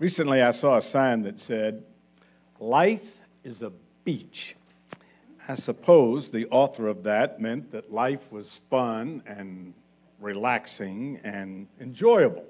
Recently, 0.00 0.40
I 0.40 0.52
saw 0.52 0.78
a 0.78 0.82
sign 0.82 1.24
that 1.24 1.38
said, 1.38 1.82
Life 2.58 3.06
is 3.44 3.60
a 3.60 3.70
beach. 4.02 4.56
I 5.46 5.56
suppose 5.56 6.30
the 6.30 6.46
author 6.46 6.88
of 6.88 7.02
that 7.02 7.38
meant 7.38 7.70
that 7.72 7.92
life 7.92 8.22
was 8.30 8.60
fun 8.70 9.22
and 9.26 9.74
relaxing 10.18 11.20
and 11.22 11.66
enjoyable. 11.82 12.46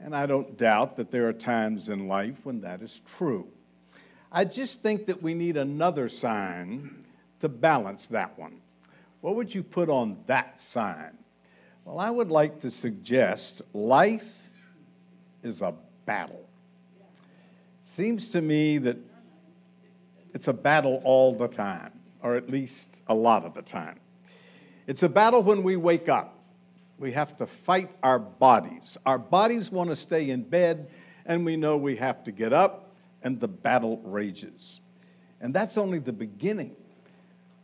And 0.00 0.16
I 0.16 0.24
don't 0.24 0.56
doubt 0.56 0.96
that 0.96 1.10
there 1.10 1.28
are 1.28 1.34
times 1.34 1.90
in 1.90 2.08
life 2.08 2.36
when 2.44 2.62
that 2.62 2.80
is 2.80 3.02
true. 3.18 3.46
I 4.32 4.46
just 4.46 4.80
think 4.80 5.04
that 5.04 5.22
we 5.22 5.34
need 5.34 5.58
another 5.58 6.08
sign 6.08 7.04
to 7.40 7.50
balance 7.50 8.06
that 8.06 8.38
one. 8.38 8.62
What 9.20 9.34
would 9.34 9.54
you 9.54 9.62
put 9.62 9.90
on 9.90 10.16
that 10.28 10.58
sign? 10.70 11.18
Well, 11.84 11.98
I 11.98 12.08
would 12.08 12.30
like 12.30 12.62
to 12.62 12.70
suggest 12.70 13.60
life 13.74 14.24
is 15.42 15.60
a 15.60 15.74
battle. 16.08 16.48
Seems 17.94 18.28
to 18.28 18.40
me 18.40 18.78
that 18.78 18.96
it's 20.32 20.48
a 20.48 20.54
battle 20.54 21.02
all 21.04 21.34
the 21.34 21.48
time, 21.48 21.92
or 22.22 22.34
at 22.34 22.48
least 22.48 22.86
a 23.08 23.14
lot 23.14 23.44
of 23.44 23.52
the 23.52 23.60
time. 23.60 24.00
It's 24.86 25.02
a 25.02 25.08
battle 25.08 25.42
when 25.42 25.62
we 25.62 25.76
wake 25.76 26.08
up. 26.08 26.34
We 26.98 27.12
have 27.12 27.36
to 27.36 27.46
fight 27.46 27.90
our 28.02 28.18
bodies. 28.18 28.96
Our 29.04 29.18
bodies 29.18 29.70
want 29.70 29.90
to 29.90 29.96
stay 29.96 30.30
in 30.30 30.44
bed, 30.44 30.88
and 31.26 31.44
we 31.44 31.58
know 31.58 31.76
we 31.76 31.94
have 31.96 32.24
to 32.24 32.32
get 32.32 32.54
up, 32.54 32.90
and 33.22 33.38
the 33.38 33.48
battle 33.48 33.98
rages. 34.02 34.80
And 35.42 35.52
that's 35.52 35.76
only 35.76 35.98
the 35.98 36.12
beginning. 36.12 36.74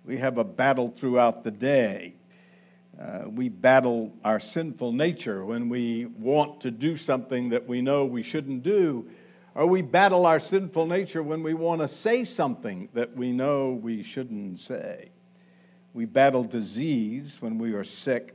We 0.05 0.19
have 0.19 0.37
a 0.37 0.45
battle 0.45 0.93
throughout 0.95 1.45
the 1.45 1.51
day. 1.51 2.13
Uh, 3.01 3.29
we 3.29 3.49
battle 3.49 4.13
our 4.25 4.39
sinful 4.39 4.93
nature 4.93 5.45
when 5.45 5.69
we 5.69 6.07
want 6.19 6.61
to 6.61 6.71
do 6.71 6.97
something 6.97 7.49
that 7.51 7.67
we 7.67 7.83
know 7.83 8.05
we 8.05 8.23
shouldn't 8.23 8.63
do, 8.63 9.09
or 9.55 9.67
we 9.67 9.83
battle 9.83 10.27
our 10.27 10.41
sinful 10.41 10.87
nature 10.87 11.23
when 11.23 11.43
we 11.43 11.55
want 11.55 11.81
to 11.81 11.89
say 11.89 12.25
something 12.25 12.89
that 12.95 13.17
we 13.17 13.33
know 13.33 13.79
we 13.83 14.03
shouldn't 14.03 14.61
say. 14.61 15.11
We 15.93 16.05
battle 16.05 16.45
disease 16.45 17.37
when 17.41 17.59
we 17.59 17.73
are 17.73 17.85
sick 17.85 18.35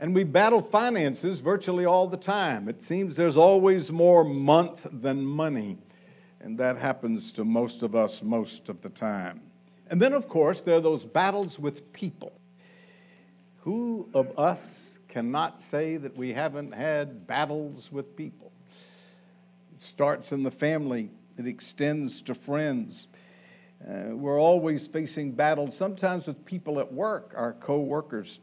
and 0.00 0.14
we 0.14 0.24
battle 0.24 0.62
finances 0.62 1.40
virtually 1.40 1.84
all 1.84 2.08
the 2.08 2.16
time. 2.16 2.68
It 2.68 2.82
seems 2.82 3.16
there's 3.16 3.36
always 3.36 3.92
more 3.92 4.24
month 4.24 4.80
than 4.90 5.22
money. 5.22 5.76
And 6.40 6.56
that 6.58 6.78
happens 6.78 7.32
to 7.32 7.44
most 7.44 7.82
of 7.82 7.94
us 7.94 8.22
most 8.22 8.70
of 8.70 8.80
the 8.80 8.88
time. 8.88 9.42
And 9.90 10.00
then, 10.00 10.14
of 10.14 10.26
course, 10.26 10.62
there 10.62 10.76
are 10.76 10.80
those 10.80 11.04
battles 11.04 11.58
with 11.58 11.92
people. 11.92 12.32
Who 13.60 14.08
of 14.14 14.38
us 14.38 14.62
cannot 15.08 15.62
say 15.62 15.96
that 15.96 16.16
we 16.16 16.32
haven't 16.32 16.72
had 16.72 17.26
battles 17.26 17.90
with 17.92 18.16
people? 18.16 18.52
It 19.74 19.82
starts 19.82 20.32
in 20.32 20.42
the 20.42 20.50
family, 20.50 21.10
it 21.38 21.46
extends 21.46 22.22
to 22.22 22.34
friends. 22.34 23.08
Uh, 23.86 24.14
we're 24.14 24.40
always 24.40 24.86
facing 24.86 25.32
battles, 25.32 25.76
sometimes 25.76 26.26
with 26.26 26.44
people 26.44 26.80
at 26.80 26.92
work, 26.92 27.32
our 27.36 27.54
co 27.54 27.80
workers 27.80 28.40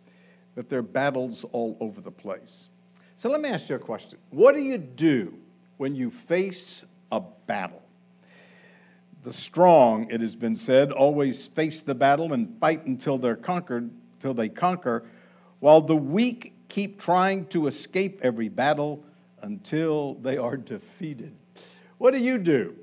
but 0.58 0.70
there 0.70 0.80
are 0.80 0.82
battles 0.82 1.46
all 1.52 1.78
over 1.80 2.02
the 2.02 2.10
place. 2.10 2.70
So 3.18 3.30
let 3.30 3.42
me 3.42 3.50
ask 3.50 3.70
you 3.70 3.76
a 3.76 3.80
question. 3.80 4.18
What 4.32 4.56
do 4.56 4.60
you 4.60 4.80
do 4.80 5.36
when 5.78 5.96
you 5.96 6.10
face 6.10 6.82
a 7.12 7.22
battle? 7.46 7.84
The 9.24 9.34
strong, 9.34 10.10
it 10.10 10.20
has 10.20 10.36
been 10.36 10.56
said, 10.56 10.92
always 10.92 11.46
face 11.46 11.82
the 11.82 11.94
battle 11.94 12.34
and 12.34 12.60
fight 12.60 12.88
until 12.88 13.20
they're 13.20 13.36
conquered, 13.36 13.92
till 14.20 14.34
they 14.34 14.50
conquer, 14.50 15.04
while 15.60 15.82
the 15.82 15.96
weak 15.96 16.54
keep 16.70 17.02
trying 17.02 17.46
to 17.48 17.68
escape 17.68 18.20
every 18.24 18.50
battle 18.50 19.04
until 19.42 20.16
they 20.16 20.38
are 20.38 20.58
defeated. 20.58 21.34
What 21.98 22.14
do 22.14 22.20
you 22.20 22.38
do 22.38 22.76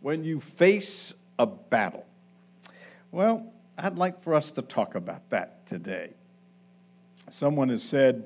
when 0.00 0.24
you 0.24 0.40
face 0.40 1.12
a 1.38 1.46
battle? 1.46 2.06
Well, 3.10 3.52
I'd 3.78 3.96
like 3.96 4.22
for 4.22 4.34
us 4.34 4.50
to 4.52 4.62
talk 4.62 4.94
about 4.94 5.28
that 5.30 5.66
today. 5.66 6.10
Someone 7.30 7.68
has 7.68 7.82
said, 7.82 8.24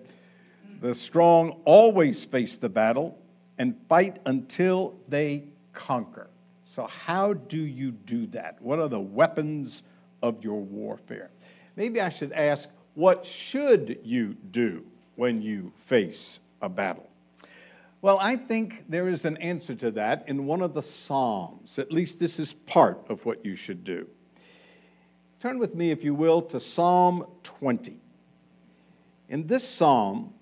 the 0.80 0.94
strong 0.94 1.60
always 1.64 2.24
face 2.24 2.56
the 2.56 2.68
battle 2.68 3.18
and 3.58 3.74
fight 3.88 4.18
until 4.26 4.94
they 5.08 5.44
conquer. 5.72 6.28
So, 6.64 6.86
how 6.86 7.32
do 7.32 7.56
you 7.56 7.92
do 7.92 8.26
that? 8.28 8.60
What 8.60 8.78
are 8.78 8.88
the 8.88 9.00
weapons 9.00 9.82
of 10.22 10.44
your 10.44 10.60
warfare? 10.60 11.30
Maybe 11.76 12.00
I 12.00 12.10
should 12.10 12.32
ask, 12.32 12.68
what 12.96 13.24
should 13.24 14.00
you 14.02 14.34
do 14.50 14.82
when 15.14 15.40
you 15.40 15.70
face 15.86 16.40
a 16.62 16.68
battle? 16.68 17.08
Well, 18.00 18.18
I 18.20 18.36
think 18.36 18.84
there 18.88 19.08
is 19.08 19.24
an 19.24 19.36
answer 19.36 19.74
to 19.76 19.90
that 19.92 20.24
in 20.26 20.46
one 20.46 20.62
of 20.62 20.74
the 20.74 20.82
Psalms. 20.82 21.78
At 21.78 21.92
least 21.92 22.18
this 22.18 22.38
is 22.38 22.54
part 22.66 23.04
of 23.08 23.24
what 23.24 23.44
you 23.44 23.54
should 23.54 23.84
do. 23.84 24.06
Turn 25.40 25.58
with 25.58 25.74
me, 25.74 25.90
if 25.90 26.02
you 26.02 26.14
will, 26.14 26.40
to 26.42 26.58
Psalm 26.58 27.26
20. 27.42 27.98
In 29.28 29.46
this 29.46 29.68
psalm, 29.68 30.32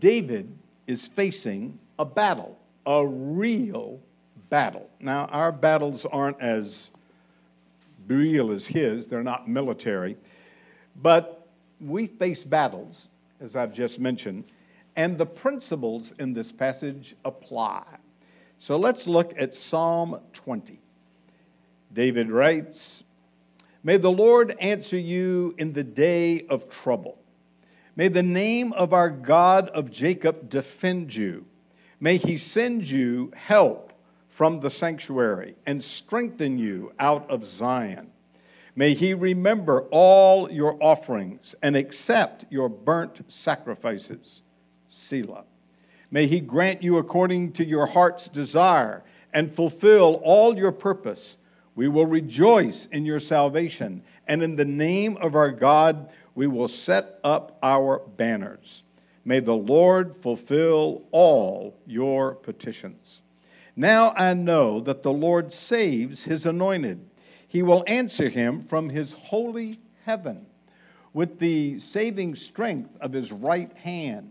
David 0.00 0.52
is 0.88 1.06
facing 1.06 1.78
a 1.98 2.04
battle, 2.04 2.58
a 2.86 3.06
real 3.06 4.00
battle. 4.48 4.90
Now, 4.98 5.26
our 5.26 5.52
battles 5.52 6.04
aren't 6.10 6.40
as 6.40 6.90
real 8.08 8.50
as 8.50 8.66
his, 8.66 9.06
they're 9.06 9.22
not 9.22 9.48
military, 9.48 10.16
but 10.96 11.39
we 11.80 12.06
face 12.06 12.44
battles, 12.44 13.08
as 13.40 13.56
I've 13.56 13.72
just 13.72 13.98
mentioned, 13.98 14.44
and 14.96 15.16
the 15.16 15.26
principles 15.26 16.12
in 16.18 16.32
this 16.32 16.52
passage 16.52 17.14
apply. 17.24 17.84
So 18.58 18.76
let's 18.76 19.06
look 19.06 19.32
at 19.38 19.54
Psalm 19.54 20.20
20. 20.34 20.78
David 21.92 22.30
writes, 22.30 23.02
May 23.82 23.96
the 23.96 24.10
Lord 24.10 24.54
answer 24.60 24.98
you 24.98 25.54
in 25.58 25.72
the 25.72 25.84
day 25.84 26.46
of 26.48 26.68
trouble. 26.68 27.18
May 27.96 28.08
the 28.08 28.22
name 28.22 28.72
of 28.74 28.92
our 28.92 29.10
God 29.10 29.68
of 29.70 29.90
Jacob 29.90 30.50
defend 30.50 31.14
you. 31.14 31.46
May 32.00 32.18
he 32.18 32.38
send 32.38 32.84
you 32.84 33.32
help 33.34 33.92
from 34.28 34.60
the 34.60 34.70
sanctuary 34.70 35.54
and 35.66 35.82
strengthen 35.82 36.58
you 36.58 36.92
out 36.98 37.28
of 37.30 37.44
Zion. 37.44 38.10
May 38.76 38.94
he 38.94 39.14
remember 39.14 39.82
all 39.90 40.50
your 40.50 40.76
offerings 40.80 41.54
and 41.62 41.76
accept 41.76 42.44
your 42.50 42.68
burnt 42.68 43.20
sacrifices. 43.28 44.42
Selah. 44.88 45.44
May 46.10 46.26
he 46.26 46.40
grant 46.40 46.82
you 46.82 46.98
according 46.98 47.52
to 47.52 47.64
your 47.64 47.86
heart's 47.86 48.28
desire 48.28 49.04
and 49.32 49.54
fulfill 49.54 50.20
all 50.24 50.56
your 50.56 50.72
purpose. 50.72 51.36
We 51.76 51.88
will 51.88 52.06
rejoice 52.06 52.88
in 52.90 53.04
your 53.04 53.20
salvation, 53.20 54.02
and 54.26 54.42
in 54.42 54.56
the 54.56 54.64
name 54.64 55.16
of 55.18 55.34
our 55.34 55.50
God, 55.50 56.10
we 56.34 56.46
will 56.46 56.68
set 56.68 57.20
up 57.22 57.58
our 57.62 58.00
banners. 58.16 58.82
May 59.24 59.40
the 59.40 59.54
Lord 59.54 60.16
fulfill 60.20 61.02
all 61.12 61.76
your 61.86 62.34
petitions. 62.34 63.22
Now 63.76 64.10
I 64.16 64.34
know 64.34 64.80
that 64.80 65.02
the 65.02 65.12
Lord 65.12 65.52
saves 65.52 66.24
his 66.24 66.46
anointed. 66.46 67.00
He 67.50 67.64
will 67.64 67.82
answer 67.88 68.28
him 68.28 68.62
from 68.62 68.88
his 68.88 69.12
holy 69.12 69.80
heaven 70.04 70.46
with 71.12 71.40
the 71.40 71.80
saving 71.80 72.36
strength 72.36 72.96
of 73.00 73.12
his 73.12 73.32
right 73.32 73.72
hand. 73.76 74.30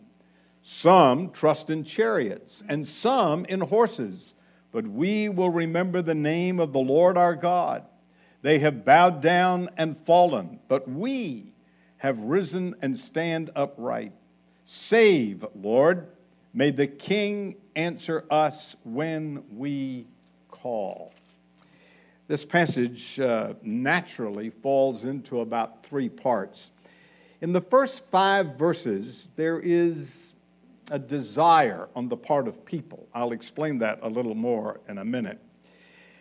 Some 0.62 1.31
trust 1.31 1.69
in 1.69 1.83
chariots 1.83 2.63
and 2.69 2.88
some 2.88 3.44
in 3.44 3.60
horses, 3.60 4.33
but 4.71 4.88
we 4.88 5.27
will 5.27 5.50
remember 5.50 6.01
the 6.01 6.16
name 6.16 6.62
of 6.62 6.71
the 6.71 6.80
Lord 6.80 7.18
our 7.18 7.36
God. 7.36 7.83
They 8.42 8.57
have 8.60 8.86
bowed 8.86 9.22
down 9.22 9.68
and 9.75 9.98
fallen, 10.06 10.62
but 10.69 10.89
we 10.89 11.51
have 11.98 12.18
risen 12.19 12.74
and 12.81 12.98
stand 12.98 13.50
upright. 13.54 14.13
Save, 14.65 15.45
Lord. 15.62 16.07
May 16.54 16.72
the 16.72 16.88
King 16.88 17.57
answer 17.75 18.24
us 18.31 18.77
when 18.86 19.44
we 19.57 20.07
call. 20.50 21.12
This 22.29 22.45
passage 22.45 23.19
uh, 23.19 23.53
naturally 23.63 24.51
falls 24.51 25.03
into 25.03 25.41
about 25.41 25.83
three 25.83 26.09
parts. 26.09 26.69
In 27.41 27.51
the 27.51 27.61
first 27.61 28.03
five 28.11 28.55
verses, 28.55 29.29
there 29.35 29.59
is 29.59 30.33
a 30.91 30.99
desire 30.99 31.89
on 31.95 32.07
the 32.07 32.15
part 32.15 32.47
of 32.47 32.63
people. 32.63 33.07
I'll 33.15 33.31
explain 33.31 33.79
that 33.79 33.97
a 34.03 34.07
little 34.07 34.35
more 34.35 34.79
in 34.87 34.99
a 34.99 35.03
minute. 35.03 35.39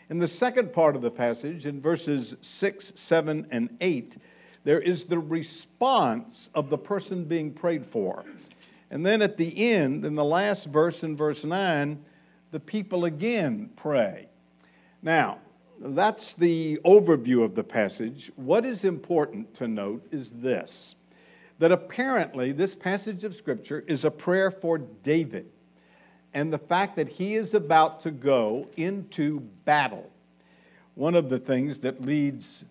In 0.08 0.18
the 0.18 0.26
second 0.26 0.72
part 0.72 0.96
of 0.96 1.02
the 1.02 1.10
passage, 1.10 1.66
in 1.66 1.78
verses 1.78 2.36
6, 2.40 2.92
7, 2.94 3.46
and 3.50 3.76
8, 3.82 4.16
there 4.64 4.80
is 4.80 5.04
the 5.04 5.18
response 5.18 6.48
of 6.54 6.70
the 6.70 6.78
person 6.78 7.24
being 7.24 7.52
prayed 7.52 7.84
for. 7.84 8.24
And 8.90 9.04
then 9.04 9.20
at 9.20 9.36
the 9.36 9.72
end, 9.74 10.06
in 10.06 10.14
the 10.14 10.24
last 10.24 10.68
verse, 10.68 11.02
in 11.02 11.18
verse 11.18 11.44
9, 11.44 12.02
the 12.50 12.60
people 12.60 13.04
again 13.04 13.68
pray. 13.76 14.28
Now, 15.02 15.40
that's 15.80 16.34
the 16.34 16.80
overview 16.84 17.44
of 17.44 17.54
the 17.54 17.64
passage. 17.64 18.30
What 18.36 18.64
is 18.64 18.84
important 18.84 19.54
to 19.56 19.68
note 19.68 20.06
is 20.10 20.30
this 20.30 20.94
that 21.58 21.72
apparently 21.72 22.52
this 22.52 22.74
passage 22.74 23.24
of 23.24 23.34
Scripture 23.34 23.82
is 23.88 24.04
a 24.04 24.10
prayer 24.10 24.50
for 24.50 24.78
David 24.78 25.50
and 26.32 26.52
the 26.52 26.58
fact 26.58 26.94
that 26.96 27.08
he 27.08 27.34
is 27.34 27.54
about 27.54 28.02
to 28.02 28.10
go 28.10 28.68
into 28.76 29.40
battle. 29.64 30.08
One 30.94 31.14
of 31.14 31.28
the 31.28 31.38
things 31.38 31.78
that 31.80 32.02
leads 32.02 32.64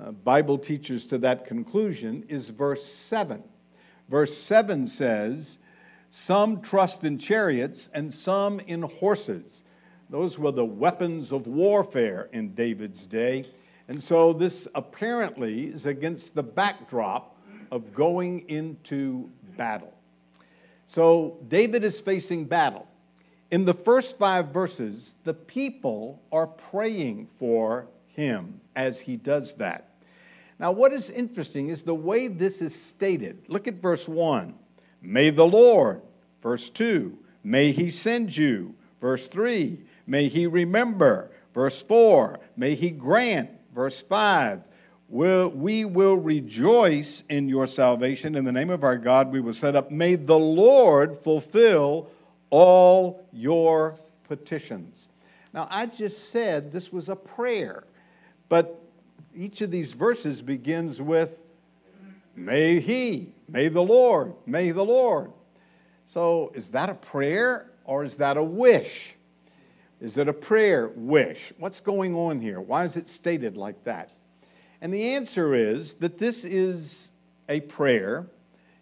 uh, 0.00 0.10
Bible 0.10 0.58
teachers 0.58 1.04
to 1.06 1.18
that 1.18 1.46
conclusion 1.46 2.24
is 2.28 2.48
verse 2.48 2.84
7. 2.84 3.42
Verse 4.08 4.36
7 4.36 4.86
says, 4.86 5.58
Some 6.10 6.60
trust 6.60 7.04
in 7.04 7.18
chariots 7.18 7.88
and 7.94 8.12
some 8.12 8.60
in 8.60 8.82
horses. 8.82 9.62
Those 10.10 10.38
were 10.38 10.52
the 10.52 10.64
weapons 10.64 11.32
of 11.32 11.46
warfare 11.46 12.28
in 12.32 12.54
David's 12.54 13.04
day. 13.04 13.44
And 13.88 14.02
so 14.02 14.32
this 14.32 14.66
apparently 14.74 15.66
is 15.66 15.86
against 15.86 16.34
the 16.34 16.42
backdrop 16.42 17.36
of 17.70 17.94
going 17.94 18.48
into 18.48 19.30
battle. 19.56 19.92
So 20.86 21.38
David 21.48 21.84
is 21.84 22.00
facing 22.00 22.46
battle. 22.46 22.86
In 23.50 23.64
the 23.64 23.74
first 23.74 24.18
five 24.18 24.48
verses, 24.48 25.14
the 25.24 25.34
people 25.34 26.22
are 26.32 26.46
praying 26.46 27.28
for 27.38 27.86
him 28.08 28.60
as 28.76 28.98
he 28.98 29.16
does 29.16 29.54
that. 29.54 29.90
Now, 30.58 30.72
what 30.72 30.92
is 30.92 31.10
interesting 31.10 31.68
is 31.68 31.82
the 31.82 31.94
way 31.94 32.28
this 32.28 32.60
is 32.60 32.74
stated. 32.74 33.42
Look 33.48 33.68
at 33.68 33.74
verse 33.74 34.08
1. 34.08 34.54
May 35.02 35.30
the 35.30 35.46
Lord, 35.46 36.02
verse 36.42 36.68
2, 36.70 37.16
may 37.44 37.70
he 37.70 37.90
send 37.90 38.36
you, 38.36 38.74
verse 39.00 39.28
3, 39.28 39.78
may 40.08 40.28
he 40.28 40.46
remember, 40.46 41.30
verse 41.54 41.80
4, 41.82 42.40
may 42.56 42.74
he 42.74 42.90
grant, 42.90 43.50
verse 43.74 44.02
5, 44.08 44.62
will, 45.08 45.50
we 45.50 45.84
will 45.84 46.16
rejoice 46.16 47.22
in 47.28 47.48
your 47.48 47.66
salvation. 47.66 48.34
In 48.34 48.44
the 48.44 48.52
name 48.52 48.70
of 48.70 48.84
our 48.84 48.96
God, 48.96 49.30
we 49.30 49.40
will 49.40 49.54
set 49.54 49.76
up. 49.76 49.90
May 49.90 50.16
the 50.16 50.38
Lord 50.38 51.18
fulfill 51.22 52.10
all 52.50 53.24
your 53.32 53.98
petitions. 54.26 55.08
Now, 55.54 55.68
I 55.70 55.86
just 55.86 56.30
said 56.30 56.72
this 56.72 56.92
was 56.92 57.08
a 57.08 57.16
prayer, 57.16 57.84
but 58.48 58.80
each 59.36 59.60
of 59.60 59.70
these 59.70 59.92
verses 59.92 60.42
begins 60.42 61.00
with, 61.00 61.30
May 62.36 62.78
He, 62.78 63.32
may 63.48 63.68
the 63.68 63.82
Lord, 63.82 64.32
may 64.46 64.70
the 64.70 64.84
Lord. 64.84 65.32
So, 66.06 66.52
is 66.54 66.68
that 66.68 66.88
a 66.88 66.94
prayer 66.94 67.70
or 67.84 68.04
is 68.04 68.16
that 68.16 68.36
a 68.36 68.42
wish? 68.42 69.16
Is 70.00 70.16
it 70.16 70.28
a 70.28 70.32
prayer 70.32 70.92
wish? 70.94 71.52
What's 71.58 71.80
going 71.80 72.14
on 72.14 72.40
here? 72.40 72.60
Why 72.60 72.84
is 72.84 72.96
it 72.96 73.08
stated 73.08 73.56
like 73.56 73.82
that? 73.84 74.12
And 74.80 74.94
the 74.94 75.14
answer 75.14 75.54
is 75.54 75.94
that 75.94 76.18
this 76.18 76.44
is 76.44 77.08
a 77.48 77.60
prayer 77.60 78.26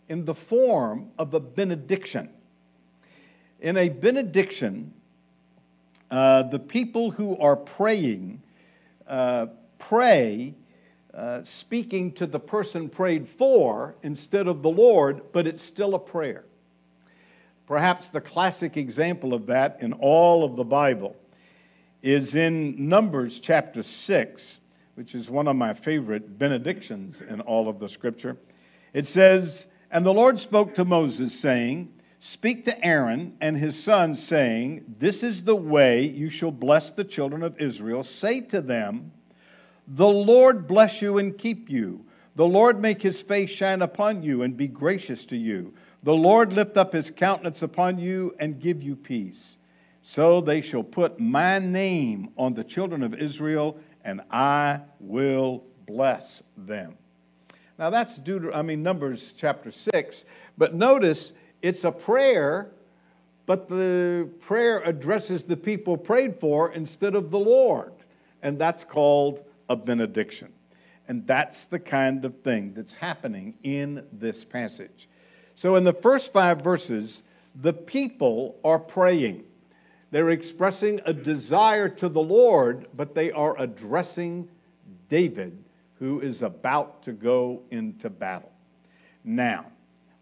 in 0.09 0.25
the 0.25 0.35
form 0.35 1.11
of 1.19 1.33
a 1.35 1.41
benediction. 1.41 2.29
In 3.61 3.79
a 3.79 3.89
benediction, 3.89 4.93
uh, 6.11 6.45
the 6.45 6.59
people 6.59 7.11
who 7.11 7.37
are 7.39 7.57
praying 7.57 8.43
uh, 9.07 9.47
pray 9.79 10.55
uh, 11.15 11.43
speaking 11.45 12.13
to 12.13 12.27
the 12.27 12.39
person 12.39 12.91
prayed 12.91 13.27
for 13.27 13.95
instead 14.03 14.47
of 14.47 14.63
the 14.63 14.69
Lord, 14.69 15.23
but 15.33 15.47
it's 15.47 15.63
still 15.63 15.95
a 15.95 15.99
prayer. 15.99 16.45
Perhaps 17.67 18.09
the 18.09 18.21
classic 18.21 18.77
example 18.77 19.35
of 19.35 19.47
that 19.47 19.79
in 19.81 19.93
all 19.95 20.45
of 20.45 20.57
the 20.57 20.65
Bible 20.65 21.17
is 22.03 22.35
in 22.35 22.89
Numbers 22.89 23.41
chapter 23.41 23.83
6 23.83 24.59
which 24.97 25.15
is 25.15 25.29
one 25.29 25.47
of 25.47 25.57
my 25.57 25.75
favorite 25.75 26.39
benedictions 26.39 27.23
in 27.29 27.41
all 27.43 27.69
of 27.69 27.79
the 27.79 27.89
scripture. 27.89 28.37
It 28.95 29.07
says, 29.07 29.67
And 29.91 30.05
the 30.05 30.13
Lord 30.13 30.39
spoke 30.39 30.75
to 30.75 30.85
Moses, 30.87 31.39
saying, 31.39 31.93
Speak 32.19 32.65
to 32.65 32.85
Aaron 32.85 33.37
and 33.43 33.59
his 33.59 33.81
sons, 33.81 34.27
saying, 34.27 34.97
This 34.99 35.23
is 35.23 35.45
the 35.45 35.55
way 35.55 36.07
you 36.07 36.31
shall 36.31 36.51
bless 36.51 36.91
the 36.91 37.05
children 37.05 37.43
of 37.43 37.61
Israel. 37.61 38.03
Say 38.05 38.41
to 38.41 38.63
them, 38.63 39.13
The 39.87 40.09
Lord 40.09 40.67
bless 40.67 41.03
you 41.03 41.19
and 41.19 41.37
keep 41.37 41.69
you. 41.69 42.03
The 42.35 42.47
Lord 42.47 42.81
make 42.81 43.03
his 43.03 43.21
face 43.21 43.51
shine 43.51 43.83
upon 43.83 44.23
you 44.23 44.43
and 44.43 44.57
be 44.57 44.67
gracious 44.67 45.27
to 45.27 45.37
you. 45.37 45.75
The 46.07 46.15
Lord 46.15 46.53
lift 46.53 46.77
up 46.77 46.93
his 46.93 47.11
countenance 47.11 47.63
upon 47.63 47.99
you 47.99 48.33
and 48.39 48.61
give 48.61 48.81
you 48.81 48.95
peace. 48.95 49.57
So 50.03 50.41
they 50.41 50.61
shall 50.61 50.85
put 50.85 51.19
my 51.19 51.59
name 51.59 52.29
on 52.37 52.55
the 52.55 52.63
children 52.63 53.03
of 53.03 53.13
Israel 53.15 53.77
and 54.05 54.21
I 54.31 54.83
will 55.01 55.65
bless 55.85 56.45
them. 56.57 56.95
Now 57.77 57.91
that's 57.91 58.21
Deuter- 58.21 58.55
I 58.55 58.63
mean 58.63 58.85
Numbers 58.85 59.35
chapter 59.37 59.73
6, 59.73 60.25
but 60.57 60.77
notice 60.77 61.33
it's 61.61 61.83
a 61.83 61.91
prayer, 61.91 62.71
but 63.47 63.69
the 63.69 64.29
prayer 64.43 64.83
addresses 64.85 65.43
the 65.43 65.57
people 65.57 65.97
prayed 65.97 66.39
for 66.39 66.71
instead 66.71 67.17
of 67.17 67.33
the 67.33 67.41
Lord, 67.41 67.95
and 68.43 68.57
that's 68.61 68.85
called 68.85 69.43
a 69.69 69.75
benediction. 69.75 70.53
And 71.09 71.27
that's 71.27 71.67
the 71.67 71.81
kind 71.81 72.25
of 72.25 72.37
thing 72.43 72.75
that's 72.75 72.95
happening 72.95 73.55
in 73.65 74.07
this 74.13 74.45
passage. 74.45 75.09
So 75.57 75.77
in 75.77 75.85
the 75.85 75.93
first 75.93 76.33
5 76.33 76.63
verses, 76.63 77.23
the 77.63 77.73
people 77.73 78.57
are 78.63 78.79
praying. 78.79 79.45
They're 80.11 80.31
expressing 80.31 81.01
a 81.05 81.13
desire 81.13 81.89
to 81.89 82.09
the 82.09 82.21
Lord, 82.21 82.87
but 82.95 83.15
they 83.15 83.33
are 83.33 83.59
addressing 83.59 84.49
David, 85.09 85.57
who 85.99 86.21
is 86.21 86.43
about 86.43 87.03
to 87.05 87.13
go 87.13 87.63
into 87.71 88.11
battle. 88.11 88.53
Now, 89.25 89.67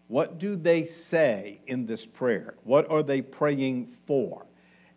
what 0.07 0.39
do 0.39 0.55
they 0.55 0.85
say 0.85 1.59
in 1.67 1.85
this 1.85 2.05
prayer? 2.05 2.55
What 2.63 2.89
are 2.89 3.03
they 3.03 3.21
praying 3.21 3.93
for? 4.07 4.45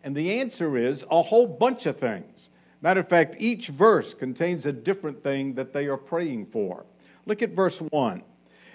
And 0.03 0.15
the 0.15 0.39
answer 0.39 0.77
is 0.77 1.03
a 1.11 1.21
whole 1.21 1.47
bunch 1.47 1.85
of 1.85 1.97
things. 1.97 2.49
Matter 2.81 3.01
of 3.01 3.09
fact, 3.09 3.35
each 3.39 3.67
verse 3.67 4.13
contains 4.13 4.65
a 4.65 4.71
different 4.71 5.21
thing 5.21 5.53
that 5.55 5.73
they 5.73 5.87
are 5.87 5.97
praying 5.97 6.45
for. 6.45 6.85
Look 7.25 7.41
at 7.41 7.49
verse 7.49 7.79
1. 7.79 8.23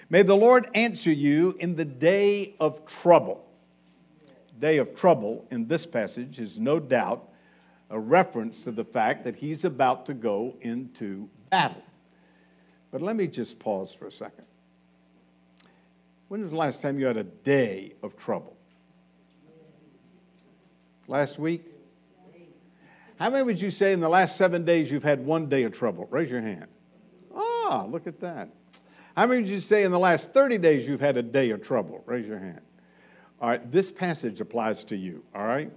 May 0.09 0.21
the 0.21 0.35
Lord 0.35 0.69
answer 0.75 1.11
you 1.11 1.55
in 1.59 1.75
the 1.75 1.85
day 1.85 2.55
of 2.59 2.85
trouble 2.85 3.45
day 4.59 4.77
of 4.77 4.95
trouble 4.95 5.45
in 5.51 5.67
this 5.67 5.85
passage 5.85 6.39
is 6.39 6.57
no 6.57 6.79
doubt 6.79 7.29
a 7.89 7.99
reference 7.99 8.63
to 8.63 8.71
the 8.71 8.83
fact 8.83 9.23
that 9.23 9.35
he's 9.35 9.63
about 9.63 10.05
to 10.05 10.13
go 10.13 10.55
into 10.61 11.29
battle. 11.49 11.83
But 12.91 13.01
let 13.01 13.15
me 13.15 13.27
just 13.27 13.59
pause 13.59 13.93
for 13.97 14.07
a 14.07 14.11
second. 14.11 14.45
When 16.29 16.41
was 16.41 16.51
the 16.51 16.57
last 16.57 16.81
time 16.81 16.97
you 16.99 17.05
had 17.05 17.17
a 17.17 17.23
day 17.23 17.93
of 18.01 18.17
trouble? 18.17 18.55
Last 21.07 21.37
week? 21.37 21.63
How 23.17 23.29
many 23.29 23.43
would 23.43 23.61
you 23.61 23.71
say 23.71 23.93
in 23.93 23.99
the 23.99 24.09
last 24.09 24.35
seven 24.35 24.65
days 24.65 24.89
you've 24.89 25.03
had 25.03 25.23
one 25.23 25.47
day 25.47 25.63
of 25.63 25.73
trouble? 25.73 26.07
Raise 26.09 26.29
your 26.29 26.41
hand. 26.41 26.65
Ah, 27.33 27.85
look 27.87 28.07
at 28.07 28.19
that. 28.21 28.49
How 29.15 29.25
many 29.25 29.41
would 29.41 29.49
you 29.49 29.61
say 29.61 29.83
in 29.83 29.91
the 29.91 29.99
last 29.99 30.33
30 30.33 30.57
days 30.57 30.87
you've 30.87 30.99
had 30.99 31.15
a 31.17 31.23
day 31.23 31.51
of 31.51 31.63
trouble? 31.63 32.03
Raise 32.05 32.27
your 32.27 32.39
hand. 32.39 32.61
All 33.41 33.49
right, 33.49 33.71
this 33.71 33.91
passage 33.91 34.41
applies 34.41 34.83
to 34.85 34.95
you, 34.95 35.23
all 35.33 35.45
right? 35.45 35.71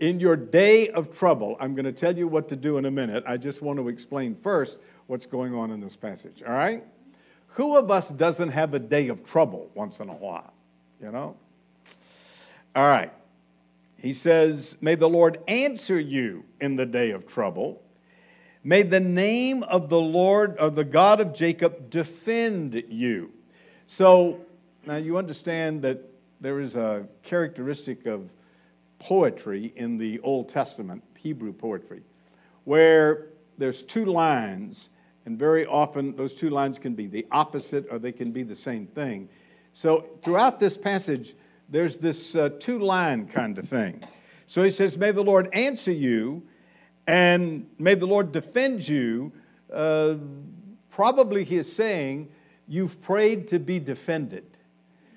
In 0.00 0.20
your 0.20 0.36
day 0.36 0.88
of 0.90 1.16
trouble, 1.16 1.56
I'm 1.60 1.74
going 1.74 1.84
to 1.84 1.92
tell 1.92 2.16
you 2.16 2.28
what 2.28 2.48
to 2.48 2.56
do 2.56 2.78
in 2.78 2.84
a 2.84 2.90
minute. 2.90 3.24
I 3.26 3.36
just 3.36 3.62
want 3.62 3.78
to 3.78 3.88
explain 3.88 4.36
first 4.42 4.78
what's 5.06 5.26
going 5.26 5.54
on 5.54 5.70
in 5.70 5.80
this 5.80 5.96
passage, 5.96 6.42
all 6.46 6.52
right? 6.52 6.84
Who 7.48 7.76
of 7.76 7.90
us 7.90 8.08
doesn't 8.10 8.50
have 8.50 8.74
a 8.74 8.78
day 8.78 9.08
of 9.08 9.24
trouble 9.24 9.70
once 9.74 9.98
in 9.98 10.08
a 10.08 10.14
while, 10.14 10.52
you 11.02 11.10
know? 11.10 11.36
All 12.76 12.86
right. 12.86 13.12
He 13.96 14.14
says, 14.14 14.76
May 14.80 14.94
the 14.94 15.08
Lord 15.08 15.38
answer 15.48 15.98
you 15.98 16.44
in 16.60 16.76
the 16.76 16.86
day 16.86 17.10
of 17.10 17.26
trouble. 17.26 17.82
May 18.68 18.82
the 18.82 19.00
name 19.00 19.62
of 19.62 19.88
the 19.88 19.98
Lord, 19.98 20.58
or 20.60 20.68
the 20.68 20.84
God 20.84 21.20
of 21.20 21.32
Jacob, 21.32 21.88
defend 21.88 22.74
you. 22.90 23.32
So 23.86 24.40
now 24.84 24.96
you 24.96 25.16
understand 25.16 25.80
that 25.84 26.02
there 26.42 26.60
is 26.60 26.74
a 26.74 27.06
characteristic 27.22 28.04
of 28.04 28.28
poetry 28.98 29.72
in 29.76 29.96
the 29.96 30.20
Old 30.20 30.50
Testament, 30.50 31.02
Hebrew 31.16 31.54
poetry, 31.54 32.02
where 32.64 33.28
there's 33.56 33.80
two 33.80 34.04
lines, 34.04 34.90
and 35.24 35.38
very 35.38 35.64
often 35.64 36.14
those 36.14 36.34
two 36.34 36.50
lines 36.50 36.78
can 36.78 36.92
be 36.92 37.06
the 37.06 37.26
opposite 37.30 37.86
or 37.90 37.98
they 37.98 38.12
can 38.12 38.32
be 38.32 38.42
the 38.42 38.54
same 38.54 38.86
thing. 38.86 39.30
So 39.72 40.04
throughout 40.22 40.60
this 40.60 40.76
passage, 40.76 41.34
there's 41.70 41.96
this 41.96 42.34
uh, 42.34 42.50
two 42.60 42.80
line 42.80 43.28
kind 43.28 43.56
of 43.56 43.66
thing. 43.66 44.04
So 44.46 44.62
he 44.62 44.70
says, 44.70 44.98
May 44.98 45.12
the 45.12 45.24
Lord 45.24 45.48
answer 45.54 45.90
you 45.90 46.42
and 47.08 47.66
may 47.78 47.94
the 47.94 48.06
Lord 48.06 48.32
defend 48.32 48.86
you. 48.86 49.32
Uh, 49.72 50.16
probably 50.90 51.42
he 51.42 51.56
is 51.56 51.72
saying, 51.72 52.28
You've 52.70 53.00
prayed 53.00 53.48
to 53.48 53.58
be 53.58 53.80
defended. 53.80 54.44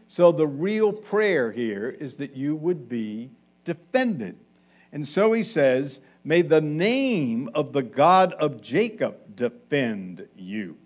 So 0.07 0.31
the 0.31 0.47
real 0.47 0.93
prayer 0.93 1.51
here 1.51 1.89
is 1.89 2.15
that 2.15 2.33
you 2.33 2.55
would 2.55 2.87
be 2.87 3.29
defended. 3.65 4.37
And 4.93 5.05
so 5.05 5.33
he 5.33 5.43
says, 5.43 5.99
May 6.23 6.41
the 6.43 6.61
name 6.61 7.49
of 7.53 7.73
the 7.73 7.83
God 7.83 8.33
of 8.33 8.61
Jacob 8.61 9.17
defend 9.35 10.25
you. 10.37 10.77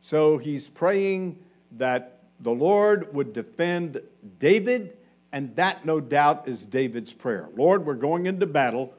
So 0.00 0.36
he's 0.36 0.68
praying 0.68 1.38
that 1.78 2.22
the 2.40 2.50
Lord 2.50 3.14
would 3.14 3.32
defend 3.32 4.00
David, 4.40 4.96
and 5.30 5.54
that 5.54 5.86
no 5.86 6.00
doubt 6.00 6.48
is 6.48 6.62
David's 6.64 7.12
prayer. 7.12 7.48
Lord, 7.56 7.86
we're 7.86 7.94
going 7.94 8.26
into 8.26 8.46
battle. 8.46 8.92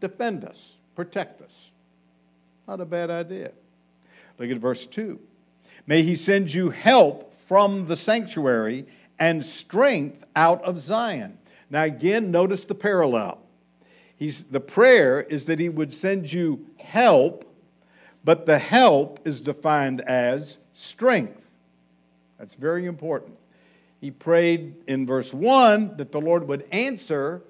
Defend 0.00 0.44
us, 0.44 0.72
protect 0.94 1.42
us. 1.42 1.70
Not 2.68 2.80
a 2.80 2.84
bad 2.84 3.10
idea. 3.10 3.52
Look 4.38 4.50
at 4.50 4.58
verse 4.58 4.86
2. 4.86 5.18
May 5.86 6.02
he 6.02 6.16
send 6.16 6.52
you 6.52 6.70
help 6.70 7.34
from 7.48 7.86
the 7.86 7.96
sanctuary 7.96 8.86
and 9.18 9.44
strength 9.44 10.24
out 10.34 10.62
of 10.64 10.80
Zion. 10.80 11.38
Now, 11.70 11.84
again, 11.84 12.30
notice 12.30 12.64
the 12.64 12.74
parallel. 12.74 13.38
He's, 14.16 14.44
the 14.44 14.60
prayer 14.60 15.20
is 15.20 15.46
that 15.46 15.58
he 15.58 15.68
would 15.68 15.92
send 15.92 16.32
you 16.32 16.66
help, 16.78 17.44
but 18.24 18.46
the 18.46 18.58
help 18.58 19.20
is 19.26 19.40
defined 19.40 20.00
as 20.02 20.58
strength. 20.74 21.40
That's 22.38 22.54
very 22.54 22.86
important. 22.86 23.36
He 24.00 24.10
prayed 24.10 24.74
in 24.86 25.06
verse 25.06 25.32
1 25.32 25.96
that 25.96 26.12
the 26.12 26.20
Lord 26.20 26.46
would 26.48 26.66
answer, 26.70 27.42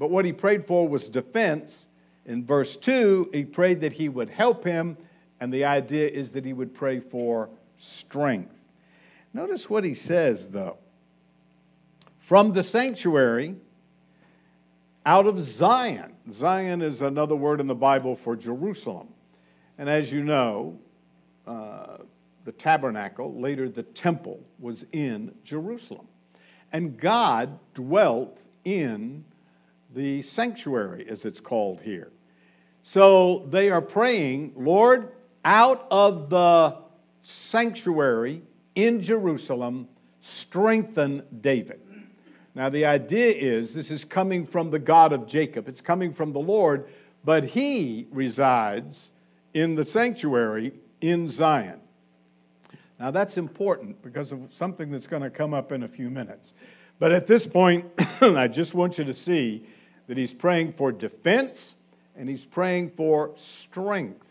but 0.00 0.10
what 0.10 0.24
he 0.24 0.32
prayed 0.32 0.66
for 0.66 0.88
was 0.88 1.08
defense. 1.08 1.86
In 2.24 2.42
verse 2.42 2.74
2, 2.76 3.30
he 3.34 3.44
prayed 3.44 3.82
that 3.82 3.92
he 3.92 4.08
would 4.08 4.30
help 4.30 4.64
him, 4.64 4.96
and 5.40 5.52
the 5.52 5.66
idea 5.66 6.08
is 6.08 6.32
that 6.32 6.42
he 6.42 6.54
would 6.54 6.74
pray 6.74 7.00
for 7.00 7.50
strength. 7.78 8.54
Notice 9.34 9.68
what 9.68 9.84
he 9.84 9.94
says, 9.94 10.48
though. 10.48 10.78
From 12.18 12.54
the 12.54 12.62
sanctuary, 12.62 13.56
out 15.04 15.26
of 15.26 15.42
Zion. 15.42 16.14
Zion 16.32 16.80
is 16.80 17.02
another 17.02 17.36
word 17.36 17.60
in 17.60 17.66
the 17.66 17.74
Bible 17.74 18.16
for 18.16 18.34
Jerusalem. 18.34 19.08
And 19.76 19.86
as 19.86 20.10
you 20.10 20.24
know, 20.24 20.78
uh, 21.46 21.98
the 22.46 22.52
tabernacle, 22.52 23.38
later 23.38 23.68
the 23.68 23.82
temple, 23.82 24.40
was 24.60 24.86
in 24.92 25.34
Jerusalem. 25.44 26.06
And 26.72 26.98
God 26.98 27.58
dwelt 27.74 28.38
in 28.64 29.24
the 29.94 30.22
sanctuary, 30.22 31.06
as 31.08 31.24
it's 31.24 31.40
called 31.40 31.80
here. 31.80 32.10
So 32.82 33.46
they 33.50 33.70
are 33.70 33.82
praying, 33.82 34.52
Lord, 34.56 35.12
out 35.44 35.86
of 35.90 36.30
the 36.30 36.76
sanctuary 37.22 38.42
in 38.74 39.02
Jerusalem, 39.02 39.88
strengthen 40.22 41.22
David. 41.40 41.80
Now, 42.54 42.68
the 42.68 42.86
idea 42.86 43.32
is 43.32 43.74
this 43.74 43.90
is 43.90 44.04
coming 44.04 44.46
from 44.46 44.70
the 44.70 44.78
God 44.78 45.12
of 45.12 45.26
Jacob, 45.26 45.68
it's 45.68 45.80
coming 45.80 46.12
from 46.12 46.32
the 46.32 46.40
Lord, 46.40 46.88
but 47.24 47.44
he 47.44 48.06
resides 48.10 49.10
in 49.54 49.74
the 49.74 49.84
sanctuary 49.84 50.72
in 51.00 51.28
Zion. 51.28 51.80
Now, 52.98 53.10
that's 53.10 53.36
important 53.36 54.02
because 54.02 54.32
of 54.32 54.40
something 54.58 54.90
that's 54.90 55.06
going 55.06 55.22
to 55.22 55.30
come 55.30 55.54
up 55.54 55.72
in 55.72 55.84
a 55.84 55.88
few 55.88 56.10
minutes. 56.10 56.52
But 56.98 57.12
at 57.12 57.26
this 57.26 57.46
point, 57.46 57.86
I 58.20 58.46
just 58.46 58.74
want 58.74 58.98
you 58.98 59.04
to 59.04 59.14
see 59.14 59.66
that 60.10 60.18
he's 60.18 60.34
praying 60.34 60.72
for 60.72 60.90
defense 60.90 61.76
and 62.16 62.28
he's 62.28 62.44
praying 62.44 62.90
for 62.96 63.30
strength. 63.36 64.26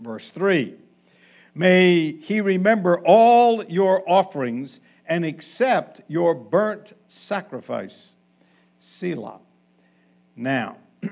Verse 0.00 0.30
3 0.30 0.76
May 1.56 2.12
he 2.12 2.40
remember 2.40 3.00
all 3.00 3.64
your 3.64 4.08
offerings 4.08 4.78
and 5.06 5.24
accept 5.24 6.02
your 6.06 6.36
burnt 6.36 6.96
sacrifice. 7.08 8.10
Selah. 8.78 9.40
Now, 10.36 10.76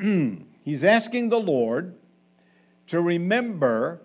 he's 0.65 0.85
asking 0.85 1.31
the 1.31 1.41
Lord 1.41 1.97
to 2.87 3.01
remember 3.01 4.01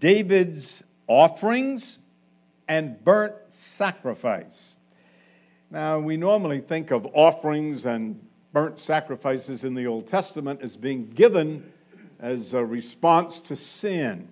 David's 0.00 0.82
offerings 1.06 1.98
and 2.66 3.04
burnt 3.04 3.34
sacrifice. 3.50 4.74
Now, 5.70 6.00
we 6.00 6.16
normally 6.16 6.60
think 6.60 6.90
of 6.90 7.06
offerings 7.14 7.84
and 7.84 8.20
burnt 8.56 8.80
sacrifices 8.80 9.64
in 9.64 9.74
the 9.74 9.86
Old 9.86 10.06
Testament 10.06 10.62
as 10.62 10.78
being 10.78 11.10
given 11.10 11.62
as 12.20 12.54
a 12.54 12.64
response 12.64 13.38
to 13.38 13.54
sin, 13.54 14.26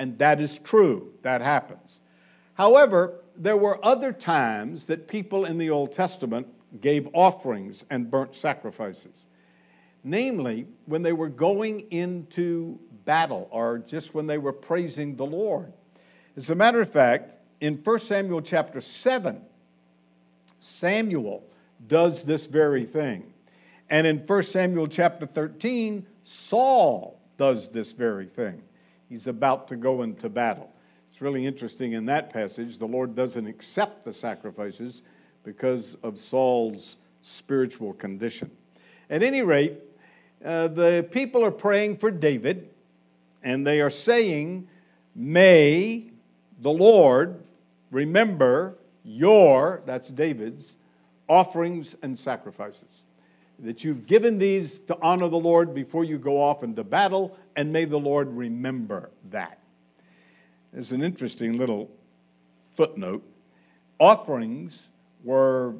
and 0.00 0.18
that 0.18 0.40
is 0.40 0.58
true. 0.64 1.12
That 1.22 1.40
happens. 1.40 2.00
However, 2.54 3.20
there 3.36 3.56
were 3.56 3.78
other 3.86 4.12
times 4.12 4.84
that 4.86 5.06
people 5.06 5.44
in 5.44 5.58
the 5.58 5.70
Old 5.70 5.92
Testament 5.92 6.48
gave 6.80 7.08
offerings 7.12 7.84
and 7.88 8.10
burnt 8.10 8.34
sacrifices. 8.34 9.26
Namely, 10.02 10.66
when 10.86 11.02
they 11.02 11.12
were 11.12 11.28
going 11.28 11.86
into 11.92 12.76
battle 13.04 13.46
or 13.52 13.78
just 13.78 14.12
when 14.12 14.26
they 14.26 14.38
were 14.38 14.52
praising 14.52 15.14
the 15.14 15.26
Lord. 15.26 15.72
As 16.36 16.50
a 16.50 16.54
matter 16.56 16.80
of 16.80 16.90
fact, 16.90 17.30
in 17.60 17.76
1 17.76 18.00
Samuel 18.00 18.42
chapter 18.42 18.80
7, 18.80 19.40
Samuel 20.58 21.44
does 21.86 22.24
this 22.24 22.48
very 22.48 22.84
thing. 22.84 23.34
And 23.90 24.06
in 24.06 24.18
1 24.18 24.42
Samuel 24.44 24.86
chapter 24.86 25.26
13, 25.26 26.06
Saul 26.24 27.18
does 27.36 27.70
this 27.70 27.92
very 27.92 28.26
thing. 28.26 28.60
He's 29.08 29.26
about 29.26 29.68
to 29.68 29.76
go 29.76 30.02
into 30.02 30.28
battle. 30.28 30.70
It's 31.10 31.22
really 31.22 31.46
interesting 31.46 31.92
in 31.92 32.04
that 32.06 32.32
passage, 32.32 32.78
the 32.78 32.86
Lord 32.86 33.16
doesn't 33.16 33.46
accept 33.46 34.04
the 34.04 34.12
sacrifices 34.12 35.02
because 35.44 35.96
of 36.02 36.20
Saul's 36.20 36.96
spiritual 37.22 37.94
condition. 37.94 38.50
At 39.08 39.22
any 39.22 39.42
rate, 39.42 39.78
uh, 40.44 40.68
the 40.68 41.08
people 41.10 41.44
are 41.44 41.50
praying 41.50 41.96
for 41.96 42.10
David, 42.10 42.68
and 43.42 43.66
they 43.66 43.80
are 43.80 43.90
saying, 43.90 44.68
May 45.14 46.10
the 46.60 46.70
Lord 46.70 47.42
remember 47.90 48.76
your, 49.02 49.82
that's 49.86 50.08
David's, 50.08 50.74
offerings 51.28 51.96
and 52.02 52.18
sacrifices. 52.18 53.04
That 53.60 53.82
you've 53.82 54.06
given 54.06 54.38
these 54.38 54.78
to 54.86 54.96
honor 55.02 55.28
the 55.28 55.38
Lord 55.38 55.74
before 55.74 56.04
you 56.04 56.18
go 56.18 56.40
off 56.40 56.62
into 56.62 56.84
battle, 56.84 57.36
and 57.56 57.72
may 57.72 57.84
the 57.84 57.98
Lord 57.98 58.28
remember 58.36 59.10
that. 59.30 59.58
There's 60.72 60.92
an 60.92 61.02
interesting 61.02 61.58
little 61.58 61.90
footnote. 62.76 63.24
Offerings 63.98 64.78
were 65.24 65.74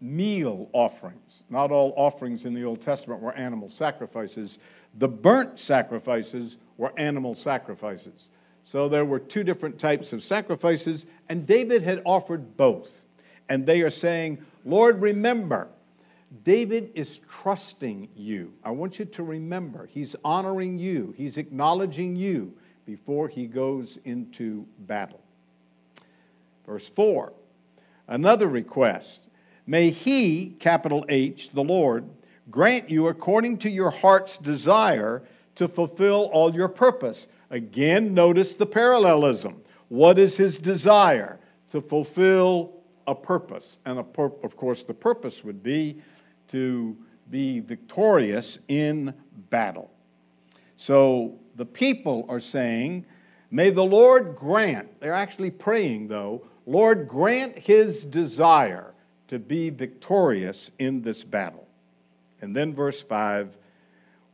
meal 0.00 0.68
offerings. 0.72 1.42
Not 1.50 1.72
all 1.72 1.94
offerings 1.96 2.44
in 2.44 2.54
the 2.54 2.64
Old 2.64 2.82
Testament 2.82 3.20
were 3.20 3.34
animal 3.34 3.68
sacrifices. 3.68 4.58
The 4.98 5.08
burnt 5.08 5.58
sacrifices 5.58 6.56
were 6.76 6.92
animal 6.98 7.34
sacrifices. 7.34 8.28
So 8.64 8.88
there 8.88 9.04
were 9.04 9.18
two 9.18 9.42
different 9.42 9.78
types 9.78 10.12
of 10.12 10.22
sacrifices, 10.22 11.06
and 11.28 11.46
David 11.46 11.82
had 11.82 12.02
offered 12.04 12.56
both. 12.56 12.90
And 13.48 13.64
they 13.64 13.80
are 13.80 13.90
saying, 13.90 14.44
Lord, 14.64 15.00
remember, 15.00 15.68
David 16.44 16.90
is 16.94 17.20
trusting 17.28 18.08
you. 18.16 18.52
I 18.64 18.70
want 18.70 18.98
you 18.98 19.04
to 19.04 19.22
remember, 19.22 19.86
he's 19.86 20.16
honoring 20.24 20.78
you, 20.78 21.14
he's 21.16 21.36
acknowledging 21.36 22.16
you 22.16 22.52
before 22.84 23.28
he 23.28 23.46
goes 23.46 23.98
into 24.04 24.66
battle. 24.80 25.20
Verse 26.66 26.88
4 26.88 27.32
Another 28.08 28.48
request 28.48 29.20
May 29.66 29.90
he, 29.90 30.50
capital 30.60 31.04
H, 31.08 31.50
the 31.52 31.64
Lord, 31.64 32.08
grant 32.50 32.88
you 32.88 33.08
according 33.08 33.58
to 33.58 33.70
your 33.70 33.90
heart's 33.90 34.38
desire 34.38 35.22
to 35.56 35.66
fulfill 35.66 36.30
all 36.32 36.54
your 36.54 36.68
purpose. 36.68 37.26
Again, 37.50 38.14
notice 38.14 38.54
the 38.54 38.66
parallelism. 38.66 39.60
What 39.88 40.18
is 40.18 40.36
his 40.36 40.58
desire? 40.58 41.40
To 41.72 41.80
fulfill 41.80 42.74
a 43.08 43.14
purpose. 43.14 43.78
And 43.86 43.98
of 43.98 44.56
course, 44.56 44.84
the 44.84 44.94
purpose 44.94 45.42
would 45.44 45.62
be 45.62 46.00
to 46.48 46.96
be 47.30 47.60
victorious 47.60 48.58
in 48.68 49.12
battle. 49.50 49.90
So 50.76 51.38
the 51.56 51.64
people 51.64 52.26
are 52.28 52.40
saying, 52.40 53.04
May 53.50 53.70
the 53.70 53.84
Lord 53.84 54.36
grant, 54.36 55.00
they're 55.00 55.12
actually 55.12 55.50
praying 55.50 56.08
though, 56.08 56.42
Lord, 56.66 57.06
grant 57.06 57.56
his 57.56 58.02
desire 58.04 58.92
to 59.28 59.38
be 59.38 59.70
victorious 59.70 60.70
in 60.78 61.02
this 61.02 61.22
battle. 61.22 61.66
And 62.42 62.54
then 62.54 62.74
verse 62.74 63.02
5 63.02 63.56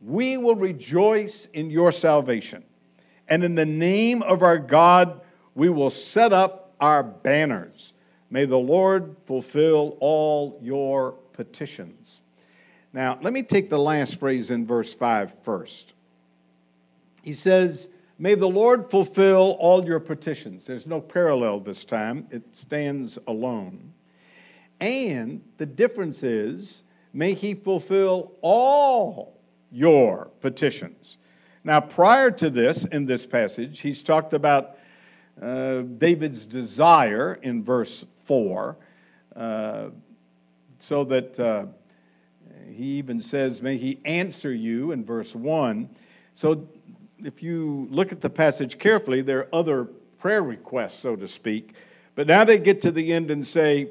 We 0.01 0.37
will 0.37 0.55
rejoice 0.55 1.47
in 1.53 1.69
your 1.69 1.91
salvation, 1.91 2.63
and 3.27 3.43
in 3.43 3.55
the 3.55 3.65
name 3.65 4.23
of 4.23 4.41
our 4.41 4.57
God 4.57 5.21
we 5.55 5.69
will 5.69 5.91
set 5.91 6.33
up 6.33 6.73
our 6.79 7.03
banners. 7.03 7.93
May 8.29 8.45
the 8.45 8.57
Lord 8.57 9.15
fulfill 9.27 9.95
all 9.99 10.59
your 10.61 11.15
petitions. 11.33 12.21
Now, 12.93 13.17
let 13.21 13.33
me 13.33 13.43
take 13.43 13.69
the 13.69 13.79
last 13.79 14.19
phrase 14.19 14.51
in 14.51 14.67
verse 14.67 14.93
5 14.93 15.33
first. 15.43 15.93
He 17.23 17.33
says, 17.33 17.87
May 18.19 18.35
the 18.35 18.47
Lord 18.47 18.89
fulfill 18.91 19.57
all 19.59 19.83
your 19.83 19.99
petitions. 19.99 20.65
There's 20.65 20.85
no 20.85 21.01
parallel 21.01 21.59
this 21.59 21.83
time, 21.83 22.27
it 22.31 22.43
stands 22.53 23.17
alone. 23.27 23.91
And 24.79 25.41
the 25.57 25.65
difference 25.65 26.23
is, 26.23 26.83
may 27.13 27.33
he 27.33 27.53
fulfill 27.53 28.33
all 28.41 29.39
your 29.71 30.29
petitions. 30.41 31.17
Now, 31.63 31.79
prior 31.79 32.29
to 32.31 32.49
this, 32.49 32.85
in 32.91 33.05
this 33.05 33.25
passage, 33.25 33.79
he's 33.79 34.03
talked 34.03 34.33
about 34.33 34.77
uh, 35.41 35.81
David's 35.97 36.45
desire 36.45 37.39
in 37.41 37.63
verse 37.63 38.05
4, 38.25 38.77
uh, 39.35 39.85
so 40.83 41.03
that 41.05 41.39
uh, 41.39 41.65
he 42.69 42.97
even 42.97 43.21
says, 43.21 43.61
May 43.61 43.77
he 43.77 43.99
answer 44.05 44.53
you 44.53 44.91
in 44.91 45.05
verse 45.05 45.35
1. 45.35 45.89
So, 46.35 46.67
if 47.19 47.41
you 47.41 47.87
look 47.89 48.11
at 48.11 48.19
the 48.19 48.29
passage 48.29 48.77
carefully, 48.77 49.21
there 49.21 49.39
are 49.39 49.55
other 49.55 49.85
prayer 50.19 50.43
requests, 50.43 50.99
so 50.99 51.15
to 51.15 51.27
speak. 51.27 51.73
But 52.15 52.27
now 52.27 52.43
they 52.43 52.57
get 52.57 52.81
to 52.81 52.91
the 52.91 53.13
end 53.13 53.31
and 53.31 53.45
say, 53.47 53.89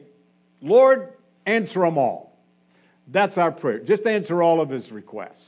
Lord, 0.61 1.15
answer 1.47 1.81
them 1.81 1.97
all. 1.97 2.37
That's 3.09 3.39
our 3.39 3.51
prayer. 3.51 3.79
Just 3.79 4.07
answer 4.07 4.43
all 4.43 4.61
of 4.61 4.69
his 4.69 4.93
requests. 4.93 5.47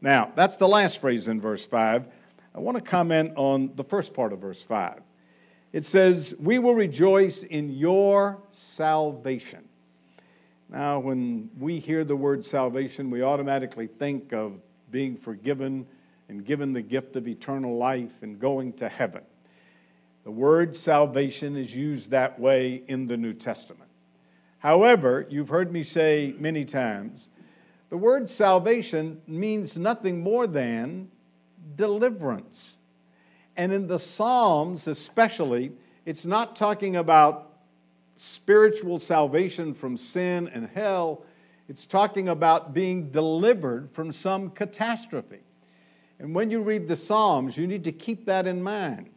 Now, 0.00 0.32
that's 0.36 0.56
the 0.56 0.68
last 0.68 0.98
phrase 0.98 1.28
in 1.28 1.40
verse 1.40 1.64
5. 1.64 2.06
I 2.54 2.58
want 2.58 2.76
to 2.76 2.82
comment 2.82 3.32
on 3.36 3.72
the 3.74 3.84
first 3.84 4.14
part 4.14 4.32
of 4.32 4.38
verse 4.38 4.62
5. 4.62 5.00
It 5.72 5.86
says, 5.86 6.34
We 6.38 6.58
will 6.58 6.74
rejoice 6.74 7.42
in 7.42 7.70
your 7.70 8.38
salvation. 8.52 9.68
Now, 10.72 11.00
when 11.00 11.50
we 11.60 11.78
hear 11.78 12.02
the 12.02 12.16
word 12.16 12.46
salvation, 12.46 13.10
we 13.10 13.22
automatically 13.22 13.86
think 13.86 14.32
of 14.32 14.54
being 14.90 15.18
forgiven 15.18 15.86
and 16.30 16.46
given 16.46 16.72
the 16.72 16.80
gift 16.80 17.14
of 17.14 17.28
eternal 17.28 17.76
life 17.76 18.22
and 18.22 18.40
going 18.40 18.72
to 18.74 18.88
heaven. 18.88 19.20
The 20.24 20.30
word 20.30 20.74
salvation 20.74 21.58
is 21.58 21.74
used 21.74 22.08
that 22.10 22.40
way 22.40 22.84
in 22.88 23.06
the 23.06 23.18
New 23.18 23.34
Testament. 23.34 23.90
However, 24.60 25.26
you've 25.28 25.50
heard 25.50 25.70
me 25.70 25.84
say 25.84 26.34
many 26.38 26.64
times 26.64 27.28
the 27.90 27.98
word 27.98 28.30
salvation 28.30 29.20
means 29.26 29.76
nothing 29.76 30.22
more 30.22 30.46
than 30.46 31.10
deliverance. 31.76 32.76
And 33.58 33.72
in 33.72 33.86
the 33.86 33.98
Psalms, 33.98 34.86
especially, 34.86 35.72
it's 36.06 36.24
not 36.24 36.56
talking 36.56 36.96
about 36.96 37.51
spiritual 38.22 38.98
salvation 38.98 39.74
from 39.74 39.96
sin 39.96 40.48
and 40.54 40.68
hell, 40.68 41.24
it's 41.68 41.86
talking 41.86 42.28
about 42.28 42.72
being 42.72 43.10
delivered 43.10 43.90
from 43.92 44.12
some 44.12 44.50
catastrophe. 44.50 45.40
And 46.18 46.34
when 46.34 46.50
you 46.50 46.60
read 46.60 46.86
the 46.86 46.96
Psalms, 46.96 47.56
you 47.56 47.66
need 47.66 47.84
to 47.84 47.92
keep 47.92 48.26
that 48.26 48.46
in 48.46 48.62
mind. 48.62 49.10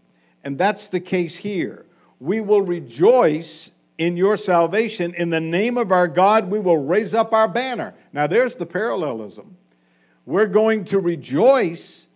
And 0.43 0.57
that's 0.57 0.88
the 0.88 1.00
case 1.00 1.35
here. 1.35 1.85
We 2.19 2.41
will 2.41 2.62
rejoice 2.62 3.69
in 3.97 4.17
your 4.17 4.38
salvation. 4.38 5.13
In 5.15 5.29
the 5.29 5.39
name 5.39 5.77
of 5.77 5.91
our 5.91 6.07
God, 6.07 6.50
we 6.50 6.59
will 6.59 6.77
raise 6.77 7.13
up 7.13 7.33
our 7.33 7.47
banner. 7.47 7.93
Now, 8.12 8.27
there's 8.27 8.55
the 8.55 8.65
parallelism. 8.65 9.55
We're 10.25 10.47
going 10.47 10.85
to 10.85 11.00
rejoice 11.00 12.07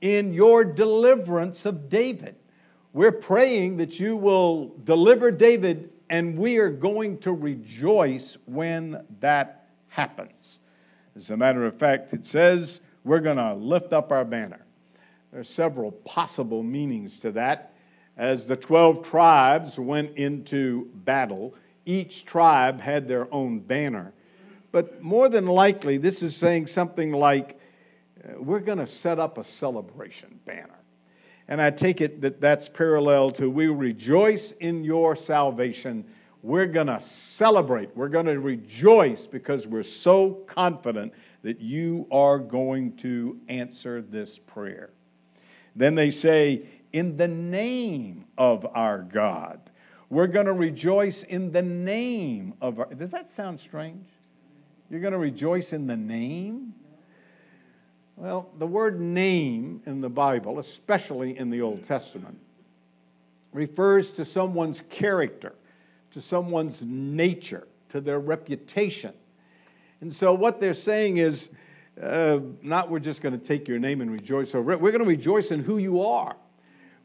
in 0.00 0.32
your 0.32 0.64
deliverance 0.64 1.64
of 1.64 1.88
David. 1.88 2.34
We're 2.92 3.12
praying 3.12 3.76
that 3.76 4.00
you 4.00 4.16
will 4.16 4.74
deliver 4.84 5.30
David, 5.30 5.90
and 6.10 6.38
we 6.38 6.58
are 6.58 6.70
going 6.70 7.18
to 7.18 7.32
rejoice 7.32 8.36
when 8.46 9.04
that 9.20 9.68
happens. 9.88 10.58
As 11.16 11.30
a 11.30 11.36
matter 11.36 11.66
of 11.66 11.78
fact, 11.78 12.12
it 12.12 12.26
says 12.26 12.80
we're 13.04 13.20
going 13.20 13.38
to 13.38 13.54
lift 13.54 13.92
up 13.92 14.12
our 14.12 14.24
banner. 14.24 14.60
There 15.32 15.40
are 15.40 15.44
several 15.44 15.92
possible 15.92 16.62
meanings 16.62 17.18
to 17.20 17.32
that. 17.32 17.72
As 18.16 18.46
the 18.46 18.56
12 18.56 19.04
tribes 19.04 19.78
went 19.78 20.16
into 20.16 20.90
battle, 20.94 21.54
each 21.84 22.24
tribe 22.24 22.80
had 22.80 23.06
their 23.06 23.32
own 23.32 23.60
banner. 23.60 24.12
But 24.72 25.02
more 25.02 25.28
than 25.28 25.46
likely, 25.46 25.98
this 25.98 26.22
is 26.22 26.36
saying 26.36 26.66
something 26.66 27.12
like, 27.12 27.58
uh, 28.22 28.40
we're 28.40 28.60
going 28.60 28.78
to 28.78 28.86
set 28.86 29.18
up 29.18 29.38
a 29.38 29.44
celebration 29.44 30.38
banner. 30.44 30.78
And 31.48 31.60
I 31.60 31.70
take 31.70 32.00
it 32.00 32.20
that 32.20 32.40
that's 32.40 32.68
parallel 32.68 33.30
to 33.32 33.48
we 33.48 33.68
rejoice 33.68 34.52
in 34.60 34.82
your 34.84 35.14
salvation. 35.14 36.04
We're 36.42 36.66
going 36.66 36.88
to 36.88 37.00
celebrate. 37.00 37.96
We're 37.96 38.08
going 38.08 38.26
to 38.26 38.40
rejoice 38.40 39.26
because 39.26 39.66
we're 39.66 39.82
so 39.82 40.44
confident 40.46 41.12
that 41.42 41.60
you 41.60 42.06
are 42.10 42.38
going 42.38 42.96
to 42.98 43.38
answer 43.48 44.02
this 44.02 44.38
prayer. 44.46 44.90
Then 45.76 45.94
they 45.94 46.10
say, 46.10 46.66
in 46.92 47.16
the 47.16 47.28
name 47.28 48.24
of 48.38 48.66
our 48.74 49.02
God. 49.02 49.60
We're 50.08 50.28
going 50.28 50.46
to 50.46 50.52
rejoice 50.52 51.24
in 51.24 51.50
the 51.50 51.62
name 51.62 52.54
of 52.60 52.78
our. 52.78 52.86
Does 52.86 53.10
that 53.10 53.34
sound 53.34 53.58
strange? 53.58 54.06
You're 54.88 55.00
going 55.00 55.12
to 55.12 55.18
rejoice 55.18 55.72
in 55.72 55.86
the 55.86 55.96
name? 55.96 56.74
Well, 58.16 58.48
the 58.58 58.66
word 58.66 58.98
name 58.98 59.82
in 59.84 60.00
the 60.00 60.08
Bible, 60.08 60.58
especially 60.58 61.38
in 61.38 61.50
the 61.50 61.60
Old 61.60 61.86
Testament, 61.86 62.38
refers 63.52 64.10
to 64.12 64.24
someone's 64.24 64.82
character, 64.88 65.54
to 66.12 66.22
someone's 66.22 66.80
nature, 66.82 67.68
to 67.90 68.00
their 68.00 68.18
reputation. 68.18 69.12
And 70.00 70.12
so 70.12 70.32
what 70.32 70.60
they're 70.60 70.74
saying 70.74 71.18
is 71.18 71.50
uh, 72.02 72.40
not 72.62 72.90
we're 72.90 73.00
just 73.00 73.20
going 73.20 73.38
to 73.38 73.44
take 73.44 73.68
your 73.68 73.78
name 73.78 74.00
and 74.00 74.10
rejoice 74.10 74.54
over 74.54 74.72
it, 74.72 74.80
we're 74.80 74.92
going 74.92 75.04
to 75.04 75.08
rejoice 75.08 75.50
in 75.50 75.62
who 75.62 75.76
you 75.76 76.02
are. 76.02 76.36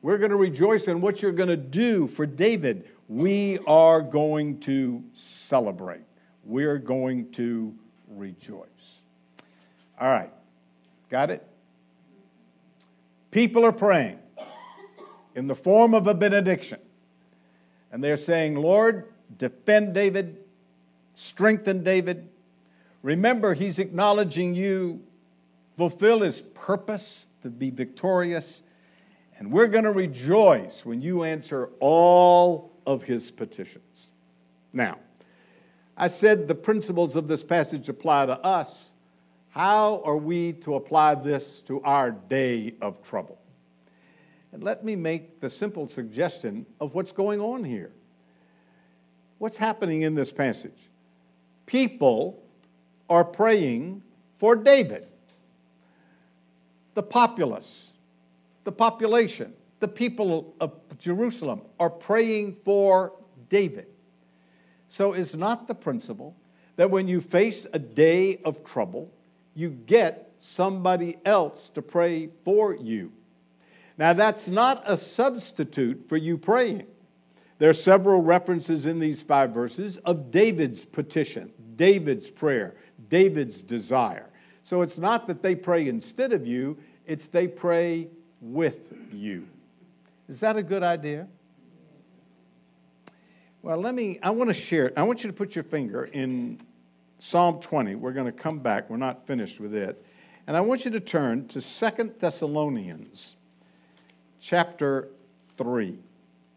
We're 0.01 0.17
going 0.17 0.31
to 0.31 0.37
rejoice 0.37 0.87
in 0.87 0.99
what 0.99 1.21
you're 1.21 1.31
going 1.31 1.49
to 1.49 1.57
do 1.57 2.07
for 2.07 2.25
David. 2.25 2.89
We 3.07 3.59
are 3.67 4.01
going 4.01 4.59
to 4.61 5.03
celebrate. 5.13 6.01
We're 6.43 6.79
going 6.79 7.31
to 7.33 7.75
rejoice. 8.09 8.67
All 9.99 10.07
right. 10.07 10.31
Got 11.11 11.29
it? 11.29 11.47
People 13.29 13.63
are 13.63 13.71
praying 13.71 14.17
in 15.35 15.45
the 15.45 15.55
form 15.55 15.93
of 15.93 16.07
a 16.07 16.15
benediction. 16.15 16.79
And 17.91 18.03
they're 18.03 18.17
saying, 18.17 18.55
Lord, 18.55 19.13
defend 19.37 19.93
David, 19.93 20.37
strengthen 21.13 21.83
David. 21.83 22.27
Remember, 23.03 23.53
he's 23.53 23.77
acknowledging 23.77 24.55
you, 24.55 24.99
fulfill 25.77 26.21
his 26.21 26.41
purpose 26.55 27.25
to 27.43 27.49
be 27.49 27.69
victorious 27.69 28.61
and 29.41 29.51
we're 29.51 29.65
going 29.65 29.85
to 29.85 29.91
rejoice 29.91 30.85
when 30.85 31.01
you 31.01 31.23
answer 31.23 31.71
all 31.79 32.71
of 32.85 33.03
his 33.03 33.31
petitions. 33.31 34.05
Now, 34.71 34.99
I 35.97 36.09
said 36.09 36.47
the 36.47 36.53
principles 36.53 37.15
of 37.15 37.27
this 37.27 37.41
passage 37.41 37.89
apply 37.89 38.27
to 38.27 38.37
us. 38.41 38.90
How 39.51 40.01
are 40.03 40.17
we 40.17 40.53
to 40.63 40.75
apply 40.75 41.15
this 41.15 41.61
to 41.67 41.81
our 41.83 42.11
day 42.11 42.73
of 42.81 43.01
trouble? 43.03 43.37
And 44.51 44.63
let 44.63 44.83
me 44.83 44.95
make 44.95 45.39
the 45.39 45.49
simple 45.49 45.87
suggestion 45.87 46.65
of 46.79 46.93
what's 46.93 47.11
going 47.11 47.39
on 47.39 47.63
here. 47.63 47.91
What's 49.37 49.57
happening 49.57 50.01
in 50.01 50.15
this 50.15 50.31
passage? 50.31 50.77
People 51.65 52.41
are 53.09 53.23
praying 53.23 54.03
for 54.39 54.55
David, 54.55 55.07
the 56.95 57.03
populace 57.03 57.91
the 58.63 58.71
population, 58.71 59.53
the 59.79 59.87
people 59.87 60.53
of 60.59 60.73
Jerusalem 60.99 61.61
are 61.79 61.89
praying 61.89 62.57
for 62.63 63.13
David. 63.49 63.87
So 64.89 65.13
it's 65.13 65.33
not 65.33 65.67
the 65.67 65.73
principle 65.73 66.35
that 66.75 66.89
when 66.89 67.07
you 67.07 67.21
face 67.21 67.65
a 67.73 67.79
day 67.79 68.39
of 68.45 68.63
trouble, 68.63 69.11
you 69.53 69.69
get 69.69 70.31
somebody 70.39 71.17
else 71.25 71.69
to 71.75 71.81
pray 71.81 72.29
for 72.43 72.75
you. 72.75 73.11
Now, 73.97 74.13
that's 74.13 74.47
not 74.47 74.83
a 74.85 74.97
substitute 74.97 76.05
for 76.07 76.17
you 76.17 76.37
praying. 76.37 76.87
There 77.59 77.69
are 77.69 77.73
several 77.73 78.23
references 78.23 78.87
in 78.87 78.99
these 78.99 79.21
five 79.21 79.51
verses 79.51 79.97
of 79.97 80.31
David's 80.31 80.83
petition, 80.83 81.51
David's 81.75 82.29
prayer, 82.29 82.75
David's 83.09 83.61
desire. 83.61 84.27
So 84.63 84.81
it's 84.81 84.97
not 84.97 85.27
that 85.27 85.43
they 85.43 85.53
pray 85.53 85.87
instead 85.87 86.33
of 86.33 86.47
you, 86.47 86.77
it's 87.05 87.27
they 87.27 87.47
pray 87.47 88.07
with 88.41 88.93
you. 89.11 89.47
Is 90.27 90.39
that 90.39 90.57
a 90.57 90.63
good 90.63 90.81
idea? 90.81 91.27
Well, 93.61 93.77
let 93.77 93.93
me, 93.93 94.17
I 94.23 94.31
want 94.31 94.49
to 94.49 94.55
share, 94.55 94.91
I 94.97 95.03
want 95.03 95.23
you 95.23 95.27
to 95.27 95.35
put 95.35 95.53
your 95.53 95.63
finger 95.63 96.05
in 96.05 96.59
Psalm 97.21 97.59
20. 97.61 97.95
We're 97.95 98.13
going 98.13 98.25
to 98.25 98.31
come 98.31 98.59
back, 98.59 98.89
we're 98.89 98.97
not 98.97 99.25
finished 99.27 99.59
with 99.59 99.75
it. 99.75 100.03
And 100.47 100.57
I 100.57 100.61
want 100.61 100.85
you 100.85 100.91
to 100.91 100.99
turn 100.99 101.47
to 101.49 101.61
Second 101.61 102.13
Thessalonians 102.19 103.35
chapter 104.41 105.07
3. 105.57 105.97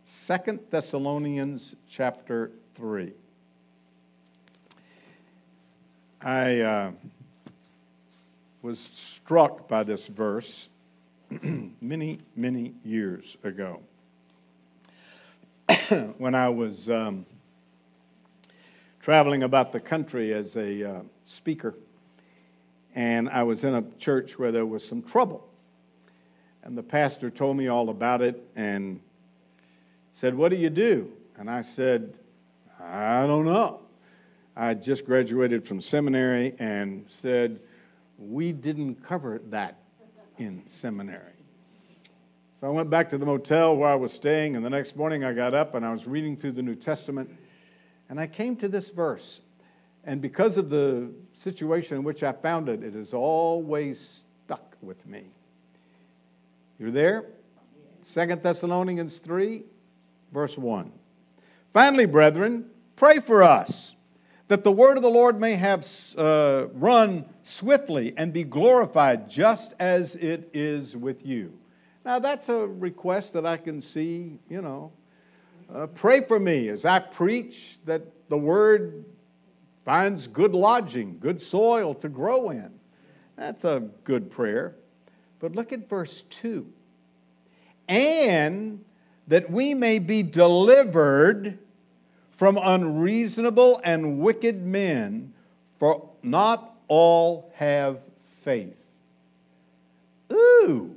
Second 0.06 0.60
Thessalonians 0.70 1.74
chapter 1.90 2.50
3. 2.76 3.12
I 6.22 6.60
uh, 6.60 6.92
was 8.62 8.88
struck 8.94 9.68
by 9.68 9.82
this 9.82 10.06
verse 10.06 10.68
many, 11.82 12.20
many 12.36 12.72
years 12.82 13.36
ago 13.44 13.80
when 16.16 16.34
I 16.34 16.48
was 16.48 16.88
um, 16.88 17.26
traveling 19.04 19.42
about 19.42 19.70
the 19.70 19.78
country 19.78 20.32
as 20.32 20.56
a 20.56 20.82
uh, 20.82 21.00
speaker, 21.26 21.74
and 22.94 23.28
I 23.28 23.42
was 23.42 23.62
in 23.62 23.74
a 23.74 23.82
church 23.98 24.38
where 24.38 24.50
there 24.50 24.64
was 24.64 24.82
some 24.82 25.02
trouble. 25.02 25.46
And 26.62 26.76
the 26.76 26.82
pastor 26.82 27.28
told 27.28 27.58
me 27.58 27.68
all 27.68 27.90
about 27.90 28.22
it 28.22 28.42
and 28.56 28.98
said, 30.14 30.34
What 30.34 30.48
do 30.48 30.56
you 30.56 30.70
do? 30.70 31.12
And 31.36 31.50
I 31.50 31.60
said, 31.60 32.14
I 32.82 33.26
don't 33.26 33.44
know. 33.44 33.82
I 34.56 34.72
just 34.72 35.04
graduated 35.04 35.68
from 35.68 35.82
seminary 35.82 36.54
and 36.58 37.04
said, 37.20 37.60
We 38.16 38.52
didn't 38.52 39.04
cover 39.04 39.42
that 39.50 39.80
in 40.38 40.62
seminary. 40.80 41.34
So 42.58 42.68
I 42.68 42.70
went 42.70 42.88
back 42.88 43.10
to 43.10 43.18
the 43.18 43.26
motel 43.26 43.76
where 43.76 43.90
I 43.90 43.96
was 43.96 44.14
staying, 44.14 44.56
and 44.56 44.64
the 44.64 44.70
next 44.70 44.96
morning 44.96 45.24
I 45.24 45.34
got 45.34 45.52
up 45.52 45.74
and 45.74 45.84
I 45.84 45.92
was 45.92 46.06
reading 46.06 46.38
through 46.38 46.52
the 46.52 46.62
New 46.62 46.74
Testament, 46.74 47.28
and 48.08 48.20
I 48.20 48.26
came 48.26 48.56
to 48.56 48.68
this 48.68 48.90
verse. 48.90 49.40
And 50.04 50.20
because 50.20 50.56
of 50.56 50.68
the 50.68 51.10
situation 51.38 51.96
in 51.96 52.04
which 52.04 52.22
I 52.22 52.32
found 52.32 52.68
it, 52.68 52.82
it 52.82 52.94
has 52.94 53.14
always 53.14 54.22
stuck 54.44 54.76
with 54.82 55.04
me. 55.06 55.24
You're 56.78 56.90
there? 56.90 57.24
Second 58.02 58.42
Thessalonians 58.42 59.18
3, 59.18 59.62
verse 60.32 60.58
1. 60.58 60.92
Finally, 61.72 62.04
brethren, 62.06 62.66
pray 62.96 63.18
for 63.18 63.42
us 63.42 63.94
that 64.48 64.62
the 64.62 64.72
word 64.72 64.96
of 64.96 65.02
the 65.02 65.08
Lord 65.10 65.40
may 65.40 65.54
have 65.56 65.88
uh, 66.18 66.66
run 66.74 67.24
swiftly 67.44 68.12
and 68.16 68.32
be 68.32 68.44
glorified 68.44 69.30
just 69.30 69.74
as 69.78 70.16
it 70.16 70.50
is 70.52 70.96
with 70.96 71.24
you. 71.24 71.52
Now, 72.04 72.18
that's 72.18 72.50
a 72.50 72.66
request 72.66 73.32
that 73.32 73.46
I 73.46 73.56
can 73.56 73.80
see, 73.80 74.38
you 74.50 74.60
know. 74.60 74.92
Uh, 75.72 75.86
pray 75.86 76.20
for 76.20 76.38
me 76.38 76.68
as 76.68 76.84
I 76.84 76.98
preach 76.98 77.78
that 77.84 78.02
the 78.28 78.36
word 78.36 79.04
finds 79.84 80.26
good 80.26 80.54
lodging, 80.54 81.18
good 81.20 81.40
soil 81.40 81.94
to 81.94 82.08
grow 82.08 82.50
in. 82.50 82.70
That's 83.36 83.64
a 83.64 83.88
good 84.04 84.30
prayer. 84.30 84.74
But 85.40 85.54
look 85.54 85.72
at 85.72 85.88
verse 85.88 86.24
2. 86.30 86.66
And 87.88 88.82
that 89.28 89.50
we 89.50 89.74
may 89.74 89.98
be 89.98 90.22
delivered 90.22 91.58
from 92.36 92.58
unreasonable 92.62 93.80
and 93.84 94.18
wicked 94.18 94.64
men, 94.64 95.32
for 95.78 96.10
not 96.22 96.76
all 96.88 97.52
have 97.54 97.98
faith. 98.42 98.76
Ooh, 100.32 100.94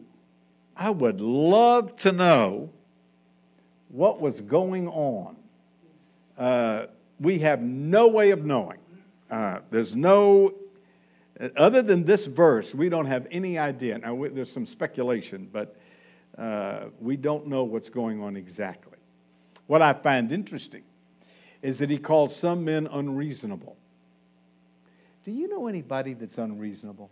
I 0.75 0.89
would 0.89 1.21
love 1.21 1.95
to 1.97 2.11
know 2.11 2.69
what 3.89 4.19
was 4.19 4.39
going 4.41 4.87
on. 4.87 5.35
Uh, 6.37 6.85
we 7.19 7.39
have 7.39 7.61
no 7.61 8.07
way 8.07 8.31
of 8.31 8.45
knowing. 8.45 8.77
Uh, 9.29 9.59
there's 9.71 9.95
no, 9.95 10.53
other 11.55 11.81
than 11.81 12.03
this 12.05 12.25
verse, 12.25 12.73
we 12.73 12.89
don't 12.89 13.05
have 13.05 13.27
any 13.31 13.57
idea. 13.57 13.97
Now, 13.97 14.13
we, 14.13 14.29
there's 14.29 14.51
some 14.51 14.65
speculation, 14.65 15.49
but 15.51 15.75
uh, 16.37 16.85
we 16.99 17.17
don't 17.17 17.47
know 17.47 17.63
what's 17.63 17.89
going 17.89 18.21
on 18.21 18.35
exactly. 18.35 18.97
What 19.65 19.81
I 19.81 19.93
find 19.93 20.31
interesting 20.31 20.83
is 21.61 21.79
that 21.79 21.89
he 21.89 21.97
calls 21.97 22.35
some 22.35 22.63
men 22.63 22.87
unreasonable. 22.87 23.75
Do 25.25 25.31
you 25.31 25.49
know 25.49 25.67
anybody 25.67 26.13
that's 26.13 26.37
unreasonable? 26.37 27.09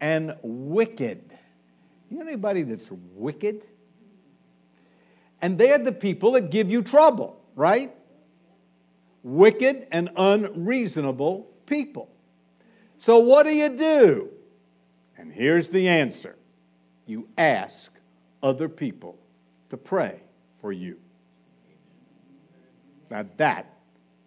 And 0.00 0.34
wicked. 0.42 1.31
You 2.12 2.18
know 2.18 2.26
anybody 2.26 2.62
that's 2.62 2.90
wicked? 3.14 3.62
And 5.40 5.56
they're 5.56 5.78
the 5.78 5.92
people 5.92 6.32
that 6.32 6.50
give 6.50 6.70
you 6.70 6.82
trouble, 6.82 7.42
right? 7.56 7.90
Wicked 9.22 9.86
and 9.90 10.10
unreasonable 10.14 11.48
people. 11.64 12.10
So, 12.98 13.18
what 13.18 13.44
do 13.44 13.54
you 13.54 13.70
do? 13.70 14.28
And 15.16 15.32
here's 15.32 15.70
the 15.70 15.88
answer 15.88 16.36
you 17.06 17.26
ask 17.38 17.90
other 18.42 18.68
people 18.68 19.16
to 19.70 19.78
pray 19.78 20.20
for 20.60 20.70
you. 20.70 20.98
Now, 23.10 23.24
that 23.38 23.72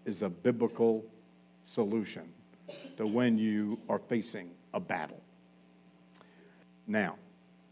is 0.06 0.24
a 0.24 0.30
biblical 0.30 1.06
solution 1.64 2.24
to 2.98 3.06
when 3.06 3.38
you 3.38 3.78
are 3.88 4.00
facing 4.00 4.50
a 4.74 4.80
battle. 4.80 5.22
Now, 6.88 7.16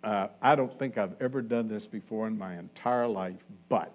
uh, 0.04 0.28
I 0.42 0.56
don't 0.56 0.78
think 0.78 0.98
I've 0.98 1.16
ever 1.22 1.42
done 1.42 1.68
this 1.68 1.86
before 1.86 2.28
in 2.28 2.38
my 2.38 2.58
entire 2.58 3.08
life, 3.08 3.44
but 3.70 3.94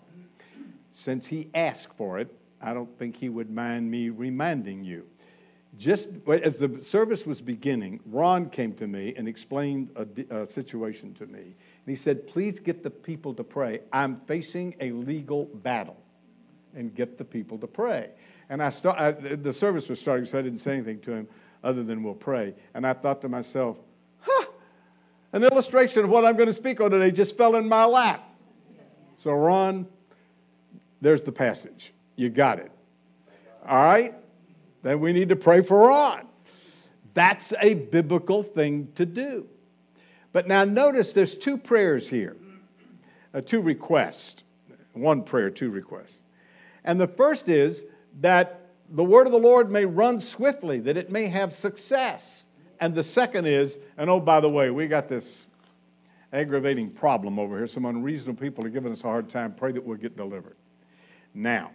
since 0.92 1.26
he 1.26 1.48
asked 1.54 1.92
for 1.96 2.18
it, 2.18 2.34
I 2.60 2.74
don't 2.74 2.98
think 2.98 3.16
he 3.16 3.28
would 3.28 3.50
mind 3.50 3.90
me 3.90 4.08
reminding 4.10 4.84
you. 4.84 5.06
Just 5.76 6.08
as 6.42 6.56
the 6.56 6.82
service 6.82 7.24
was 7.24 7.40
beginning, 7.40 8.00
Ron 8.06 8.50
came 8.50 8.72
to 8.74 8.86
me 8.86 9.14
and 9.16 9.28
explained 9.28 9.90
a, 9.94 10.40
a 10.42 10.46
situation 10.46 11.14
to 11.14 11.26
me. 11.26 11.40
And 11.40 11.86
he 11.86 11.94
said, 11.94 12.26
Please 12.26 12.58
get 12.58 12.82
the 12.82 12.90
people 12.90 13.32
to 13.34 13.44
pray. 13.44 13.80
I'm 13.92 14.20
facing 14.26 14.74
a 14.80 14.90
legal 14.92 15.44
battle. 15.44 15.96
And 16.74 16.94
get 16.94 17.16
the 17.16 17.24
people 17.24 17.58
to 17.58 17.66
pray. 17.66 18.10
And 18.50 18.62
I, 18.62 18.70
start, 18.70 18.98
I, 18.98 19.12
the 19.12 19.52
service 19.52 19.88
was 19.88 19.98
starting, 19.98 20.26
so 20.26 20.38
I 20.38 20.42
didn't 20.42 20.58
say 20.58 20.72
anything 20.72 21.00
to 21.00 21.12
him 21.12 21.28
other 21.64 21.82
than 21.82 22.02
we'll 22.02 22.14
pray. 22.14 22.54
And 22.74 22.86
I 22.86 22.92
thought 22.92 23.20
to 23.22 23.28
myself, 23.28 23.78
huh, 24.20 24.46
an 25.38 25.44
illustration 25.44 26.04
of 26.04 26.10
what 26.10 26.24
I'm 26.24 26.36
going 26.36 26.48
to 26.48 26.52
speak 26.52 26.80
on 26.80 26.90
today 26.90 27.12
just 27.12 27.36
fell 27.36 27.54
in 27.54 27.68
my 27.68 27.84
lap. 27.84 28.28
So, 29.16 29.32
Ron, 29.32 29.86
there's 31.00 31.22
the 31.22 31.30
passage. 31.30 31.92
You 32.16 32.28
got 32.28 32.58
it. 32.58 32.72
All 33.66 33.76
right? 33.76 34.14
Then 34.82 35.00
we 35.00 35.12
need 35.12 35.28
to 35.28 35.36
pray 35.36 35.62
for 35.62 35.78
Ron. 35.78 36.26
That's 37.14 37.52
a 37.60 37.74
biblical 37.74 38.42
thing 38.42 38.88
to 38.96 39.06
do. 39.06 39.46
But 40.32 40.48
now 40.48 40.64
notice 40.64 41.12
there's 41.12 41.36
two 41.36 41.56
prayers 41.56 42.08
here, 42.08 42.36
uh, 43.32 43.40
two 43.40 43.60
requests. 43.60 44.42
One 44.92 45.22
prayer, 45.22 45.50
two 45.50 45.70
requests. 45.70 46.16
And 46.84 47.00
the 47.00 47.06
first 47.06 47.48
is 47.48 47.82
that 48.20 48.62
the 48.90 49.04
word 49.04 49.26
of 49.26 49.32
the 49.32 49.38
Lord 49.38 49.70
may 49.70 49.84
run 49.84 50.20
swiftly, 50.20 50.80
that 50.80 50.96
it 50.96 51.10
may 51.10 51.28
have 51.28 51.54
success. 51.54 52.42
And 52.80 52.94
the 52.94 53.02
second 53.02 53.46
is, 53.46 53.76
and 53.96 54.08
oh, 54.08 54.20
by 54.20 54.40
the 54.40 54.48
way, 54.48 54.70
we 54.70 54.86
got 54.86 55.08
this 55.08 55.46
aggravating 56.32 56.90
problem 56.90 57.38
over 57.38 57.56
here. 57.56 57.66
Some 57.66 57.86
unreasonable 57.86 58.40
people 58.40 58.64
are 58.66 58.70
giving 58.70 58.92
us 58.92 59.00
a 59.00 59.04
hard 59.04 59.28
time. 59.28 59.54
Pray 59.54 59.72
that 59.72 59.84
we'll 59.84 59.96
get 59.96 60.16
delivered. 60.16 60.56
Now, 61.34 61.70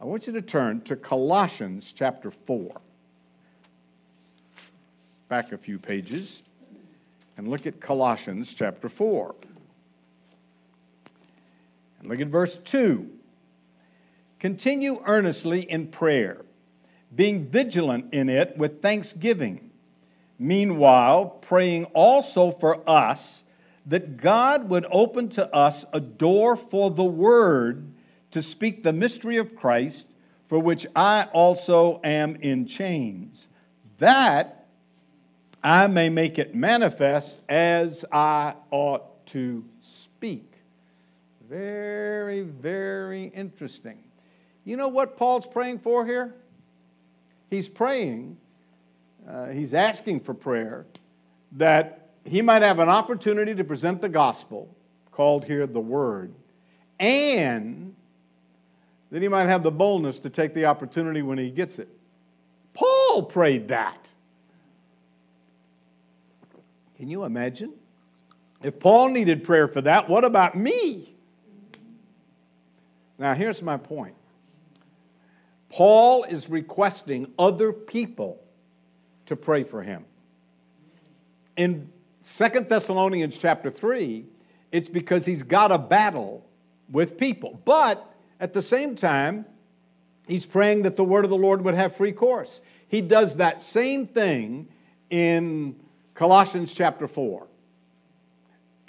I 0.00 0.04
want 0.04 0.26
you 0.26 0.32
to 0.32 0.42
turn 0.42 0.80
to 0.82 0.96
Colossians 0.96 1.92
chapter 1.96 2.30
4. 2.30 2.80
Back 5.28 5.52
a 5.52 5.58
few 5.58 5.78
pages 5.78 6.42
and 7.36 7.48
look 7.48 7.66
at 7.66 7.80
Colossians 7.80 8.52
chapter 8.52 8.88
4. 8.88 9.34
And 12.00 12.08
look 12.08 12.20
at 12.20 12.28
verse 12.28 12.58
2. 12.64 13.08
Continue 14.40 15.02
earnestly 15.06 15.70
in 15.70 15.86
prayer, 15.86 16.44
being 17.14 17.46
vigilant 17.46 18.12
in 18.12 18.28
it 18.28 18.56
with 18.56 18.82
thanksgiving. 18.82 19.70
Meanwhile, 20.42 21.26
praying 21.42 21.84
also 21.94 22.50
for 22.50 22.82
us 22.90 23.44
that 23.86 24.16
God 24.16 24.68
would 24.68 24.84
open 24.90 25.28
to 25.30 25.54
us 25.54 25.84
a 25.92 26.00
door 26.00 26.56
for 26.56 26.90
the 26.90 27.04
word 27.04 27.86
to 28.32 28.42
speak 28.42 28.82
the 28.82 28.92
mystery 28.92 29.36
of 29.36 29.54
Christ, 29.54 30.08
for 30.48 30.58
which 30.58 30.84
I 30.96 31.28
also 31.32 32.00
am 32.02 32.34
in 32.36 32.66
chains. 32.66 33.46
That 33.98 34.66
I 35.62 35.86
may 35.86 36.08
make 36.08 36.40
it 36.40 36.56
manifest 36.56 37.36
as 37.48 38.04
I 38.10 38.54
ought 38.72 39.24
to 39.26 39.64
speak. 39.80 40.54
Very, 41.48 42.40
very 42.40 43.26
interesting. 43.26 43.98
You 44.64 44.76
know 44.76 44.88
what 44.88 45.16
Paul's 45.16 45.46
praying 45.46 45.78
for 45.78 46.04
here? 46.04 46.34
He's 47.48 47.68
praying, 47.68 48.38
uh, 49.28 49.46
he's 49.48 49.74
asking 49.74 50.20
for 50.20 50.34
prayer 50.34 50.86
that 51.52 52.10
he 52.24 52.42
might 52.42 52.62
have 52.62 52.78
an 52.78 52.88
opportunity 52.88 53.54
to 53.54 53.64
present 53.64 54.00
the 54.00 54.08
gospel, 54.08 54.74
called 55.10 55.44
here 55.44 55.66
the 55.66 55.80
Word, 55.80 56.32
and 56.98 57.94
that 59.10 59.20
he 59.20 59.28
might 59.28 59.46
have 59.46 59.62
the 59.62 59.70
boldness 59.70 60.18
to 60.20 60.30
take 60.30 60.54
the 60.54 60.64
opportunity 60.64 61.22
when 61.22 61.38
he 61.38 61.50
gets 61.50 61.78
it. 61.78 61.88
Paul 62.74 63.24
prayed 63.24 63.68
that. 63.68 63.98
Can 66.96 67.08
you 67.08 67.24
imagine 67.24 67.72
If 68.62 68.78
Paul 68.78 69.08
needed 69.08 69.44
prayer 69.44 69.66
for 69.66 69.80
that, 69.82 70.08
what 70.08 70.24
about 70.24 70.56
me? 70.56 71.12
Now, 73.18 73.34
here's 73.34 73.60
my 73.60 73.76
point 73.76 74.14
Paul 75.68 76.24
is 76.24 76.48
requesting 76.48 77.32
other 77.38 77.72
people 77.72 78.41
to 79.26 79.36
pray 79.36 79.64
for 79.64 79.82
him. 79.82 80.04
In 81.56 81.90
Second 82.24 82.68
Thessalonians 82.68 83.36
chapter 83.36 83.70
3, 83.70 84.24
it's 84.70 84.88
because 84.88 85.24
he's 85.24 85.42
got 85.42 85.70
a 85.70 85.78
battle 85.78 86.46
with 86.90 87.18
people. 87.18 87.60
But 87.64 88.14
at 88.40 88.52
the 88.52 88.62
same 88.62 88.96
time, 88.96 89.44
he's 90.26 90.46
praying 90.46 90.82
that 90.82 90.96
the 90.96 91.04
word 91.04 91.24
of 91.24 91.30
the 91.30 91.36
Lord 91.36 91.62
would 91.64 91.74
have 91.74 91.96
free 91.96 92.12
course. 92.12 92.60
He 92.88 93.00
does 93.00 93.36
that 93.36 93.62
same 93.62 94.06
thing 94.06 94.68
in 95.10 95.76
Colossians 96.14 96.72
chapter 96.72 97.08
4. 97.08 97.46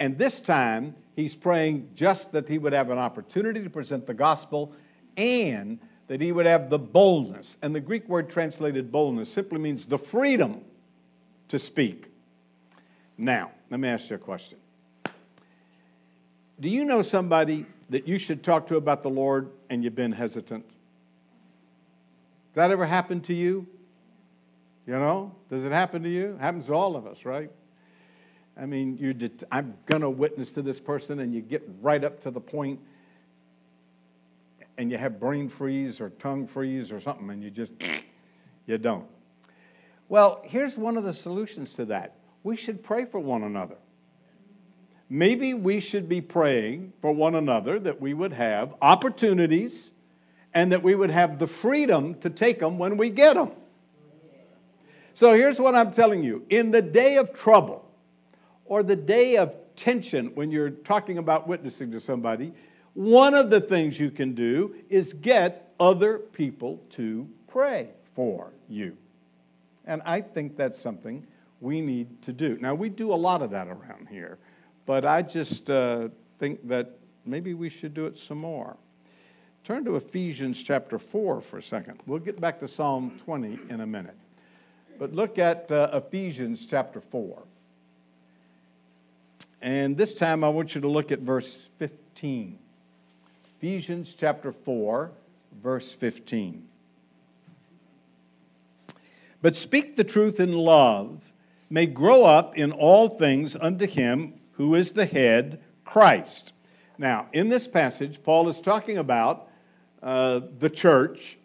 And 0.00 0.18
this 0.18 0.40
time, 0.40 0.94
he's 1.16 1.34
praying 1.34 1.88
just 1.94 2.32
that 2.32 2.48
he 2.48 2.58
would 2.58 2.72
have 2.72 2.90
an 2.90 2.98
opportunity 2.98 3.62
to 3.62 3.70
present 3.70 4.06
the 4.06 4.14
gospel 4.14 4.72
and 5.16 5.78
that 6.08 6.20
he 6.20 6.32
would 6.32 6.46
have 6.46 6.70
the 6.70 6.78
boldness. 6.78 7.56
And 7.62 7.74
the 7.74 7.80
Greek 7.80 8.08
word 8.08 8.30
translated 8.30 8.92
boldness 8.92 9.32
simply 9.32 9.58
means 9.58 9.86
the 9.86 9.98
freedom 9.98 10.60
to 11.48 11.58
speak. 11.58 12.06
Now, 13.16 13.52
let 13.70 13.80
me 13.80 13.88
ask 13.88 14.10
you 14.10 14.16
a 14.16 14.18
question. 14.18 14.58
Do 16.60 16.68
you 16.68 16.84
know 16.84 17.02
somebody 17.02 17.66
that 17.90 18.06
you 18.06 18.18
should 18.18 18.42
talk 18.42 18.68
to 18.68 18.76
about 18.76 19.02
the 19.02 19.10
Lord 19.10 19.50
and 19.70 19.82
you've 19.82 19.94
been 19.94 20.12
hesitant? 20.12 20.64
That 22.54 22.70
ever 22.70 22.86
happened 22.86 23.24
to 23.24 23.34
you? 23.34 23.66
You 24.86 24.94
know, 24.94 25.34
does 25.50 25.64
it 25.64 25.72
happen 25.72 26.02
to 26.02 26.08
you? 26.08 26.34
It 26.34 26.40
happens 26.40 26.66
to 26.66 26.74
all 26.74 26.94
of 26.94 27.06
us, 27.06 27.24
right? 27.24 27.50
I 28.56 28.66
mean, 28.66 28.98
you 28.98 29.14
det- 29.14 29.42
I'm 29.50 29.74
going 29.86 30.02
to 30.02 30.10
witness 30.10 30.50
to 30.52 30.62
this 30.62 30.78
person, 30.78 31.20
and 31.20 31.34
you 31.34 31.40
get 31.40 31.68
right 31.80 32.04
up 32.04 32.22
to 32.22 32.30
the 32.30 32.40
point, 32.40 32.78
and 34.78 34.90
you 34.90 34.98
have 34.98 35.20
brain 35.20 35.48
freeze 35.48 36.00
or 36.00 36.10
tongue 36.10 36.46
freeze 36.46 36.90
or 36.90 37.00
something, 37.00 37.30
and 37.30 37.42
you 37.42 37.50
just, 37.50 37.72
you 38.66 38.78
don't. 38.78 39.06
Well, 40.08 40.42
here's 40.44 40.76
one 40.76 40.96
of 40.96 41.04
the 41.04 41.14
solutions 41.14 41.72
to 41.74 41.86
that 41.86 42.16
we 42.42 42.56
should 42.56 42.82
pray 42.82 43.06
for 43.06 43.18
one 43.18 43.42
another. 43.42 43.76
Maybe 45.08 45.54
we 45.54 45.80
should 45.80 46.08
be 46.08 46.20
praying 46.20 46.92
for 47.00 47.12
one 47.12 47.34
another 47.34 47.78
that 47.80 48.00
we 48.00 48.14
would 48.14 48.32
have 48.32 48.74
opportunities 48.82 49.90
and 50.52 50.72
that 50.72 50.82
we 50.82 50.94
would 50.94 51.10
have 51.10 51.38
the 51.38 51.46
freedom 51.46 52.14
to 52.20 52.30
take 52.30 52.60
them 52.60 52.78
when 52.78 52.96
we 52.96 53.10
get 53.10 53.34
them. 53.34 53.50
So 55.14 55.34
here's 55.34 55.60
what 55.60 55.74
I'm 55.74 55.92
telling 55.92 56.22
you 56.22 56.44
in 56.50 56.70
the 56.70 56.82
day 56.82 57.16
of 57.16 57.32
trouble 57.32 57.84
or 58.64 58.82
the 58.82 58.96
day 58.96 59.36
of 59.36 59.54
tension 59.76 60.32
when 60.34 60.50
you're 60.50 60.70
talking 60.70 61.18
about 61.18 61.46
witnessing 61.46 61.90
to 61.92 62.00
somebody, 62.00 62.52
one 62.94 63.34
of 63.34 63.50
the 63.50 63.60
things 63.60 63.98
you 63.98 64.10
can 64.10 64.34
do 64.34 64.74
is 64.88 65.12
get 65.14 65.74
other 65.78 66.18
people 66.18 66.80
to 66.90 67.28
pray 67.48 67.90
for 68.14 68.50
you. 68.68 68.96
And 69.84 70.00
I 70.06 70.20
think 70.20 70.56
that's 70.56 70.80
something 70.80 71.26
we 71.60 71.80
need 71.80 72.22
to 72.22 72.32
do. 72.32 72.56
Now, 72.60 72.74
we 72.74 72.88
do 72.88 73.12
a 73.12 73.16
lot 73.16 73.42
of 73.42 73.50
that 73.50 73.68
around 73.68 74.08
here, 74.08 74.38
but 74.86 75.04
I 75.04 75.22
just 75.22 75.68
uh, 75.68 76.08
think 76.38 76.66
that 76.68 76.98
maybe 77.24 77.54
we 77.54 77.68
should 77.68 77.94
do 77.94 78.06
it 78.06 78.16
some 78.16 78.38
more. 78.38 78.76
Turn 79.64 79.84
to 79.86 79.96
Ephesians 79.96 80.62
chapter 80.62 80.98
4 80.98 81.40
for 81.40 81.58
a 81.58 81.62
second. 81.62 82.00
We'll 82.06 82.18
get 82.18 82.40
back 82.40 82.60
to 82.60 82.68
Psalm 82.68 83.18
20 83.24 83.58
in 83.70 83.80
a 83.80 83.86
minute. 83.86 84.16
But 84.98 85.12
look 85.12 85.38
at 85.38 85.70
uh, 85.70 85.88
Ephesians 85.94 86.66
chapter 86.68 87.00
4. 87.00 87.42
And 89.62 89.96
this 89.96 90.14
time 90.14 90.44
I 90.44 90.50
want 90.50 90.74
you 90.74 90.82
to 90.82 90.88
look 90.88 91.10
at 91.10 91.20
verse 91.20 91.56
15. 91.78 92.58
Ephesians 93.64 94.14
chapter 94.14 94.52
4, 94.52 95.10
verse 95.62 95.90
15. 95.98 96.68
But 99.40 99.56
speak 99.56 99.96
the 99.96 100.04
truth 100.04 100.38
in 100.38 100.52
love, 100.52 101.22
may 101.70 101.86
grow 101.86 102.24
up 102.24 102.58
in 102.58 102.72
all 102.72 103.08
things 103.08 103.56
unto 103.58 103.86
him 103.86 104.34
who 104.52 104.74
is 104.74 104.92
the 104.92 105.06
head, 105.06 105.62
Christ. 105.86 106.52
Now, 106.98 107.28
in 107.32 107.48
this 107.48 107.66
passage, 107.66 108.22
Paul 108.22 108.50
is 108.50 108.60
talking 108.60 108.98
about 108.98 109.48
uh, 110.02 110.40
the 110.58 110.68
church 110.68 111.38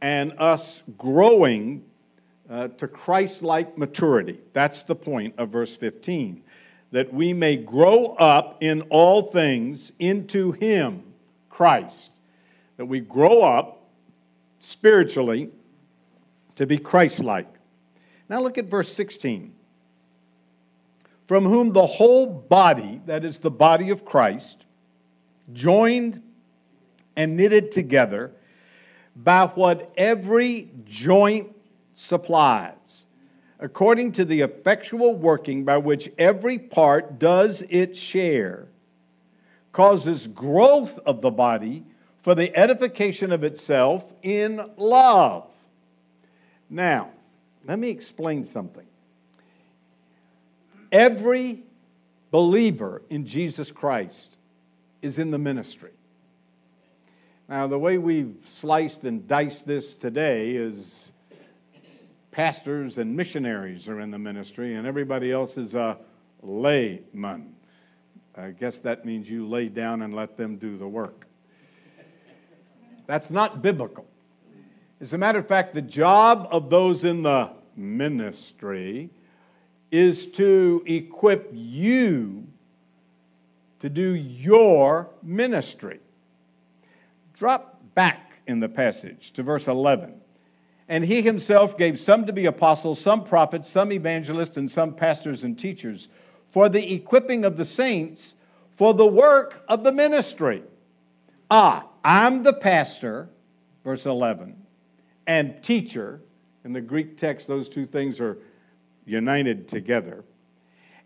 and 0.00 0.32
us 0.38 0.80
growing 0.96 1.84
uh, 2.48 2.68
to 2.68 2.86
Christ 2.86 3.42
like 3.42 3.76
maturity. 3.76 4.38
That's 4.52 4.84
the 4.84 4.94
point 4.94 5.34
of 5.38 5.48
verse 5.48 5.74
15. 5.74 6.40
That 6.92 7.12
we 7.12 7.32
may 7.32 7.56
grow 7.56 8.14
up 8.14 8.62
in 8.62 8.82
all 8.90 9.32
things 9.32 9.90
into 9.98 10.52
Him, 10.52 11.02
Christ. 11.54 12.10
That 12.76 12.86
we 12.86 13.00
grow 13.00 13.42
up 13.42 13.80
spiritually 14.58 15.50
to 16.56 16.66
be 16.66 16.78
Christ 16.78 17.20
like. 17.20 17.46
Now 18.28 18.42
look 18.42 18.58
at 18.58 18.66
verse 18.66 18.92
16. 18.92 19.54
From 21.28 21.44
whom 21.44 21.72
the 21.72 21.86
whole 21.86 22.26
body, 22.26 23.00
that 23.06 23.24
is 23.24 23.38
the 23.38 23.50
body 23.50 23.90
of 23.90 24.04
Christ, 24.04 24.64
joined 25.52 26.20
and 27.16 27.36
knitted 27.36 27.70
together 27.70 28.32
by 29.16 29.46
what 29.46 29.92
every 29.96 30.70
joint 30.84 31.54
supplies, 31.94 33.02
according 33.60 34.12
to 34.12 34.24
the 34.24 34.40
effectual 34.40 35.14
working 35.14 35.64
by 35.64 35.76
which 35.76 36.10
every 36.18 36.58
part 36.58 37.18
does 37.18 37.62
its 37.68 37.98
share, 37.98 38.66
causes 39.74 40.28
growth 40.28 40.98
of 41.04 41.20
the 41.20 41.30
body 41.30 41.84
for 42.22 42.34
the 42.34 42.56
edification 42.56 43.32
of 43.32 43.44
itself 43.44 44.10
in 44.22 44.60
love. 44.78 45.46
Now, 46.70 47.10
let 47.66 47.78
me 47.78 47.90
explain 47.90 48.46
something. 48.46 48.86
Every 50.90 51.64
believer 52.30 53.02
in 53.10 53.26
Jesus 53.26 53.70
Christ 53.70 54.36
is 55.02 55.18
in 55.18 55.30
the 55.30 55.38
ministry. 55.38 55.90
Now, 57.48 57.66
the 57.66 57.78
way 57.78 57.98
we've 57.98 58.36
sliced 58.44 59.04
and 59.04 59.26
diced 59.26 59.66
this 59.66 59.94
today 59.94 60.52
is 60.52 60.94
pastors 62.30 62.96
and 62.96 63.14
missionaries 63.16 63.88
are 63.88 64.00
in 64.00 64.12
the 64.12 64.18
ministry, 64.18 64.76
and 64.76 64.86
everybody 64.86 65.32
else 65.32 65.58
is 65.58 65.74
a 65.74 65.98
layman. 66.42 67.53
I 68.36 68.50
guess 68.50 68.80
that 68.80 69.04
means 69.04 69.28
you 69.28 69.46
lay 69.48 69.68
down 69.68 70.02
and 70.02 70.14
let 70.14 70.36
them 70.36 70.56
do 70.56 70.76
the 70.76 70.88
work. 70.88 71.26
That's 73.06 73.30
not 73.30 73.62
biblical. 73.62 74.06
As 75.00 75.12
a 75.12 75.18
matter 75.18 75.38
of 75.38 75.46
fact, 75.46 75.74
the 75.74 75.82
job 75.82 76.48
of 76.50 76.70
those 76.70 77.04
in 77.04 77.22
the 77.22 77.50
ministry 77.76 79.10
is 79.90 80.26
to 80.28 80.82
equip 80.86 81.50
you 81.52 82.46
to 83.80 83.88
do 83.88 84.14
your 84.14 85.10
ministry. 85.22 86.00
Drop 87.34 87.80
back 87.94 88.32
in 88.46 88.58
the 88.60 88.68
passage 88.68 89.32
to 89.34 89.42
verse 89.42 89.68
11. 89.68 90.14
And 90.88 91.04
he 91.04 91.22
himself 91.22 91.78
gave 91.78 92.00
some 92.00 92.26
to 92.26 92.32
be 92.32 92.46
apostles, 92.46 93.00
some 93.00 93.24
prophets, 93.24 93.68
some 93.68 93.92
evangelists, 93.92 94.56
and 94.56 94.70
some 94.70 94.94
pastors 94.94 95.44
and 95.44 95.58
teachers 95.58 96.08
for 96.54 96.68
the 96.68 96.94
equipping 96.94 97.44
of 97.44 97.56
the 97.56 97.64
saints 97.64 98.34
for 98.76 98.94
the 98.94 99.04
work 99.04 99.64
of 99.66 99.82
the 99.82 99.90
ministry. 99.90 100.62
Ah, 101.50 101.84
I'm 102.04 102.44
the 102.44 102.52
pastor, 102.52 103.28
verse 103.82 104.06
11, 104.06 104.54
and 105.26 105.60
teacher. 105.64 106.20
In 106.64 106.72
the 106.72 106.80
Greek 106.80 107.18
text, 107.18 107.48
those 107.48 107.68
two 107.68 107.86
things 107.86 108.20
are 108.20 108.38
united 109.04 109.66
together. 109.66 110.22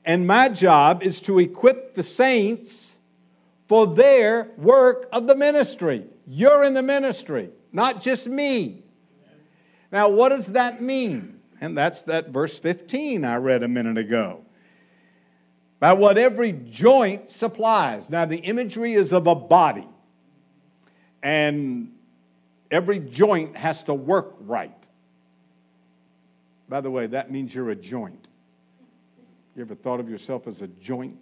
And 0.04 0.26
my 0.26 0.50
job 0.50 1.02
is 1.02 1.18
to 1.22 1.38
equip 1.38 1.94
the 1.94 2.04
saints 2.04 2.92
for 3.68 3.86
their 3.86 4.48
work 4.58 5.08
of 5.12 5.26
the 5.26 5.34
ministry. 5.34 6.04
You're 6.26 6.64
in 6.64 6.74
the 6.74 6.82
ministry, 6.82 7.48
not 7.72 8.02
just 8.02 8.26
me. 8.26 8.82
Now, 9.90 10.10
what 10.10 10.28
does 10.28 10.48
that 10.48 10.82
mean? 10.82 11.40
And 11.62 11.74
that's 11.74 12.02
that 12.02 12.28
verse 12.28 12.58
15 12.58 13.24
I 13.24 13.36
read 13.36 13.62
a 13.62 13.68
minute 13.68 13.96
ago. 13.96 14.42
By 15.80 15.92
what 15.92 16.18
every 16.18 16.52
joint 16.52 17.30
supplies. 17.30 18.10
Now, 18.10 18.24
the 18.24 18.38
imagery 18.38 18.94
is 18.94 19.12
of 19.12 19.26
a 19.26 19.34
body, 19.34 19.86
and 21.22 21.92
every 22.70 22.98
joint 22.98 23.56
has 23.56 23.82
to 23.84 23.94
work 23.94 24.34
right. 24.40 24.72
By 26.68 26.80
the 26.80 26.90
way, 26.90 27.06
that 27.06 27.30
means 27.30 27.54
you're 27.54 27.70
a 27.70 27.76
joint. 27.76 28.26
You 29.56 29.62
ever 29.62 29.74
thought 29.74 30.00
of 30.00 30.08
yourself 30.08 30.46
as 30.46 30.60
a 30.60 30.66
joint? 30.66 31.16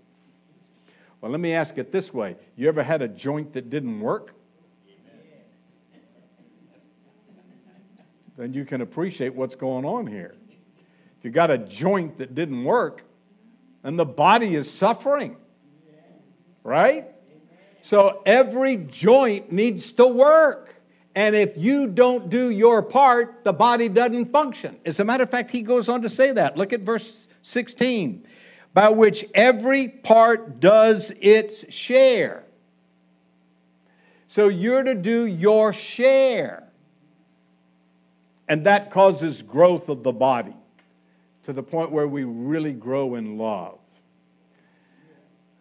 Well, 1.20 1.30
let 1.30 1.40
me 1.40 1.54
ask 1.54 1.78
it 1.78 1.92
this 1.92 2.12
way 2.12 2.36
You 2.56 2.68
ever 2.68 2.82
had 2.82 3.02
a 3.02 3.08
joint 3.08 3.52
that 3.54 3.70
didn't 3.70 4.00
work? 4.00 4.32
then 8.36 8.52
you 8.52 8.66
can 8.66 8.82
appreciate 8.82 9.34
what's 9.34 9.54
going 9.54 9.86
on 9.86 10.06
here. 10.06 10.34
If 11.18 11.24
you 11.24 11.30
got 11.30 11.50
a 11.50 11.56
joint 11.56 12.18
that 12.18 12.34
didn't 12.34 12.64
work, 12.64 13.02
and 13.87 13.96
the 13.96 14.05
body 14.05 14.57
is 14.57 14.68
suffering, 14.68 15.37
right? 16.64 17.07
So 17.83 18.20
every 18.27 18.79
joint 18.79 19.53
needs 19.53 19.92
to 19.92 20.09
work. 20.09 20.75
And 21.14 21.37
if 21.37 21.57
you 21.57 21.87
don't 21.87 22.29
do 22.29 22.51
your 22.51 22.83
part, 22.83 23.44
the 23.44 23.53
body 23.53 23.88
doesn't 23.88 24.33
function. 24.33 24.77
As 24.85 24.99
a 24.99 25.05
matter 25.05 25.22
of 25.22 25.31
fact, 25.31 25.53
he 25.53 25.62
goes 25.62 25.88
on 25.88 26.03
to 26.03 26.11
say 26.11 26.33
that. 26.33 26.57
Look 26.57 26.72
at 26.72 26.81
verse 26.81 27.29
16 27.42 28.27
by 28.75 28.88
which 28.88 29.25
every 29.35 29.88
part 29.88 30.59
does 30.59 31.12
its 31.20 31.72
share. 31.72 32.42
So 34.27 34.49
you're 34.49 34.83
to 34.83 34.96
do 34.96 35.27
your 35.27 35.72
share. 35.72 36.64
And 38.49 38.66
that 38.66 38.90
causes 38.90 39.42
growth 39.42 39.88
of 39.88 40.03
the 40.03 40.12
body 40.12 40.57
to 41.46 41.52
the 41.52 41.62
point 41.62 41.92
where 41.92 42.09
we 42.09 42.24
really 42.24 42.72
grow 42.72 43.14
in 43.14 43.38
love. 43.38 43.78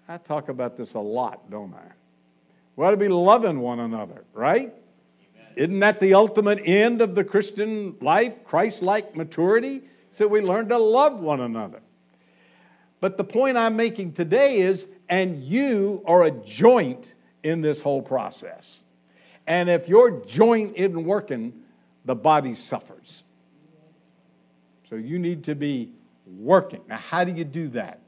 I 0.07 0.17
talk 0.17 0.49
about 0.49 0.77
this 0.77 0.93
a 0.95 0.99
lot, 0.99 1.49
don't 1.49 1.73
I? 1.73 1.91
We 2.75 2.85
ought 2.85 2.91
to 2.91 2.97
be 2.97 3.07
loving 3.07 3.59
one 3.59 3.79
another, 3.79 4.23
right? 4.33 4.73
Amen. 4.73 5.47
Isn't 5.55 5.79
that 5.79 5.99
the 5.99 6.15
ultimate 6.15 6.61
end 6.65 7.01
of 7.01 7.15
the 7.15 7.23
Christian 7.23 7.95
life, 8.01 8.33
Christ 8.43 8.81
like 8.81 9.15
maturity? 9.15 9.83
So 10.11 10.27
we 10.27 10.41
learn 10.41 10.69
to 10.69 10.77
love 10.77 11.19
one 11.19 11.41
another. 11.41 11.81
But 12.99 13.17
the 13.17 13.23
point 13.23 13.55
I'm 13.55 13.75
making 13.75 14.13
today 14.13 14.61
is, 14.61 14.85
and 15.07 15.43
you 15.43 16.03
are 16.07 16.23
a 16.23 16.31
joint 16.31 17.05
in 17.43 17.61
this 17.61 17.79
whole 17.79 18.01
process. 18.01 18.65
And 19.45 19.69
if 19.69 19.87
your 19.87 20.25
joint 20.25 20.77
isn't 20.77 21.05
working, 21.05 21.53
the 22.05 22.15
body 22.15 22.55
suffers. 22.55 23.21
So 24.95 24.99
you 24.99 25.19
need 25.19 25.43
to 25.43 25.55
be 25.55 25.91
working. 26.25 26.79
Now, 26.87 26.95
how 26.95 27.25
do 27.25 27.33
you 27.33 27.43
do 27.43 27.67
that? 27.69 27.99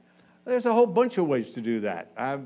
There's 0.46 0.66
a 0.66 0.72
whole 0.72 0.86
bunch 0.86 1.18
of 1.18 1.28
ways 1.28 1.54
to 1.56 1.60
do 1.60 1.82
that. 1.82 2.14
I've, 2.16 2.46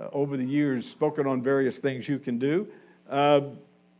uh, 0.00 0.10
over 0.12 0.36
the 0.36 0.44
years, 0.44 0.88
spoken 0.88 1.26
on 1.26 1.42
various 1.42 1.80
things 1.80 2.08
you 2.08 2.20
can 2.20 2.38
do. 2.38 2.68
Uh, 3.10 3.40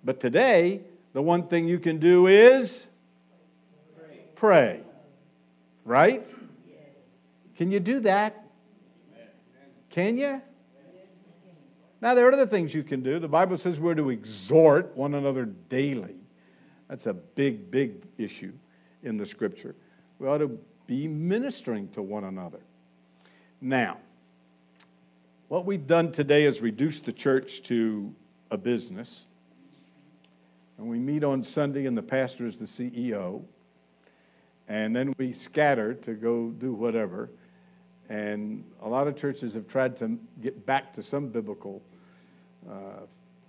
but 0.04 0.20
today, 0.20 0.82
the 1.12 1.20
one 1.20 1.48
thing 1.48 1.66
you 1.66 1.80
can 1.80 1.98
do 1.98 2.28
is 2.28 2.86
pray. 3.96 4.20
pray. 4.36 4.80
Right? 5.84 6.24
Can 7.56 7.72
you 7.72 7.80
do 7.80 7.98
that? 7.98 8.44
Can 9.90 10.18
you? 10.18 10.40
Now, 12.00 12.14
there 12.14 12.28
are 12.28 12.32
other 12.32 12.46
things 12.46 12.72
you 12.72 12.84
can 12.84 13.02
do. 13.02 13.18
The 13.18 13.26
Bible 13.26 13.58
says 13.58 13.80
we're 13.80 13.96
to 13.96 14.10
exhort 14.10 14.96
one 14.96 15.14
another 15.14 15.46
daily. 15.46 16.14
That's 16.88 17.06
a 17.06 17.12
big, 17.12 17.72
big 17.72 18.04
issue 18.18 18.52
in 19.02 19.16
the 19.16 19.26
scripture. 19.26 19.74
We 20.18 20.26
ought 20.26 20.38
to 20.38 20.58
be 20.86 21.06
ministering 21.06 21.88
to 21.90 22.02
one 22.02 22.24
another. 22.24 22.60
Now, 23.60 23.98
what 25.48 25.64
we've 25.64 25.86
done 25.86 26.12
today 26.12 26.44
is 26.44 26.60
reduce 26.60 27.00
the 27.00 27.12
church 27.12 27.62
to 27.64 28.14
a 28.50 28.56
business. 28.56 29.24
And 30.76 30.86
we 30.86 30.98
meet 30.98 31.24
on 31.24 31.42
Sunday, 31.42 31.86
and 31.86 31.96
the 31.96 32.02
pastor 32.02 32.46
is 32.46 32.58
the 32.58 32.66
CEO. 32.66 33.42
And 34.68 34.94
then 34.94 35.14
we 35.18 35.32
scatter 35.32 35.94
to 35.94 36.14
go 36.14 36.50
do 36.50 36.72
whatever. 36.72 37.30
And 38.08 38.64
a 38.82 38.88
lot 38.88 39.08
of 39.08 39.16
churches 39.16 39.54
have 39.54 39.66
tried 39.68 39.98
to 39.98 40.18
get 40.42 40.64
back 40.66 40.94
to 40.94 41.02
some 41.02 41.28
biblical 41.28 41.82
uh, 42.70 43.06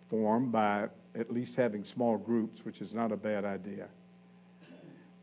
form 0.10 0.50
by 0.52 0.88
at 1.16 1.32
least 1.32 1.56
having 1.56 1.84
small 1.84 2.18
groups, 2.18 2.64
which 2.64 2.82
is 2.82 2.94
not 2.94 3.12
a 3.12 3.18
bad 3.18 3.46
idea. 3.46 3.88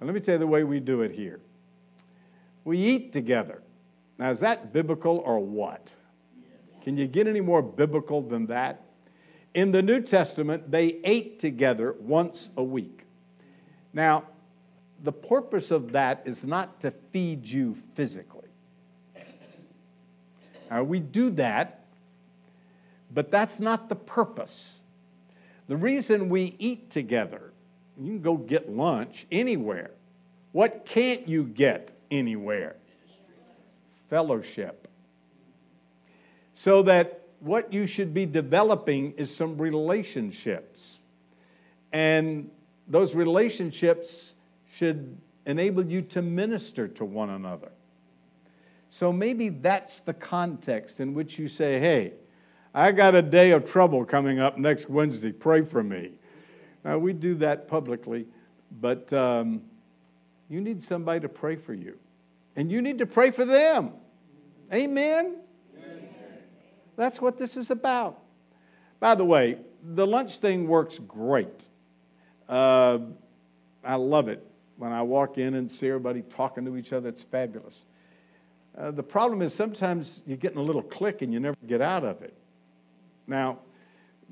And 0.01 0.07
let 0.07 0.15
me 0.15 0.21
tell 0.21 0.35
you 0.35 0.39
the 0.39 0.47
way 0.47 0.65
we 0.65 0.81
do 0.81 1.03
it 1.03 1.13
here. 1.13 1.41
We 2.65 2.79
eat 2.79 3.13
together. 3.13 3.63
Now, 4.19 4.31
is 4.31 4.41
that 4.41 4.73
biblical 4.73 5.19
or 5.19 5.39
what? 5.41 5.89
Can 6.83 6.97
you 6.97 7.07
get 7.07 7.27
any 7.27 7.41
more 7.41 7.63
biblical 7.63 8.23
than 8.23 8.47
that? 8.47 8.83
In 9.55 9.73
the 9.73 9.83
New 9.83 10.01
Testament, 10.01 10.71
they 10.71 11.01
ate 11.05 11.41
together 11.41 11.95
once 11.99 12.51
a 12.57 12.63
week. 12.63 13.05
Now, 13.93 14.25
the 15.03 15.13
purpose 15.13 15.71
of 15.71 15.93
that 15.93 16.23
is 16.25 16.45
not 16.45 16.81
to 16.81 16.91
feed 17.13 17.45
you 17.45 17.77
physically. 17.95 18.49
Now, 20.71 20.83
we 20.83 21.01
do 21.01 21.31
that, 21.31 21.85
but 23.13 23.31
that's 23.31 23.61
not 23.61 23.89
the 23.89 23.97
purpose. 23.97 24.69
The 25.69 25.77
reason 25.77 26.29
we 26.29 26.55
eat 26.59 26.91
together, 26.91 27.46
you 28.01 28.13
can 28.13 28.23
go 28.23 28.37
get 28.37 28.71
lunch 28.71 29.27
anywhere. 29.31 29.91
What 30.53 30.87
can't 30.87 31.29
you 31.29 31.45
get 31.45 31.91
anywhere? 32.11 32.77
Fellowship. 34.11 34.89
So 36.55 36.83
that 36.83 37.23
what 37.41 37.73
you 37.73 37.87
should 37.87 38.15
be 38.15 38.27
developing 38.27 39.13
is 39.17 39.35
some 39.35 39.59
relationships. 39.59 40.99
And 41.93 42.51
those 42.89 43.15
relationships 43.15 44.33
should 44.77 45.17
enable 45.47 45.85
you 45.85 46.03
to 46.03 46.23
minister 46.23 46.89
to 46.89 47.05
one 47.05 47.31
another. 47.31 47.71
So 48.91 49.13
maybe 49.13 49.51
that's 49.51 50.01
the 50.01 50.15
context 50.15 51.01
in 51.01 51.15
which 51.15 51.39
you 51.39 51.49
say, 51.49 51.79
hey, 51.79 52.13
I 52.75 52.93
got 52.93 53.15
a 53.15 53.23
day 53.23 53.53
of 53.53 53.71
trouble 53.71 54.05
coming 54.05 54.39
up 54.39 54.59
next 54.59 54.89
Wednesday. 54.89 55.33
Pray 55.33 55.63
for 55.63 55.83
me. 55.83 56.13
Now, 56.87 56.99
we 56.99 57.13
do 57.13 57.35
that 57.39 57.67
publicly, 57.67 58.27
but 58.81 59.13
um, 59.13 59.61
you 60.49 60.61
need 60.61 60.85
somebody 60.85 61.19
to 61.19 61.29
pray 61.29 61.57
for 61.57 61.75
you. 61.75 61.99
And 62.55 62.71
you 62.71 62.81
need 62.81 62.99
to 62.99 63.07
pray 63.07 63.33
for 63.33 63.45
them. 63.45 63.91
Amen? 64.73 65.39
Amen? 65.77 66.09
That's 66.95 67.21
what 67.21 67.39
this 67.39 67.57
is 67.57 67.73
about. 67.73 68.23
By 69.01 69.17
the 69.17 69.25
way, 69.25 69.59
the 69.83 70.07
lunch 70.07 70.39
thing 70.39 70.69
works 70.69 71.01
great. 71.09 71.65
Uh, 72.49 72.99
I 73.83 73.97
love 73.97 74.29
it 74.29 74.47
when 74.77 74.93
I 74.93 75.03
walk 75.03 75.39
in 75.39 75.55
and 75.55 75.69
see 75.69 75.89
everybody 75.89 76.23
talking 76.23 76.65
to 76.67 76.77
each 76.77 76.93
other. 76.93 77.09
It's 77.09 77.25
fabulous. 77.25 77.75
Uh, 78.79 78.93
the 78.93 79.03
problem 79.03 79.43
is 79.43 79.53
sometimes 79.53 80.23
you 80.25 80.37
get 80.37 80.53
in 80.53 80.59
a 80.59 80.63
little 80.63 80.83
clique 80.83 81.23
and 81.23 81.33
you 81.33 81.41
never 81.41 81.57
get 81.67 81.81
out 81.81 82.05
of 82.05 82.23
it. 82.23 82.35
Now, 83.27 83.59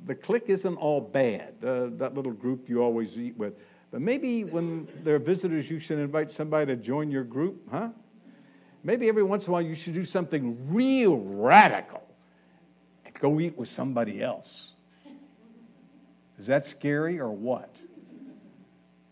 the 0.06 0.14
clique 0.14 0.48
isn't 0.48 0.76
all 0.76 1.00
bad, 1.00 1.54
uh, 1.64 1.86
that 1.96 2.14
little 2.14 2.32
group 2.32 2.68
you 2.68 2.82
always 2.82 3.18
eat 3.18 3.36
with. 3.36 3.54
But 3.90 4.00
maybe 4.00 4.44
when 4.44 4.88
there 5.02 5.14
are 5.14 5.20
visitors, 5.20 5.70
you 5.70 5.78
should 5.78 5.98
invite 5.98 6.30
somebody 6.30 6.66
to 6.66 6.76
join 6.76 7.10
your 7.10 7.24
group, 7.24 7.62
huh? 7.70 7.88
Maybe 8.82 9.08
every 9.08 9.22
once 9.22 9.44
in 9.44 9.50
a 9.50 9.52
while 9.52 9.62
you 9.62 9.74
should 9.74 9.94
do 9.94 10.04
something 10.04 10.58
real 10.68 11.16
radical 11.16 12.02
and 13.06 13.14
go 13.14 13.40
eat 13.40 13.56
with 13.56 13.70
somebody 13.70 14.22
else. 14.22 14.72
Is 16.38 16.46
that 16.48 16.66
scary 16.66 17.18
or 17.18 17.30
what? 17.30 17.74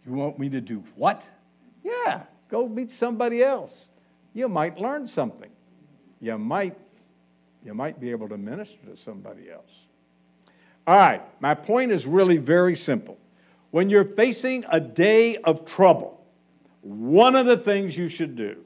You 0.04 0.12
want 0.12 0.38
me 0.38 0.48
to 0.50 0.60
do 0.60 0.82
what? 0.96 1.22
Yeah, 1.84 2.22
go 2.50 2.68
meet 2.68 2.90
somebody 2.90 3.42
else. 3.42 3.86
You 4.34 4.48
might 4.48 4.78
learn 4.78 5.06
something. 5.06 5.50
You 6.20 6.38
might 6.38 6.76
you 7.64 7.74
might 7.74 8.00
be 8.00 8.10
able 8.10 8.28
to 8.28 8.36
minister 8.36 8.78
to 8.90 8.96
somebody 8.96 9.50
else. 9.50 9.70
All 10.86 10.96
right, 10.96 11.22
my 11.40 11.54
point 11.54 11.92
is 11.92 12.06
really 12.06 12.38
very 12.38 12.76
simple. 12.76 13.16
When 13.70 13.88
you're 13.88 14.04
facing 14.04 14.64
a 14.68 14.80
day 14.80 15.36
of 15.36 15.64
trouble, 15.64 16.20
one 16.82 17.36
of 17.36 17.46
the 17.46 17.56
things 17.56 17.96
you 17.96 18.08
should 18.08 18.36
do 18.36 18.56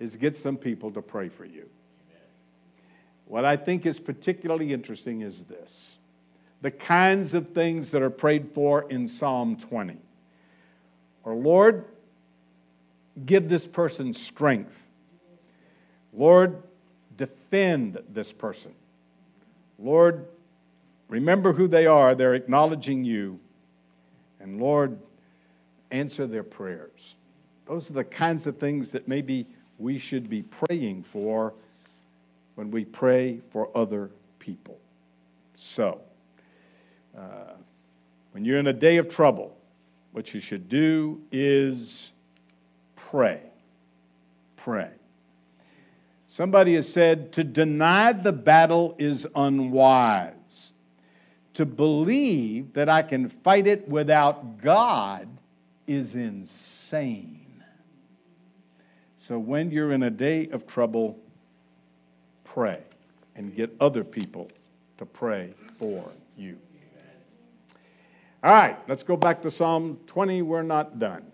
is 0.00 0.16
get 0.16 0.34
some 0.34 0.56
people 0.56 0.90
to 0.92 1.00
pray 1.00 1.28
for 1.28 1.44
you. 1.44 1.68
What 3.26 3.44
I 3.44 3.56
think 3.56 3.86
is 3.86 3.98
particularly 3.98 4.72
interesting 4.72 5.22
is 5.22 5.44
this 5.44 5.96
the 6.62 6.70
kinds 6.70 7.34
of 7.34 7.50
things 7.50 7.90
that 7.90 8.00
are 8.00 8.10
prayed 8.10 8.48
for 8.54 8.90
in 8.90 9.06
Psalm 9.06 9.56
20. 9.56 9.98
Or, 11.22 11.34
Lord, 11.34 11.84
give 13.26 13.50
this 13.50 13.66
person 13.66 14.14
strength. 14.14 14.74
Lord, 16.14 16.62
defend 17.18 17.98
this 18.08 18.32
person. 18.32 18.72
Lord, 19.78 20.26
remember 21.08 21.52
who 21.52 21.68
they 21.68 21.86
are. 21.86 22.14
They're 22.14 22.34
acknowledging 22.34 23.04
you. 23.04 23.38
And 24.40 24.60
Lord, 24.60 24.98
answer 25.90 26.26
their 26.26 26.42
prayers. 26.42 27.14
Those 27.66 27.88
are 27.90 27.94
the 27.94 28.04
kinds 28.04 28.46
of 28.46 28.58
things 28.58 28.92
that 28.92 29.08
maybe 29.08 29.46
we 29.78 29.98
should 29.98 30.28
be 30.28 30.42
praying 30.42 31.04
for 31.04 31.54
when 32.54 32.70
we 32.70 32.84
pray 32.84 33.40
for 33.50 33.70
other 33.76 34.10
people. 34.38 34.78
So, 35.56 36.00
uh, 37.16 37.54
when 38.32 38.44
you're 38.44 38.58
in 38.58 38.66
a 38.66 38.72
day 38.72 38.96
of 38.98 39.08
trouble, 39.08 39.56
what 40.12 40.34
you 40.34 40.40
should 40.40 40.68
do 40.68 41.20
is 41.32 42.10
pray. 42.96 43.40
Pray. 44.56 44.90
Somebody 46.28 46.74
has 46.74 46.92
said 46.92 47.32
to 47.34 47.44
deny 47.44 48.12
the 48.12 48.32
battle 48.32 48.96
is 48.98 49.26
unwise. 49.36 50.34
To 51.54 51.64
believe 51.64 52.72
that 52.74 52.88
I 52.88 53.02
can 53.02 53.28
fight 53.28 53.66
it 53.66 53.88
without 53.88 54.60
God 54.60 55.28
is 55.86 56.14
insane. 56.14 57.62
So 59.18 59.38
when 59.38 59.70
you're 59.70 59.92
in 59.92 60.02
a 60.02 60.10
day 60.10 60.48
of 60.48 60.66
trouble, 60.66 61.18
pray. 62.44 62.80
and 63.36 63.54
get 63.56 63.74
other 63.80 64.04
people 64.04 64.48
to 64.98 65.04
pray 65.04 65.52
for 65.78 66.08
you. 66.36 66.56
All 68.44 68.52
right, 68.52 68.76
let's 68.88 69.02
go 69.02 69.16
back 69.16 69.42
to 69.42 69.50
Psalm 69.50 69.98
20. 70.06 70.42
We're 70.42 70.62
not 70.62 70.98
done. 70.98 71.24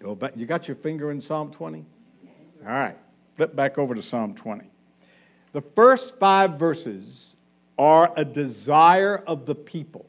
Go 0.00 0.14
back. 0.14 0.32
You 0.34 0.46
got 0.46 0.66
your 0.66 0.76
finger 0.76 1.10
in 1.10 1.20
Psalm 1.20 1.52
20? 1.52 1.84
All 2.64 2.72
right, 2.72 2.96
flip 3.36 3.54
back 3.54 3.78
over 3.78 3.94
to 3.94 4.02
Psalm 4.02 4.34
20. 4.34 4.64
The 5.52 5.60
first 5.60 6.18
five 6.18 6.58
verses 6.58 7.31
are 7.78 8.12
a 8.16 8.24
desire 8.24 9.22
of 9.26 9.46
the 9.46 9.54
people. 9.54 10.06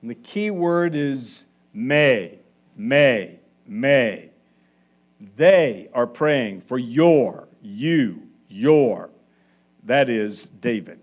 And 0.00 0.10
the 0.10 0.16
key 0.16 0.50
word 0.50 0.94
is 0.94 1.44
may, 1.72 2.38
may, 2.76 3.38
may. 3.66 4.30
They 5.36 5.88
are 5.94 6.06
praying 6.06 6.62
for 6.62 6.78
your, 6.78 7.48
you, 7.62 8.22
your. 8.48 9.10
That 9.84 10.10
is 10.10 10.48
David. 10.60 10.98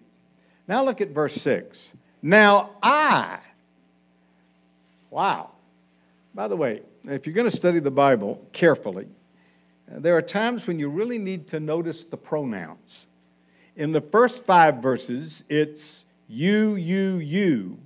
Now 0.68 0.84
look 0.84 1.02
at 1.02 1.10
verse 1.10 1.36
6. 1.36 1.90
Now 2.22 2.72
I. 2.84 3.40
Wow. 5.10 5.52
By 6.36 6.48
the 6.48 6.56
way, 6.56 6.82
if 7.06 7.26
you're 7.26 7.36
going 7.36 7.50
to 7.50 7.56
study 7.56 7.80
the 7.80 7.92
Bible 7.92 8.46
carefully, 8.52 9.08
uh, 9.92 10.00
there 10.00 10.16
are 10.16 10.22
times 10.22 10.68
when 10.68 10.78
you 10.78 10.90
really 10.90 11.18
need 11.18 11.48
to 11.48 11.60
notice 11.60 12.04
the 12.04 12.18
pronouns. 12.18 13.08
In 13.80 13.94
the 13.94 14.02
first 14.02 14.44
five 14.44 14.80
verses, 14.80 15.42
it's 15.48 16.04
you, 16.28 16.76
you, 16.76 17.16
you. 17.20 17.80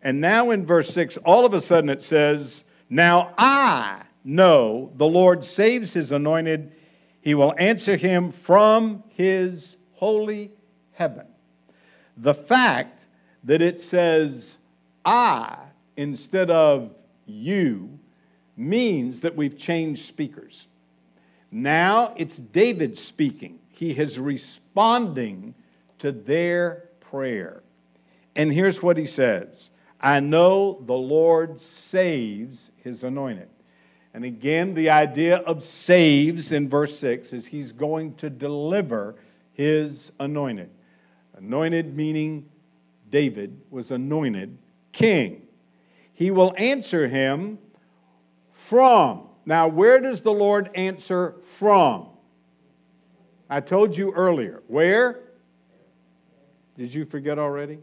And 0.00 0.20
now 0.20 0.52
in 0.52 0.64
verse 0.64 0.88
6, 0.94 1.16
all 1.24 1.44
of 1.44 1.52
a 1.52 1.60
sudden 1.60 1.90
it 1.90 2.00
says, 2.00 2.62
Now 2.88 3.34
I 3.36 4.02
know 4.22 4.92
the 4.94 5.04
Lord 5.04 5.44
saves 5.44 5.92
his 5.92 6.12
anointed. 6.12 6.70
He 7.22 7.34
will 7.34 7.56
answer 7.58 7.96
him 7.96 8.30
from 8.30 9.02
his 9.16 9.74
holy 9.94 10.52
heaven. 10.92 11.26
The 12.18 12.34
fact 12.34 13.00
that 13.42 13.60
it 13.60 13.82
says 13.82 14.58
I 15.04 15.56
instead 15.96 16.50
of 16.50 16.94
you 17.26 17.98
means 18.56 19.22
that 19.22 19.34
we've 19.34 19.58
changed 19.58 20.06
speakers. 20.06 20.68
Now 21.50 22.14
it's 22.16 22.36
David 22.36 22.96
speaking. 22.96 23.58
He 23.72 23.90
is 23.90 24.18
responding 24.18 25.54
to 25.98 26.12
their 26.12 26.90
prayer. 27.00 27.62
And 28.36 28.52
here's 28.52 28.82
what 28.82 28.96
he 28.96 29.06
says 29.06 29.70
I 30.00 30.20
know 30.20 30.82
the 30.86 30.94
Lord 30.94 31.60
saves 31.60 32.70
his 32.76 33.02
anointed. 33.02 33.48
And 34.14 34.24
again, 34.24 34.74
the 34.74 34.90
idea 34.90 35.38
of 35.38 35.64
saves 35.64 36.52
in 36.52 36.68
verse 36.68 36.98
6 36.98 37.32
is 37.32 37.46
he's 37.46 37.72
going 37.72 38.14
to 38.16 38.28
deliver 38.28 39.16
his 39.54 40.12
anointed. 40.20 40.70
Anointed 41.36 41.96
meaning 41.96 42.46
David 43.10 43.58
was 43.70 43.90
anointed 43.90 44.58
king. 44.92 45.42
He 46.12 46.30
will 46.30 46.54
answer 46.58 47.08
him 47.08 47.58
from. 48.52 49.28
Now, 49.46 49.68
where 49.68 50.00
does 50.00 50.22
the 50.22 50.32
Lord 50.32 50.70
answer 50.74 51.36
from? 51.58 52.08
I 53.52 53.60
told 53.60 53.94
you 53.94 54.14
earlier. 54.14 54.62
Where? 54.66 55.20
Did 56.78 56.94
you 56.94 57.04
forget 57.04 57.38
already? 57.38 57.80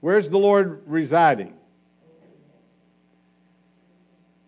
Where's 0.00 0.28
the 0.28 0.36
Lord 0.36 0.82
residing? 0.84 1.54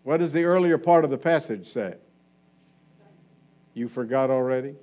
What 0.03 0.17
does 0.17 0.31
the 0.31 0.43
earlier 0.43 0.77
part 0.77 1.03
of 1.03 1.09
the 1.09 1.17
passage 1.17 1.73
say? 1.73 1.95
You 3.73 3.87
forgot 3.87 4.29
already? 4.29 4.75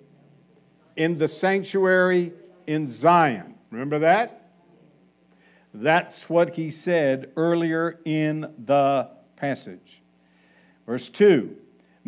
In 0.96 1.16
the 1.16 1.28
sanctuary 1.28 2.32
in 2.66 2.90
Zion. 2.90 3.54
Remember 3.70 4.00
that? 4.00 4.50
That's 5.74 6.28
what 6.28 6.56
he 6.56 6.72
said 6.72 7.30
earlier 7.36 8.00
in 8.04 8.52
the 8.64 9.10
passage. 9.36 10.02
Verse 10.86 11.08
2 11.08 11.56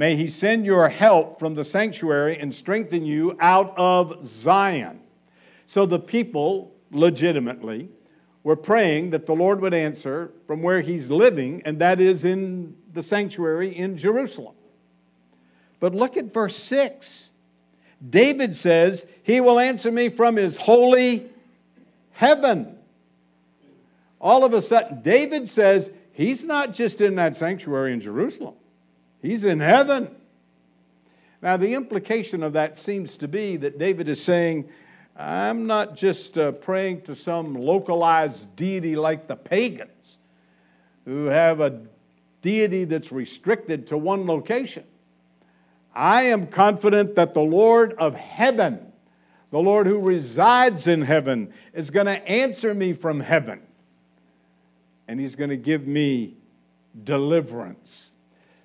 May 0.01 0.17
he 0.17 0.31
send 0.31 0.65
your 0.65 0.89
help 0.89 1.39
from 1.39 1.55
the 1.55 1.63
sanctuary 1.63 2.39
and 2.41 2.55
strengthen 2.55 3.05
you 3.05 3.37
out 3.39 3.75
of 3.77 4.27
Zion. 4.27 4.99
So 5.67 5.85
the 5.85 5.99
people 5.99 6.73
legitimately 6.91 7.91
were 8.43 8.57
praying 8.57 9.11
that 9.11 9.27
the 9.27 9.35
Lord 9.35 9.61
would 9.61 9.75
answer 9.75 10.33
from 10.47 10.63
where 10.63 10.81
he's 10.81 11.11
living, 11.11 11.61
and 11.67 11.79
that 11.81 12.01
is 12.01 12.25
in 12.25 12.75
the 12.95 13.03
sanctuary 13.03 13.77
in 13.77 13.99
Jerusalem. 13.99 14.55
But 15.81 15.95
look 15.95 16.17
at 16.17 16.33
verse 16.33 16.57
6. 16.57 17.29
David 18.09 18.57
says, 18.57 19.05
He 19.23 19.43
will 19.43 19.59
answer 19.59 19.93
me 19.93 20.09
from 20.09 20.37
his 20.37 20.57
holy 20.57 21.29
heaven. 22.13 22.79
All 24.19 24.45
of 24.45 24.55
a 24.55 24.63
sudden, 24.63 25.03
David 25.03 25.47
says, 25.51 25.91
He's 26.15 26.43
not 26.43 26.73
just 26.73 27.03
in 27.03 27.17
that 27.17 27.37
sanctuary 27.37 27.93
in 27.93 28.01
Jerusalem, 28.01 28.55
He's 29.23 29.45
in 29.45 29.61
heaven. 29.61 30.15
Now, 31.43 31.57
the 31.57 31.75
implication 31.75 32.43
of 32.43 32.53
that 32.55 32.79
seems 32.79 33.17
to 33.19 33.29
be 33.29 33.57
that 33.59 33.79
David 33.79 34.09
is 34.09 34.23
saying, 34.23 34.69
I'm 35.17 35.67
not 35.67 35.97
just 35.97 36.39
uh, 36.39 36.53
praying 36.53 37.03
to 37.03 37.15
some 37.15 37.55
localized 37.55 38.55
deity 38.57 38.97
like 38.97 39.27
the 39.27 39.37
pagans 39.37 40.17
who 41.05 41.27
have 41.27 41.61
a 41.61 41.81
deity 42.43 42.85
that's 42.85 43.11
restricted 43.11 43.87
to 43.89 43.99
one 43.99 44.27
location. 44.27 44.85
I 45.95 46.25
am 46.25 46.47
confident 46.47 47.17
that 47.17 47.35
the 47.35 47.41
Lord 47.41 47.95
of 47.95 48.15
heaven, 48.15 48.93
the 49.51 49.59
Lord 49.59 49.87
who 49.87 49.99
resides 49.99 50.87
in 50.87 51.03
heaven, 51.03 51.53
is 51.75 51.91
going 51.91 52.07
to 52.07 52.29
answer 52.29 52.73
me 52.73 52.93
from 52.93 53.21
heaven. 53.21 53.61
And 55.09 55.19
he's 55.19 55.35
going 55.35 55.51
to 55.51 55.57
give 55.57 55.87
me 55.87 56.35
deliverance. 57.05 58.10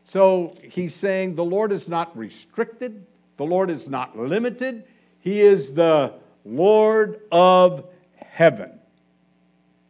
So 0.06 0.56
he's 0.62 0.94
saying 0.94 1.36
the 1.36 1.44
Lord 1.44 1.72
is 1.72 1.88
not 1.88 2.16
restricted, 2.18 3.06
the 3.38 3.44
Lord 3.44 3.70
is 3.70 3.90
not 3.90 4.18
limited. 4.18 4.86
He 5.20 5.42
is 5.42 5.74
the 5.74 6.14
Lord 6.46 7.22
of 7.32 7.86
heaven. 8.16 8.80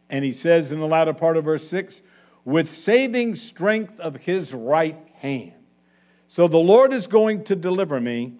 And 0.08 0.24
he 0.24 0.32
says 0.32 0.72
in 0.72 0.80
the 0.80 0.86
latter 0.86 1.12
part 1.12 1.36
of 1.36 1.44
verse 1.44 1.68
6 1.68 2.00
with 2.44 2.72
saving 2.72 3.36
strength 3.36 4.00
of 4.00 4.16
his 4.16 4.52
right 4.52 4.96
hand. 5.18 5.52
So 6.28 6.48
the 6.48 6.56
Lord 6.56 6.92
is 6.92 7.06
going 7.06 7.44
to 7.44 7.56
deliver 7.56 8.00
me, 8.00 8.34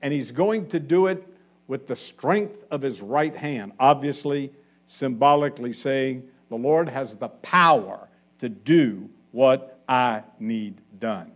and 0.00 0.12
he's 0.12 0.30
going 0.30 0.68
to 0.70 0.80
do 0.80 1.06
it 1.06 1.26
with 1.66 1.86
the 1.86 1.96
strength 1.96 2.64
of 2.70 2.82
his 2.82 3.00
right 3.00 3.36
hand. 3.36 3.72
Obviously, 3.78 4.52
symbolically 4.86 5.72
saying, 5.72 6.22
the 6.48 6.56
Lord 6.56 6.88
has 6.88 7.14
the 7.14 7.28
power 7.28 8.08
to 8.38 8.48
do 8.48 9.08
what 9.32 9.77
I 9.88 10.22
need 10.38 10.80
done. 11.00 11.32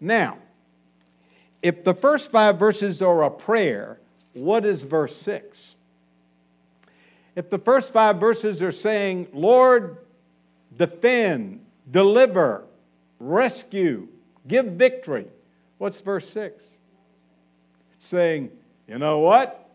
Now, 0.00 0.38
if 1.62 1.84
the 1.84 1.94
first 1.94 2.30
five 2.30 2.58
verses 2.58 3.02
are 3.02 3.24
a 3.24 3.30
prayer, 3.30 3.98
what 4.34 4.64
is 4.64 4.82
verse 4.82 5.16
6? 5.16 5.74
If 7.34 7.50
the 7.50 7.58
first 7.58 7.92
five 7.92 8.18
verses 8.18 8.62
are 8.62 8.72
saying, 8.72 9.28
Lord, 9.32 9.98
defend, 10.76 11.64
deliver, 11.90 12.64
rescue, 13.20 14.08
give 14.48 14.66
victory, 14.66 15.26
what's 15.78 16.00
verse 16.00 16.28
6? 16.30 16.62
It's 17.94 18.06
saying, 18.06 18.50
you 18.88 18.98
know 18.98 19.18
what? 19.18 19.68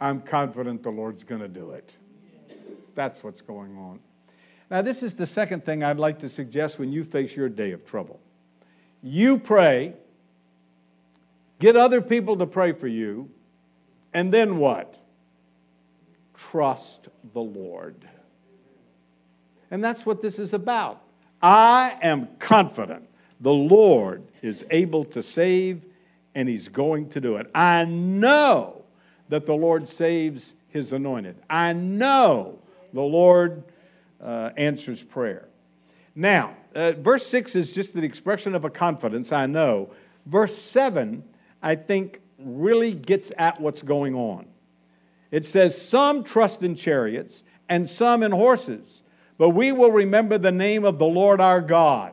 I'm 0.00 0.20
confident 0.20 0.82
the 0.82 0.90
Lord's 0.90 1.24
going 1.24 1.40
to 1.40 1.48
do 1.48 1.70
it. 1.70 1.92
That's 2.94 3.24
what's 3.24 3.40
going 3.40 3.76
on. 3.76 3.98
Now, 4.70 4.82
this 4.82 5.02
is 5.02 5.14
the 5.14 5.26
second 5.26 5.64
thing 5.64 5.84
I'd 5.84 5.98
like 5.98 6.18
to 6.20 6.28
suggest 6.28 6.78
when 6.78 6.92
you 6.92 7.04
face 7.04 7.36
your 7.36 7.48
day 7.48 7.72
of 7.72 7.86
trouble. 7.86 8.18
You 9.02 9.38
pray, 9.38 9.94
get 11.60 11.76
other 11.76 12.00
people 12.00 12.36
to 12.38 12.46
pray 12.46 12.72
for 12.72 12.88
you, 12.88 13.30
and 14.12 14.32
then 14.32 14.58
what? 14.58 14.98
Trust 16.50 17.08
the 17.32 17.40
Lord. 17.40 17.94
And 19.70 19.84
that's 19.84 20.04
what 20.04 20.22
this 20.22 20.38
is 20.38 20.52
about. 20.52 21.02
I 21.42 21.96
am 22.02 22.28
confident 22.38 23.08
the 23.40 23.52
Lord 23.52 24.22
is 24.42 24.64
able 24.70 25.04
to 25.06 25.22
save 25.22 25.82
and 26.34 26.48
he's 26.48 26.68
going 26.68 27.08
to 27.10 27.20
do 27.20 27.36
it. 27.36 27.50
I 27.54 27.84
know 27.84 28.82
that 29.28 29.46
the 29.46 29.54
Lord 29.54 29.88
saves 29.88 30.54
his 30.68 30.92
anointed. 30.92 31.36
I 31.48 31.72
know 31.72 32.58
the 32.92 33.02
Lord 33.02 33.62
uh, 34.22 34.50
answers 34.56 35.02
prayer. 35.02 35.48
Now, 36.14 36.56
uh, 36.74 36.92
verse 36.92 37.26
6 37.26 37.54
is 37.56 37.70
just 37.70 37.94
an 37.94 38.04
expression 38.04 38.54
of 38.54 38.64
a 38.64 38.70
confidence, 38.70 39.32
I 39.32 39.46
know. 39.46 39.90
Verse 40.26 40.56
7, 40.56 41.22
I 41.62 41.76
think, 41.76 42.20
really 42.38 42.92
gets 42.92 43.30
at 43.38 43.60
what's 43.60 43.82
going 43.82 44.14
on. 44.14 44.46
It 45.30 45.44
says, 45.44 45.80
Some 45.80 46.24
trust 46.24 46.62
in 46.62 46.74
chariots 46.74 47.42
and 47.68 47.88
some 47.88 48.22
in 48.22 48.32
horses, 48.32 49.02
but 49.38 49.50
we 49.50 49.72
will 49.72 49.92
remember 49.92 50.38
the 50.38 50.52
name 50.52 50.84
of 50.84 50.98
the 50.98 51.06
Lord 51.06 51.40
our 51.40 51.60
God. 51.60 52.12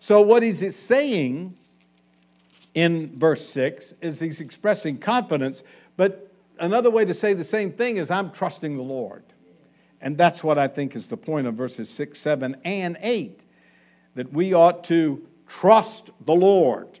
So, 0.00 0.20
what 0.20 0.42
he's 0.42 0.76
saying 0.76 1.56
in 2.74 3.18
verse 3.18 3.48
6 3.50 3.94
is 4.00 4.20
he's 4.20 4.40
expressing 4.40 4.98
confidence, 4.98 5.64
but 5.96 6.32
another 6.60 6.90
way 6.90 7.04
to 7.04 7.14
say 7.14 7.34
the 7.34 7.42
same 7.42 7.72
thing 7.72 7.96
is 7.96 8.10
I'm 8.10 8.30
trusting 8.30 8.76
the 8.76 8.82
Lord. 8.82 9.24
And 10.00 10.16
that's 10.16 10.44
what 10.44 10.58
I 10.58 10.68
think 10.68 10.94
is 10.94 11.08
the 11.08 11.16
point 11.16 11.46
of 11.46 11.54
verses 11.54 11.90
6, 11.90 12.18
7, 12.18 12.56
and 12.64 12.96
8 13.00 13.40
that 14.14 14.32
we 14.32 14.54
ought 14.54 14.84
to 14.84 15.24
trust 15.48 16.10
the 16.26 16.34
Lord. 16.34 16.98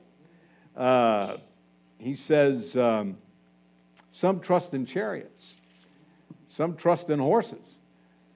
Uh, 0.76 1.36
he 1.98 2.16
says, 2.16 2.76
um, 2.76 3.16
Some 4.12 4.40
trust 4.40 4.74
in 4.74 4.86
chariots, 4.86 5.54
some 6.48 6.76
trust 6.76 7.10
in 7.10 7.18
horses. 7.18 7.76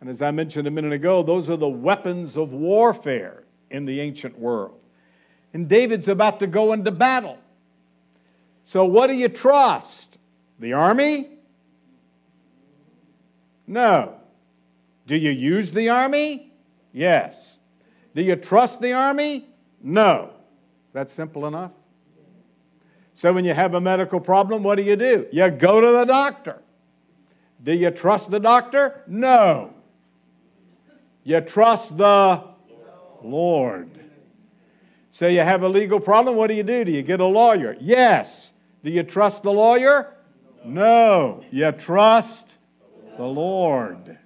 And 0.00 0.10
as 0.10 0.20
I 0.20 0.32
mentioned 0.32 0.66
a 0.66 0.70
minute 0.70 0.92
ago, 0.92 1.22
those 1.22 1.48
are 1.48 1.56
the 1.56 1.68
weapons 1.68 2.36
of 2.36 2.52
warfare 2.52 3.44
in 3.70 3.84
the 3.84 4.00
ancient 4.00 4.36
world. 4.36 4.78
And 5.54 5.68
David's 5.68 6.08
about 6.08 6.40
to 6.40 6.48
go 6.48 6.72
into 6.72 6.90
battle. 6.90 7.38
So, 8.64 8.84
what 8.84 9.08
do 9.08 9.14
you 9.14 9.28
trust? 9.28 10.18
The 10.58 10.72
army? 10.72 11.28
No. 13.66 14.16
Do 15.06 15.16
you 15.16 15.30
use 15.30 15.72
the 15.72 15.88
army? 15.88 16.52
Yes. 16.92 17.56
Do 18.14 18.22
you 18.22 18.36
trust 18.36 18.80
the 18.80 18.92
army? 18.92 19.48
No. 19.82 20.30
That's 20.92 21.12
simple 21.12 21.46
enough. 21.46 21.72
So, 23.14 23.32
when 23.32 23.44
you 23.44 23.54
have 23.54 23.74
a 23.74 23.80
medical 23.80 24.20
problem, 24.20 24.62
what 24.62 24.76
do 24.76 24.82
you 24.82 24.96
do? 24.96 25.26
You 25.32 25.50
go 25.50 25.80
to 25.80 25.92
the 25.92 26.04
doctor. 26.04 26.60
Do 27.62 27.72
you 27.72 27.90
trust 27.90 28.30
the 28.30 28.40
doctor? 28.40 29.02
No. 29.06 29.74
You 31.24 31.40
trust 31.40 31.96
the 31.96 32.42
Lord. 33.22 33.90
So 35.12 35.28
you 35.28 35.40
have 35.40 35.62
a 35.62 35.68
legal 35.68 36.00
problem, 36.00 36.36
what 36.36 36.48
do 36.48 36.54
you 36.54 36.62
do? 36.62 36.84
Do 36.84 36.90
you 36.90 37.02
get 37.02 37.20
a 37.20 37.26
lawyer? 37.26 37.76
Yes. 37.80 38.50
Do 38.82 38.90
you 38.90 39.02
trust 39.02 39.42
the 39.42 39.52
lawyer? 39.52 40.14
No. 40.64 41.44
You 41.50 41.70
trust 41.72 42.46
the 43.16 43.24
Lord. 43.24 44.18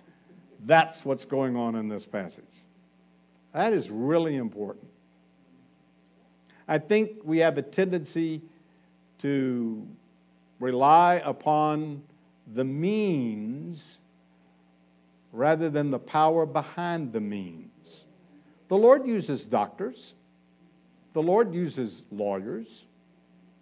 That's 0.67 1.05
what's 1.05 1.25
going 1.25 1.57
on 1.57 1.77
in 1.77 1.89
this 1.89 2.05
passage. 2.05 2.45
That 3.55 3.73
is 3.73 3.89
really 3.89 4.37
important. 4.37 4.89
I 6.69 6.79
think 6.79 7.19
we 7.23 7.39
have 7.39 7.57
a 7.57 7.63
tendency 7.63 8.43
to 9.21 9.87
rely 10.59 11.23
upon 11.25 12.03
the 12.55 12.65
means 12.65 13.99
rather 15.33 15.71
than 15.71 15.91
the 15.91 15.99
power 15.99 16.45
behind 16.45 17.13
the 17.13 17.21
means. 17.21 18.05
The 18.69 18.77
Lord 18.77 19.07
uses 19.07 19.45
doctors, 19.45 20.15
the 21.13 21.23
Lord 21.23 21.55
uses 21.55 22.03
lawyers, 22.11 22.67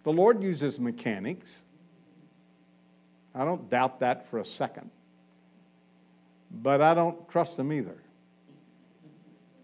the 0.03 0.11
Lord 0.11 0.41
uses 0.41 0.79
mechanics. 0.79 1.51
I 3.35 3.45
don't 3.45 3.69
doubt 3.69 3.99
that 3.99 4.27
for 4.29 4.39
a 4.39 4.45
second. 4.45 4.89
But 6.51 6.81
I 6.81 6.93
don't 6.93 7.27
trust 7.29 7.57
them 7.57 7.71
either. 7.73 7.97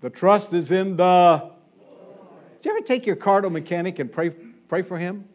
The 0.01 0.09
trust 0.09 0.53
is 0.53 0.71
in 0.71 0.97
the. 0.97 1.51
Did 2.61 2.69
you 2.69 2.77
ever 2.77 2.85
take 2.85 3.05
your 3.05 3.15
car 3.15 3.41
to 3.41 3.47
a 3.47 3.49
mechanic 3.49 3.99
and 3.99 4.11
pray, 4.11 4.29
pray 4.29 4.81
for 4.81 4.97
him? 4.97 5.25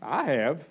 I 0.00 0.24
have. 0.24 0.64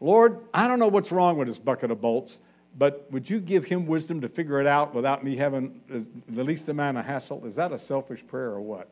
Lord, 0.00 0.38
I 0.54 0.66
don't 0.66 0.78
know 0.78 0.88
what's 0.88 1.12
wrong 1.12 1.36
with 1.36 1.48
this 1.48 1.58
bucket 1.58 1.90
of 1.90 2.00
bolts, 2.00 2.38
but 2.78 3.06
would 3.10 3.28
you 3.28 3.40
give 3.40 3.64
him 3.64 3.86
wisdom 3.86 4.20
to 4.20 4.28
figure 4.28 4.60
it 4.60 4.66
out 4.66 4.94
without 4.94 5.24
me 5.24 5.36
having 5.36 5.80
the 6.28 6.44
least 6.44 6.68
amount 6.68 6.96
of 6.96 7.04
hassle? 7.04 7.44
Is 7.44 7.54
that 7.56 7.72
a 7.72 7.78
selfish 7.78 8.24
prayer 8.26 8.50
or 8.50 8.60
what? 8.60 8.90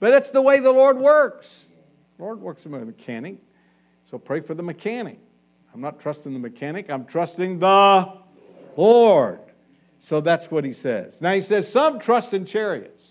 But 0.00 0.12
it's 0.12 0.30
the 0.30 0.42
way 0.42 0.60
the 0.60 0.72
Lord 0.72 0.98
works. 0.98 1.64
Lord 2.18 2.40
works 2.40 2.64
with 2.64 2.82
a 2.82 2.84
mechanic, 2.84 3.36
so 4.10 4.18
pray 4.18 4.40
for 4.40 4.54
the 4.54 4.62
mechanic. 4.62 5.18
I'm 5.72 5.80
not 5.80 6.00
trusting 6.00 6.32
the 6.32 6.38
mechanic, 6.38 6.90
I'm 6.90 7.04
trusting 7.04 7.58
the 7.58 8.12
Lord. 8.76 9.40
So 10.00 10.20
that's 10.20 10.50
what 10.50 10.64
he 10.64 10.72
says. 10.72 11.20
Now 11.20 11.34
he 11.34 11.42
says, 11.42 11.70
Some 11.70 11.98
trust 11.98 12.32
in 12.32 12.46
chariots. 12.46 13.04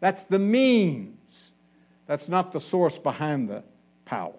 That's 0.00 0.24
the 0.24 0.38
means, 0.38 1.50
that's 2.06 2.28
not 2.28 2.52
the 2.52 2.60
source 2.60 2.96
behind 2.96 3.48
the 3.48 3.64
power. 4.04 4.32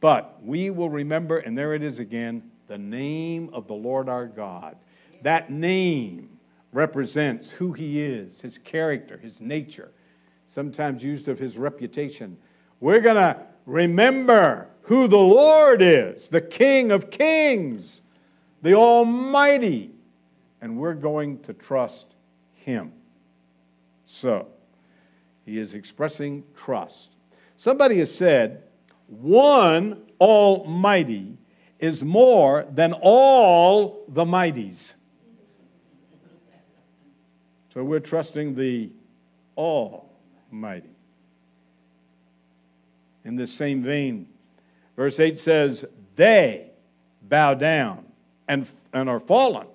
But 0.00 0.42
we 0.42 0.70
will 0.70 0.88
remember, 0.88 1.38
and 1.38 1.56
there 1.56 1.74
it 1.74 1.82
is 1.82 1.98
again, 1.98 2.50
the 2.66 2.78
name 2.78 3.50
of 3.52 3.66
the 3.66 3.74
Lord 3.74 4.08
our 4.08 4.26
God. 4.26 4.76
That 5.22 5.50
name 5.50 6.30
represents 6.72 7.50
who 7.50 7.72
he 7.72 8.00
is, 8.00 8.40
his 8.40 8.58
character, 8.58 9.18
his 9.18 9.40
nature, 9.40 9.90
sometimes 10.54 11.02
used 11.02 11.28
of 11.28 11.38
his 11.38 11.58
reputation. 11.58 12.38
We're 12.80 13.00
going 13.00 13.16
to 13.16 13.36
remember 13.66 14.68
who 14.90 15.06
the 15.06 15.16
Lord 15.16 15.82
is, 15.82 16.26
the 16.26 16.40
King 16.40 16.90
of 16.90 17.12
kings, 17.12 18.00
the 18.60 18.74
Almighty, 18.74 19.92
and 20.60 20.76
we're 20.76 20.94
going 20.94 21.38
to 21.42 21.52
trust 21.52 22.06
him. 22.54 22.92
So, 24.06 24.48
he 25.46 25.60
is 25.60 25.74
expressing 25.74 26.42
trust. 26.56 27.10
Somebody 27.56 28.00
has 28.00 28.12
said, 28.12 28.64
one 29.06 30.02
Almighty 30.20 31.38
is 31.78 32.02
more 32.02 32.66
than 32.72 32.92
all 32.92 34.04
the 34.08 34.24
mighties. 34.24 34.90
So 37.72 37.84
we're 37.84 38.00
trusting 38.00 38.56
the 38.56 38.90
Almighty. 39.56 40.90
In 43.24 43.36
the 43.36 43.46
same 43.46 43.84
vein, 43.84 44.26
verse 45.00 45.18
8 45.18 45.38
says, 45.38 45.86
They 46.16 46.68
bow 47.22 47.54
down 47.54 48.04
and, 48.48 48.66
and 48.92 49.08
are 49.08 49.18
fallen, 49.18 49.66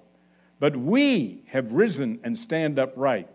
but 0.60 0.78
we 0.78 1.42
have 1.48 1.72
risen 1.72 2.20
and 2.24 2.38
stand 2.38 2.78
upright. 2.78 3.28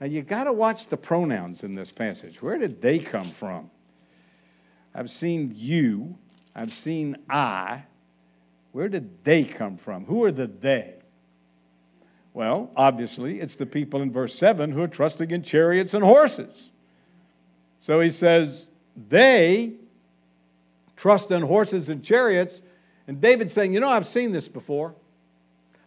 Now 0.00 0.06
you 0.06 0.22
got 0.22 0.44
to 0.44 0.54
watch 0.54 0.88
the 0.88 0.96
pronouns 0.96 1.62
in 1.62 1.74
this 1.74 1.92
passage. 1.92 2.40
Where 2.40 2.56
did 2.56 2.80
they 2.80 2.98
come 2.98 3.30
from? 3.32 3.70
I've 4.94 5.10
seen 5.10 5.52
you. 5.54 6.16
I've 6.54 6.72
seen 6.72 7.18
I. 7.28 7.82
Where 8.72 8.88
did 8.88 9.22
they 9.22 9.44
come 9.44 9.76
from? 9.76 10.06
Who 10.06 10.24
are 10.24 10.32
the 10.32 10.46
they? 10.46 10.94
Well, 12.32 12.70
obviously, 12.76 13.40
it's 13.40 13.56
the 13.56 13.66
people 13.66 14.00
in 14.00 14.10
verse 14.10 14.34
7 14.34 14.72
who 14.72 14.80
are 14.80 14.88
trusting 14.88 15.30
in 15.30 15.42
chariots 15.42 15.92
and 15.92 16.02
horses. 16.02 16.70
So 17.80 18.00
he 18.00 18.10
says, 18.10 18.68
they 19.10 19.74
trust 20.96 21.30
in 21.30 21.42
horses 21.42 21.88
and 21.88 22.02
chariots. 22.02 22.60
And 23.06 23.20
David's 23.20 23.52
saying, 23.52 23.74
You 23.74 23.80
know, 23.80 23.88
I've 23.88 24.08
seen 24.08 24.32
this 24.32 24.48
before. 24.48 24.94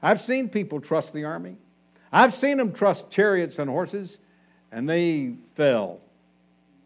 I've 0.02 0.22
seen 0.22 0.50
people 0.50 0.80
trust 0.80 1.14
the 1.14 1.26
army. 1.26 1.58
I've 2.12 2.34
seen 2.34 2.58
them 2.58 2.74
trust 2.74 3.10
chariots 3.10 3.60
and 3.60 3.70
horses, 3.70 4.18
and 4.72 4.90
they 4.90 5.34
fell. 5.56 6.00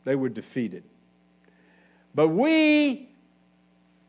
They 0.03 0.15
were 0.15 0.29
defeated. 0.29 0.83
But 2.15 2.29
we, 2.29 3.09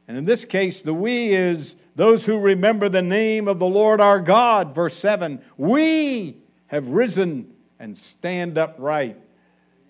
and 0.09 0.19
in 0.19 0.25
this 0.25 0.45
case, 0.45 0.83
the 0.83 0.95
we 0.95 1.29
is 1.29 1.77
those 1.97 2.25
who 2.25 2.39
remember 2.39 2.89
the 2.89 3.03
name 3.03 3.47
of 3.47 3.59
the 3.59 3.67
Lord 3.67 4.01
our 4.01 4.19
God, 4.19 4.75
verse 4.75 4.97
7. 4.97 5.41
We 5.57 6.37
have 6.67 6.89
risen 6.89 7.53
and 7.79 7.97
stand 7.97 8.59
upright. 8.59 9.21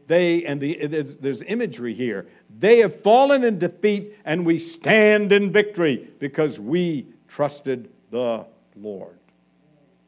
They, 0.07 0.45
and 0.45 0.61
the, 0.61 1.17
there's 1.21 1.43
imagery 1.43 1.95
here. 1.95 2.27
They 2.59 2.79
have 2.79 3.03
fallen 3.03 3.45
in 3.45 3.59
defeat, 3.59 4.17
and 4.25 4.45
we 4.45 4.59
stand 4.59 5.33
in 5.33 5.51
victory 5.51 6.09
because 6.19 6.61
we 6.61 7.07
trusted 7.29 7.91
the 8.11 8.45
Lord. 8.77 9.19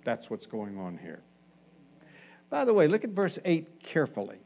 That's 0.05 0.29
what's 0.29 0.47
going 0.47 0.79
on 0.79 0.99
here. 0.99 1.21
By 2.51 2.65
the 2.65 2.75
way, 2.75 2.87
look 2.89 3.05
at 3.05 3.11
verse 3.11 3.39
8 3.45 3.83
carefully 3.83 4.39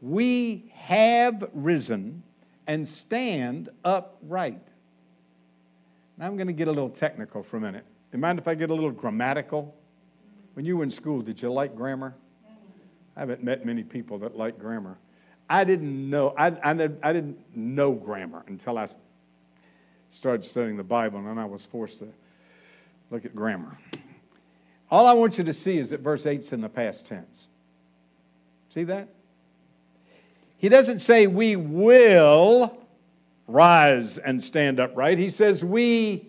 we 0.00 0.70
have 0.74 1.48
risen 1.52 2.22
and 2.66 2.86
stand 2.86 3.68
upright. 3.84 4.62
Now 6.18 6.26
I'm 6.26 6.36
going 6.36 6.46
to 6.46 6.52
get 6.52 6.68
a 6.68 6.72
little 6.72 6.90
technical 6.90 7.42
for 7.42 7.56
a 7.56 7.60
minute. 7.60 7.84
Do 8.10 8.18
you 8.18 8.20
mind 8.20 8.38
if 8.38 8.48
I 8.48 8.54
get 8.54 8.70
a 8.70 8.74
little 8.74 8.90
grammatical? 8.90 9.74
When 10.54 10.64
you 10.64 10.76
were 10.76 10.84
in 10.84 10.90
school, 10.90 11.20
did 11.20 11.40
you 11.40 11.52
like 11.52 11.74
grammar? 11.74 12.14
I 13.16 13.20
haven't 13.20 13.42
met 13.42 13.64
many 13.64 13.82
people 13.82 14.18
that 14.18 14.36
like 14.36 14.58
grammar. 14.58 14.98
I 15.48 15.64
didn't 15.64 16.10
know, 16.10 16.34
I, 16.36 16.48
I, 16.48 16.88
I 17.02 17.12
didn't 17.12 17.38
know 17.54 17.92
grammar 17.92 18.44
until 18.46 18.78
I 18.78 18.88
started 20.10 20.44
studying 20.44 20.76
the 20.76 20.84
Bible, 20.84 21.18
and 21.18 21.26
then 21.26 21.38
I 21.38 21.44
was 21.44 21.62
forced 21.64 22.00
to 22.00 22.08
look 23.10 23.24
at 23.24 23.34
grammar. 23.34 23.78
All 24.90 25.06
I 25.06 25.12
want 25.12 25.38
you 25.38 25.44
to 25.44 25.52
see 25.52 25.78
is 25.78 25.90
that 25.90 26.00
verse 26.00 26.24
8's 26.24 26.52
in 26.52 26.60
the 26.60 26.68
past 26.68 27.06
tense. 27.06 27.46
See 28.74 28.84
that? 28.84 29.08
He 30.58 30.68
doesn't 30.68 31.00
say 31.00 31.26
we 31.26 31.56
will 31.56 32.76
rise 33.46 34.18
and 34.18 34.42
stand 34.42 34.80
upright. 34.80 35.18
He 35.18 35.30
says 35.30 35.64
we 35.64 36.28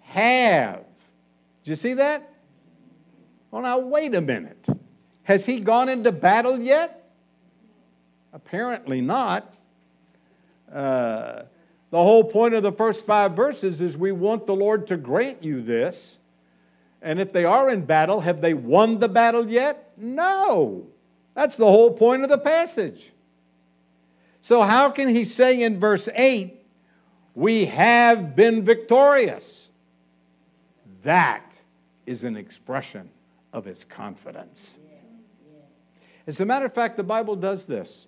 have. 0.00 0.84
Do 1.64 1.70
you 1.70 1.76
see 1.76 1.94
that? 1.94 2.28
Well, 3.50 3.62
now, 3.62 3.78
wait 3.78 4.14
a 4.14 4.20
minute. 4.20 4.66
Has 5.24 5.44
he 5.44 5.60
gone 5.60 5.88
into 5.88 6.12
battle 6.12 6.58
yet? 6.58 7.10
Apparently 8.32 9.00
not. 9.00 9.54
Uh, 10.72 11.42
the 11.90 11.98
whole 11.98 12.24
point 12.24 12.54
of 12.54 12.62
the 12.62 12.72
first 12.72 13.04
five 13.04 13.32
verses 13.32 13.80
is 13.80 13.96
we 13.96 14.12
want 14.12 14.46
the 14.46 14.54
Lord 14.54 14.86
to 14.86 14.96
grant 14.96 15.44
you 15.44 15.60
this. 15.62 16.16
And 17.02 17.20
if 17.20 17.32
they 17.32 17.44
are 17.44 17.68
in 17.70 17.84
battle, 17.84 18.20
have 18.20 18.40
they 18.40 18.54
won 18.54 18.98
the 18.98 19.08
battle 19.08 19.46
yet? 19.48 19.92
No. 19.96 20.86
That's 21.34 21.56
the 21.56 21.66
whole 21.66 21.90
point 21.92 22.22
of 22.22 22.30
the 22.30 22.38
passage. 22.38 23.12
So, 24.42 24.62
how 24.62 24.90
can 24.90 25.08
he 25.08 25.24
say 25.24 25.62
in 25.62 25.78
verse 25.78 26.08
8, 26.14 26.58
we 27.34 27.66
have 27.66 28.34
been 28.34 28.64
victorious? 28.64 29.68
That 31.04 31.52
is 32.06 32.24
an 32.24 32.36
expression 32.36 33.08
of 33.52 33.64
his 33.64 33.84
confidence. 33.84 34.70
As 36.26 36.40
a 36.40 36.44
matter 36.44 36.66
of 36.66 36.74
fact, 36.74 36.96
the 36.96 37.02
Bible 37.02 37.36
does 37.36 37.66
this. 37.66 38.06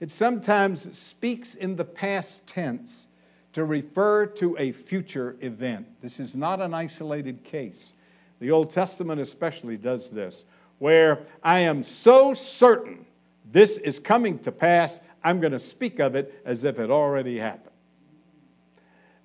It 0.00 0.10
sometimes 0.10 0.86
speaks 0.98 1.54
in 1.54 1.76
the 1.76 1.84
past 1.84 2.46
tense 2.46 3.06
to 3.52 3.64
refer 3.64 4.26
to 4.26 4.56
a 4.58 4.72
future 4.72 5.36
event. 5.40 5.86
This 6.00 6.20
is 6.20 6.34
not 6.34 6.60
an 6.60 6.72
isolated 6.72 7.44
case. 7.44 7.92
The 8.38 8.50
Old 8.50 8.72
Testament 8.72 9.20
especially 9.20 9.76
does 9.76 10.08
this, 10.10 10.44
where 10.78 11.26
I 11.42 11.60
am 11.60 11.82
so 11.82 12.32
certain 12.32 13.04
this 13.52 13.76
is 13.78 13.98
coming 13.98 14.38
to 14.40 14.52
pass, 14.52 14.98
I'm 15.24 15.40
going 15.40 15.52
to 15.52 15.60
speak 15.60 15.98
of 15.98 16.14
it 16.14 16.40
as 16.44 16.64
if 16.64 16.78
it 16.78 16.90
already 16.90 17.38
happened. 17.38 17.74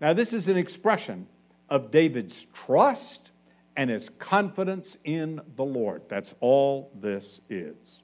Now, 0.02 0.14
this 0.14 0.34
is 0.34 0.48
an 0.48 0.58
expression 0.58 1.28
of 1.70 1.92
David's 1.92 2.46
trust 2.54 3.32
and 3.78 3.90
his 3.90 4.10
confidence 4.20 4.98
in 5.04 5.42
the 5.56 5.64
Lord. 5.64 6.02
That's 6.10 6.34
all 6.40 6.92
this 7.00 7.40
is. 7.50 8.02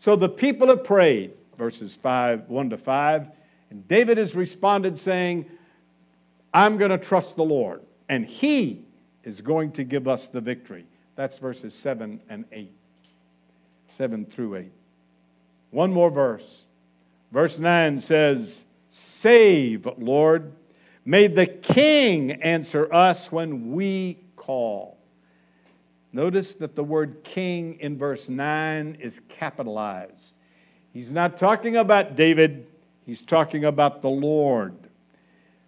So 0.00 0.16
the 0.16 0.28
people 0.28 0.68
have 0.68 0.82
prayed, 0.82 1.34
verses 1.58 1.96
5, 2.02 2.48
1 2.48 2.70
to 2.70 2.78
5, 2.78 3.28
and 3.70 3.86
David 3.86 4.16
has 4.18 4.34
responded 4.34 4.98
saying, 4.98 5.44
I'm 6.52 6.78
going 6.78 6.90
to 6.90 6.98
trust 6.98 7.36
the 7.36 7.44
Lord, 7.44 7.82
and 8.08 8.24
he 8.24 8.84
is 9.24 9.42
going 9.42 9.72
to 9.72 9.84
give 9.84 10.08
us 10.08 10.26
the 10.26 10.40
victory. 10.40 10.86
That's 11.16 11.38
verses 11.38 11.74
7 11.74 12.20
and 12.30 12.46
8. 12.50 12.72
7 13.98 14.24
through 14.24 14.56
8. 14.56 14.72
One 15.70 15.92
more 15.92 16.10
verse. 16.10 16.64
Verse 17.30 17.58
9 17.58 18.00
says, 18.00 18.62
Save, 18.90 19.86
Lord. 19.98 20.52
May 21.04 21.26
the 21.26 21.46
king 21.46 22.32
answer 22.42 22.92
us 22.92 23.30
when 23.30 23.72
we 23.72 24.18
call. 24.36 24.96
Notice 26.12 26.54
that 26.54 26.74
the 26.74 26.82
word 26.82 27.22
king 27.22 27.78
in 27.80 27.96
verse 27.96 28.28
9 28.28 28.98
is 29.00 29.20
capitalized. 29.28 30.34
He's 30.92 31.12
not 31.12 31.38
talking 31.38 31.76
about 31.76 32.16
David, 32.16 32.66
he's 33.06 33.22
talking 33.22 33.64
about 33.64 34.02
the 34.02 34.10
Lord. 34.10 34.74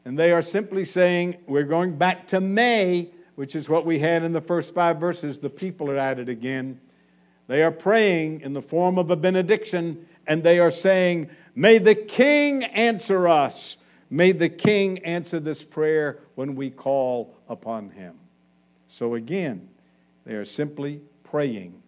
And 0.05 0.19
they 0.19 0.33
are 0.33 0.43
simply 0.43 0.85
saying, 0.85 1.37
We're 1.47 1.63
going 1.63 1.97
back 1.97 2.27
to 2.29 2.41
May, 2.41 3.11
which 3.37 3.55
is 3.55 3.69
what 3.69 3.87
we 3.87 4.01
had 4.01 4.25
in 4.25 4.33
the 4.33 4.41
first 4.41 4.75
five 4.75 4.99
verses. 4.99 5.39
The 5.39 5.51
people 5.51 5.89
are 5.91 5.99
at 5.99 6.19
it 6.19 6.29
again. 6.29 6.81
They 7.47 7.63
are 7.63 7.71
praying 7.71 8.41
in 8.41 8.53
the 8.53 8.63
form 8.63 8.99
of 8.99 9.11
a 9.11 9.17
benediction, 9.17 10.07
and 10.27 10.43
they 10.43 10.59
are 10.59 10.71
saying, 10.71 11.31
May 11.55 11.79
the 11.79 11.95
king 11.95 12.65
answer 12.65 13.29
us. 13.29 13.77
May 14.11 14.33
the 14.33 14.49
king 14.49 14.99
answer 15.01 15.41
this 15.41 15.63
prayer 15.63 16.21
when 16.35 16.55
we 16.55 16.69
call 16.71 17.35
upon 17.49 17.91
him. 17.91 18.19
So 18.89 19.15
again, 19.15 19.69
they 20.25 20.35
are 20.35 20.45
simply 20.45 21.01
praying, 21.25 21.83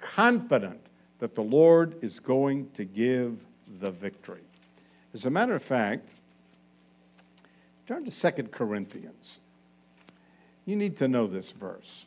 confident 0.00 0.80
that 1.18 1.34
the 1.34 1.42
Lord 1.42 1.96
is 2.02 2.20
going 2.20 2.70
to 2.74 2.84
give 2.84 3.38
the 3.80 3.90
victory. 3.90 4.42
As 5.14 5.24
a 5.24 5.30
matter 5.30 5.54
of 5.54 5.62
fact, 5.62 6.08
turn 7.86 8.04
to 8.04 8.10
2 8.10 8.42
Corinthians. 8.44 9.38
You 10.66 10.76
need 10.76 10.96
to 10.98 11.08
know 11.08 11.26
this 11.26 11.50
verse. 11.52 12.04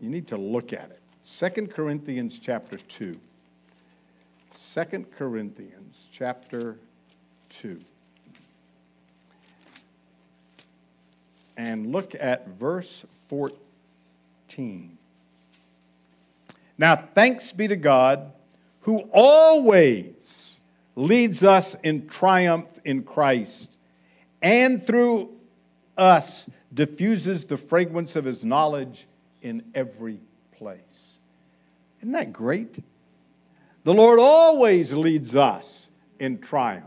You 0.00 0.08
need 0.08 0.28
to 0.28 0.36
look 0.36 0.72
at 0.72 0.90
it. 0.90 1.00
2 1.54 1.68
Corinthians 1.68 2.38
chapter 2.38 2.76
2. 2.76 3.18
2 4.74 5.06
Corinthians 5.16 6.06
chapter 6.12 6.76
2. 7.50 7.80
And 11.56 11.92
look 11.92 12.14
at 12.18 12.48
verse 12.48 13.04
14. 13.28 14.98
Now, 16.78 17.08
thanks 17.14 17.52
be 17.52 17.68
to 17.68 17.76
God 17.76 18.32
who 18.80 19.00
always 19.12 20.54
leads 20.94 21.42
us 21.42 21.74
in 21.82 22.08
triumph 22.08 22.68
in 22.84 23.02
Christ 23.02 23.70
and 24.42 24.86
through 24.86 25.30
us 25.96 26.46
diffuses 26.74 27.44
the 27.44 27.56
fragrance 27.56 28.16
of 28.16 28.24
his 28.24 28.44
knowledge 28.44 29.06
in 29.42 29.62
every 29.74 30.20
place. 30.52 30.80
Isn't 32.00 32.12
that 32.12 32.32
great? 32.32 32.78
The 33.84 33.94
Lord 33.94 34.18
always 34.18 34.92
leads 34.92 35.36
us 35.36 35.88
in 36.20 36.38
triumph. 36.38 36.84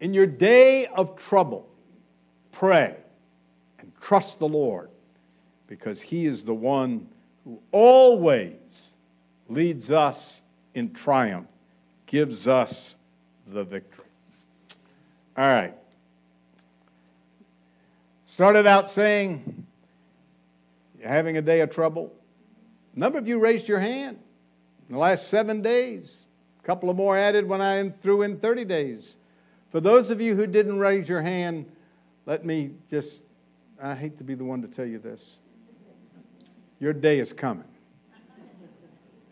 In 0.00 0.12
your 0.12 0.26
day 0.26 0.86
of 0.86 1.16
trouble, 1.16 1.68
pray 2.52 2.96
and 3.78 3.92
trust 4.00 4.38
the 4.38 4.48
Lord 4.48 4.90
because 5.66 6.00
he 6.00 6.26
is 6.26 6.44
the 6.44 6.54
one 6.54 7.06
who 7.44 7.60
always 7.72 8.92
leads 9.48 9.90
us 9.90 10.40
in 10.74 10.92
triumph, 10.92 11.46
gives 12.06 12.48
us 12.48 12.94
the 13.46 13.64
victory. 13.64 14.04
All 15.36 15.46
right. 15.46 15.74
Started 18.26 18.66
out 18.66 18.90
saying, 18.90 19.66
You're 20.98 21.08
having 21.08 21.36
a 21.36 21.42
day 21.42 21.60
of 21.60 21.70
trouble. 21.70 22.12
A 22.94 22.98
number 22.98 23.18
of 23.18 23.28
you 23.28 23.38
raised 23.38 23.68
your 23.68 23.80
hand 23.80 24.18
in 24.88 24.94
the 24.94 24.98
last 24.98 25.28
seven 25.28 25.62
days. 25.62 26.16
A 26.62 26.66
couple 26.66 26.90
of 26.90 26.96
more 26.96 27.18
added 27.18 27.46
when 27.46 27.60
I 27.60 27.90
threw 28.02 28.22
in 28.22 28.38
30 28.38 28.64
days. 28.64 29.14
For 29.70 29.80
those 29.80 30.10
of 30.10 30.20
you 30.20 30.36
who 30.36 30.46
didn't 30.46 30.78
raise 30.78 31.08
your 31.08 31.20
hand, 31.20 31.66
let 32.26 32.44
me 32.44 32.70
just, 32.90 33.20
I 33.82 33.94
hate 33.94 34.18
to 34.18 34.24
be 34.24 34.34
the 34.34 34.44
one 34.44 34.62
to 34.62 34.68
tell 34.68 34.86
you 34.86 34.98
this. 34.98 35.20
Your 36.80 36.92
day 36.92 37.18
is 37.18 37.32
coming. 37.32 37.64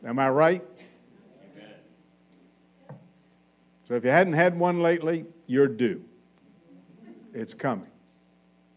Am 0.05 0.19
I 0.19 0.29
right? 0.29 0.65
So 3.87 3.95
if 3.95 4.05
you 4.05 4.11
hadn't 4.11 4.33
had 4.33 4.59
one 4.59 4.81
lately, 4.81 5.27
you're 5.47 5.69
due. 5.69 6.03
It's 7.35 7.55
coming. 7.55 7.87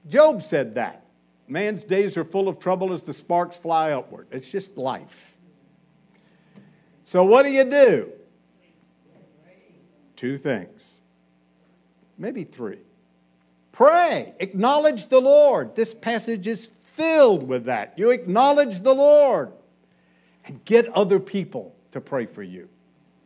Job 0.08 0.44
said 0.44 0.76
that. 0.76 1.06
Man's 1.48 1.84
days 1.84 2.18
are 2.18 2.26
full 2.26 2.48
of 2.48 2.60
trouble 2.60 2.94
as 2.94 3.04
the 3.04 3.14
sparks 3.14 3.56
fly 3.56 3.92
upward. 3.92 4.28
It's 4.32 4.48
just 4.48 4.78
life. 4.78 5.16
So, 7.06 7.24
what 7.24 7.44
do 7.44 7.52
you 7.52 7.64
do? 7.64 8.12
Two 10.16 10.38
things, 10.38 10.82
maybe 12.18 12.44
three. 12.44 12.80
Pray, 13.72 14.34
acknowledge 14.40 15.10
the 15.10 15.20
Lord. 15.20 15.76
This 15.76 15.94
passage 15.94 16.48
is 16.48 16.70
filled 16.96 17.48
with 17.48 17.66
that. 17.66 17.94
You 17.98 18.12
acknowledge 18.12 18.82
the 18.82 18.96
Lord 18.96 19.52
get 20.66 20.88
other 20.94 21.20
people 21.20 21.76
to 21.92 22.02
pray 22.02 22.26
for 22.26 22.44
you. 22.44 22.68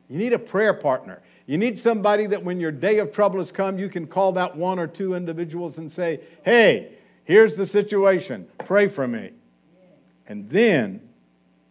You 0.10 0.18
need 0.18 0.34
a 0.34 0.40
prayer 0.40 0.74
partner. 0.74 1.22
You 1.46 1.58
need 1.58 1.78
somebody 1.78 2.26
that 2.28 2.44
when 2.44 2.60
your 2.60 2.72
day 2.72 3.00
of 3.00 3.12
trouble 3.12 3.40
has 3.40 3.52
come, 3.52 3.78
you 3.78 3.90
can 3.90 4.08
call 4.08 4.32
that 4.34 4.56
one 4.56 4.80
or 4.80 4.88
two 4.88 5.14
individuals 5.16 5.78
and 5.78 5.92
say, 5.92 6.22
Hey, 6.44 6.94
here's 7.26 7.56
the 7.56 7.68
situation. 7.68 8.48
Pray 8.66 8.88
for 8.88 9.08
me. 9.08 9.32
And 10.28 10.50
then 10.50 11.02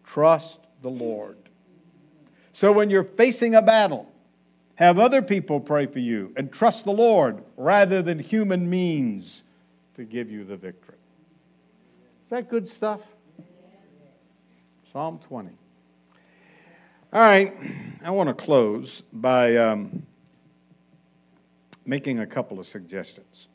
trust 0.05 0.59
the 0.81 0.89
Lord. 0.89 1.37
So 2.53 2.71
when 2.71 2.89
you're 2.89 3.03
facing 3.03 3.55
a 3.55 3.61
battle, 3.61 4.09
have 4.75 4.99
other 4.99 5.21
people 5.21 5.59
pray 5.59 5.85
for 5.85 5.99
you 5.99 6.33
and 6.37 6.51
trust 6.51 6.85
the 6.85 6.91
Lord 6.91 7.43
rather 7.57 8.01
than 8.01 8.17
human 8.19 8.69
means 8.69 9.43
to 9.95 10.05
give 10.05 10.31
you 10.31 10.45
the 10.45 10.55
victory. 10.55 10.95
Is 12.25 12.29
that 12.29 12.49
good 12.49 12.67
stuff? 12.67 13.01
Psalm 14.91 15.19
20. 15.27 15.51
All 17.13 17.21
right, 17.21 17.55
I 18.03 18.09
want 18.09 18.27
to 18.29 18.33
close 18.33 19.03
by 19.13 19.55
um, 19.57 20.01
making 21.85 22.19
a 22.19 22.25
couple 22.25 22.59
of 22.59 22.65
suggestions. 22.65 23.47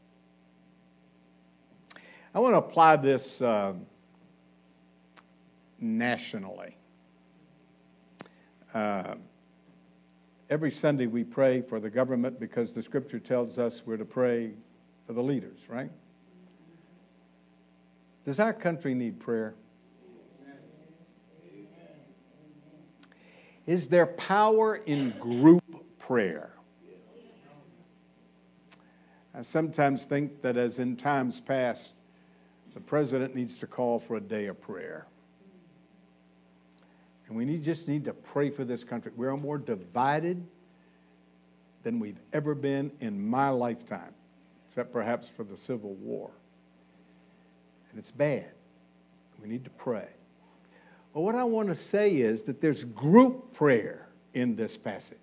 I 2.32 2.38
want 2.38 2.54
to 2.54 2.58
apply 2.58 2.96
this 2.96 3.40
uh, 3.40 3.72
nationally. 5.80 6.76
Uh, 8.72 9.14
every 10.50 10.70
Sunday 10.70 11.06
we 11.06 11.24
pray 11.24 11.62
for 11.62 11.80
the 11.80 11.90
government 11.90 12.38
because 12.38 12.72
the 12.74 12.82
scripture 12.82 13.18
tells 13.18 13.58
us 13.58 13.82
we're 13.84 13.96
to 13.96 14.04
pray 14.04 14.52
for 15.08 15.14
the 15.14 15.22
leaders, 15.22 15.58
right? 15.68 15.90
Does 18.24 18.38
our 18.38 18.52
country 18.52 18.94
need 18.94 19.18
prayer? 19.18 19.54
Is 23.66 23.88
there 23.88 24.06
power 24.06 24.76
in 24.76 25.10
group 25.18 25.62
prayer? 25.98 26.50
I 29.34 29.42
sometimes 29.42 30.04
think 30.04 30.42
that 30.42 30.56
as 30.56 30.78
in 30.78 30.96
times 30.96 31.40
past, 31.40 31.92
the 32.74 32.80
president 32.80 33.34
needs 33.34 33.56
to 33.58 33.66
call 33.66 33.98
for 33.98 34.16
a 34.16 34.20
day 34.20 34.46
of 34.46 34.60
prayer. 34.60 35.06
And 37.26 37.36
we 37.36 37.44
need, 37.44 37.64
just 37.64 37.88
need 37.88 38.04
to 38.04 38.12
pray 38.12 38.50
for 38.50 38.64
this 38.64 38.84
country. 38.84 39.12
We're 39.16 39.36
more 39.36 39.58
divided 39.58 40.46
than 41.82 41.98
we've 41.98 42.20
ever 42.32 42.54
been 42.54 42.92
in 43.00 43.26
my 43.26 43.48
lifetime, 43.48 44.12
except 44.68 44.92
perhaps 44.92 45.28
for 45.36 45.44
the 45.44 45.56
Civil 45.56 45.94
War. 45.94 46.30
And 47.90 47.98
it's 47.98 48.10
bad. 48.10 48.50
We 49.40 49.48
need 49.48 49.64
to 49.64 49.70
pray. 49.70 50.08
Well, 51.14 51.22
what 51.22 51.36
I 51.36 51.44
want 51.44 51.68
to 51.68 51.76
say 51.76 52.16
is 52.16 52.42
that 52.44 52.60
there's 52.60 52.82
group 52.82 53.54
prayer 53.54 54.08
in 54.34 54.56
this 54.56 54.76
passage. 54.76 55.16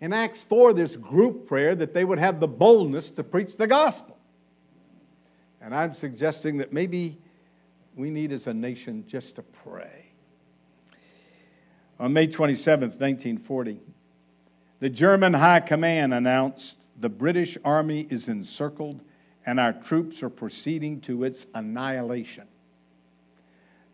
In 0.00 0.12
Acts 0.12 0.42
4, 0.42 0.72
there's 0.72 0.96
group 0.96 1.46
prayer 1.46 1.76
that 1.76 1.94
they 1.94 2.04
would 2.04 2.18
have 2.18 2.40
the 2.40 2.48
boldness 2.48 3.08
to 3.10 3.22
preach 3.22 3.56
the 3.56 3.68
gospel. 3.68 4.18
And 5.60 5.72
I'm 5.72 5.94
suggesting 5.94 6.56
that 6.58 6.72
maybe 6.72 7.16
we 7.94 8.10
need 8.10 8.32
as 8.32 8.48
a 8.48 8.52
nation 8.52 9.04
just 9.06 9.36
to 9.36 9.42
pray. 9.42 10.06
On 12.00 12.12
May 12.12 12.26
27th, 12.26 12.98
1940, 12.98 13.78
the 14.80 14.90
German 14.90 15.32
High 15.32 15.60
Command 15.60 16.12
announced 16.12 16.78
the 16.98 17.08
British 17.08 17.56
Army 17.64 18.08
is 18.10 18.26
encircled 18.26 19.00
and 19.46 19.60
our 19.60 19.72
troops 19.72 20.20
are 20.24 20.30
proceeding 20.30 21.00
to 21.02 21.22
its 21.22 21.46
annihilation. 21.54 22.48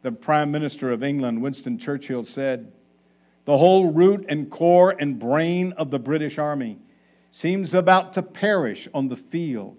The 0.03 0.13
Prime 0.13 0.51
Minister 0.51 0.93
of 0.93 1.03
England, 1.03 1.43
Winston 1.43 1.79
Churchill, 1.79 2.25
said, 2.25 2.71
the 3.49 3.57
whole 3.57 3.91
root 3.91 4.27
and 4.29 4.51
core 4.51 4.95
and 4.99 5.19
brain 5.19 5.73
of 5.79 5.91
the 5.91 5.99
British 5.99 6.37
Army 6.37 6.79
seems 7.33 7.73
about 7.73 8.13
to 8.13 8.23
perish 8.23 8.87
on 8.93 9.09
the 9.09 9.17
field 9.17 9.79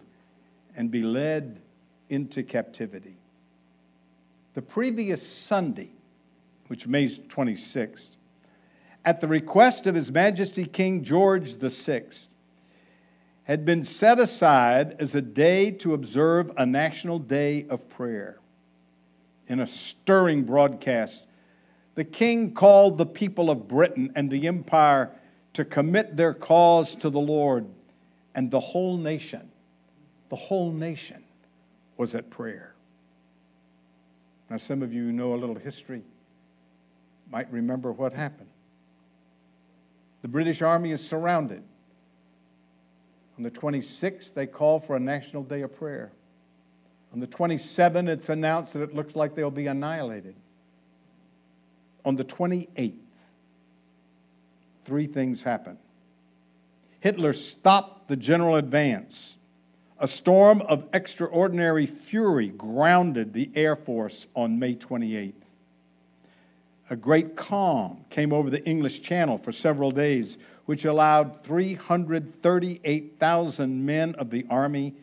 and 0.76 0.90
be 0.90 1.04
led 1.04 1.62
into 2.10 2.42
captivity. 2.42 3.16
The 4.56 4.64
previous 4.64 5.22
Sunday, 5.22 5.92
which 6.66 6.88
May 6.88 7.10
26th, 7.10 8.10
at 9.06 9.22
the 9.22 9.28
request 9.28 9.86
of 9.86 9.94
His 9.94 10.12
Majesty 10.12 10.66
King 10.66 11.04
George 11.04 11.54
VI, 11.54 12.06
had 13.44 13.66
been 13.66 13.86
set 13.86 14.18
aside 14.18 14.96
as 14.98 15.14
a 15.14 15.22
day 15.22 15.70
to 15.70 15.94
observe 15.94 16.52
a 16.58 16.66
national 16.66 17.20
day 17.20 17.68
of 17.70 17.88
prayer. 17.88 18.39
In 19.50 19.60
a 19.60 19.68
stirring 19.68 20.44
broadcast 20.44 21.24
the 22.00 22.06
king 22.06 22.54
called 22.54 22.98
the 22.98 23.06
people 23.06 23.50
of 23.50 23.68
Britain 23.68 24.14
and 24.16 24.32
the 24.32 24.48
empire 24.48 25.12
to 25.52 25.66
commit 25.66 26.16
their 26.16 26.34
cause 26.34 26.96
to 26.96 27.10
the 27.10 27.20
Lord, 27.20 27.66
and 28.36 28.50
the 28.50 28.60
whole 28.62 28.96
nation, 28.96 29.52
the 30.30 30.38
whole 30.38 30.72
nation 30.72 31.22
was 31.98 32.16
at 32.16 32.30
prayer. 32.30 32.74
Now, 34.50 34.56
some 34.56 34.82
of 34.82 34.94
you 34.94 35.08
who 35.08 35.12
know 35.12 35.34
a 35.34 35.36
little 35.36 35.56
history 35.56 36.02
might 37.30 37.52
remember 37.52 37.92
what 37.92 38.14
happened. 38.14 38.50
The 40.22 40.30
British 40.30 40.62
Army 40.62 40.94
is 40.94 41.06
surrounded. 41.06 41.64
On 43.38 43.44
the 43.44 43.52
26th, 43.52 44.34
they 44.34 44.48
call 44.48 44.80
for 44.80 44.96
a 44.96 45.00
national 45.02 45.44
day 45.44 45.64
of 45.64 45.76
prayer. 45.76 46.14
On 47.14 47.20
the 47.20 47.28
27th, 47.28 48.08
it's 48.08 48.30
announced 48.30 48.74
that 48.74 48.82
it 48.82 48.94
looks 48.94 49.16
like 49.16 49.36
they'll 49.36 49.50
be 49.50 49.68
annihilated 49.68 50.36
on 52.06 52.16
the 52.16 52.24
28th, 52.24 52.94
three 54.86 55.08
things 55.08 55.44
happen. 55.44 55.78
Hitler 57.02 57.34
stopped 57.34 58.08
the 58.08 58.16
general 58.16 58.56
advance. 58.56 59.36
A 60.00 60.08
storm 60.08 60.62
of 60.62 60.86
extraordinary 60.94 61.86
fury 61.86 62.48
grounded 62.50 63.34
the 63.34 63.52
Air 63.54 63.76
Force 63.76 64.26
on 64.36 64.58
May 64.60 64.76
28th. 64.76 65.34
A 66.90 66.96
great 66.96 67.36
calm 67.36 68.06
came 68.10 68.32
over 68.34 68.50
the 68.50 68.66
English 68.66 69.02
Channel 69.02 69.38
for 69.38 69.52
several 69.52 69.92
days, 69.92 70.38
which 70.66 70.86
allowed 70.86 71.44
338,000 71.44 73.86
men 73.86 74.16
of 74.16 74.32
the 74.32 74.46
Army 74.50 74.96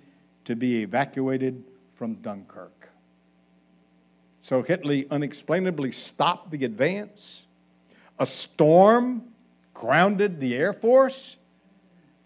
to 0.46 0.57
be 0.57 0.82
evacuated 0.82 1.62
from 1.97 2.14
Dunkirk. 2.16 2.88
So 4.42 4.62
Hitler 4.62 5.03
unexplainably 5.11 5.92
stopped 5.92 6.51
the 6.51 6.64
advance. 6.64 7.42
A 8.18 8.26
storm 8.26 9.24
grounded 9.74 10.40
the 10.40 10.55
Air 10.55 10.72
Force, 10.72 11.36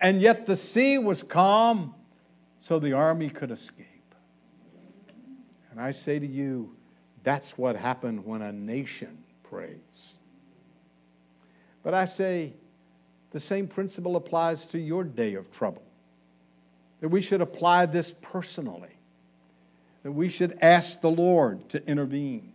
and 0.00 0.20
yet 0.20 0.46
the 0.46 0.56
sea 0.56 0.98
was 0.98 1.22
calm 1.22 1.94
so 2.60 2.78
the 2.78 2.92
army 2.92 3.30
could 3.30 3.50
escape. 3.50 3.86
And 5.70 5.80
I 5.80 5.92
say 5.92 6.18
to 6.18 6.26
you, 6.26 6.74
that's 7.22 7.56
what 7.56 7.76
happened 7.76 8.24
when 8.24 8.42
a 8.42 8.52
nation 8.52 9.18
prays. 9.42 9.78
But 11.82 11.94
I 11.94 12.04
say 12.04 12.52
the 13.30 13.40
same 13.40 13.66
principle 13.66 14.16
applies 14.16 14.66
to 14.66 14.78
your 14.78 15.04
day 15.04 15.34
of 15.34 15.50
trouble. 15.52 15.82
That 17.00 17.08
we 17.08 17.22
should 17.22 17.40
apply 17.40 17.86
this 17.86 18.12
personally 18.20 18.99
that 20.02 20.12
we 20.12 20.28
should 20.28 20.58
ask 20.62 21.00
the 21.00 21.10
Lord 21.10 21.68
to 21.70 21.86
intervene. 21.86 22.52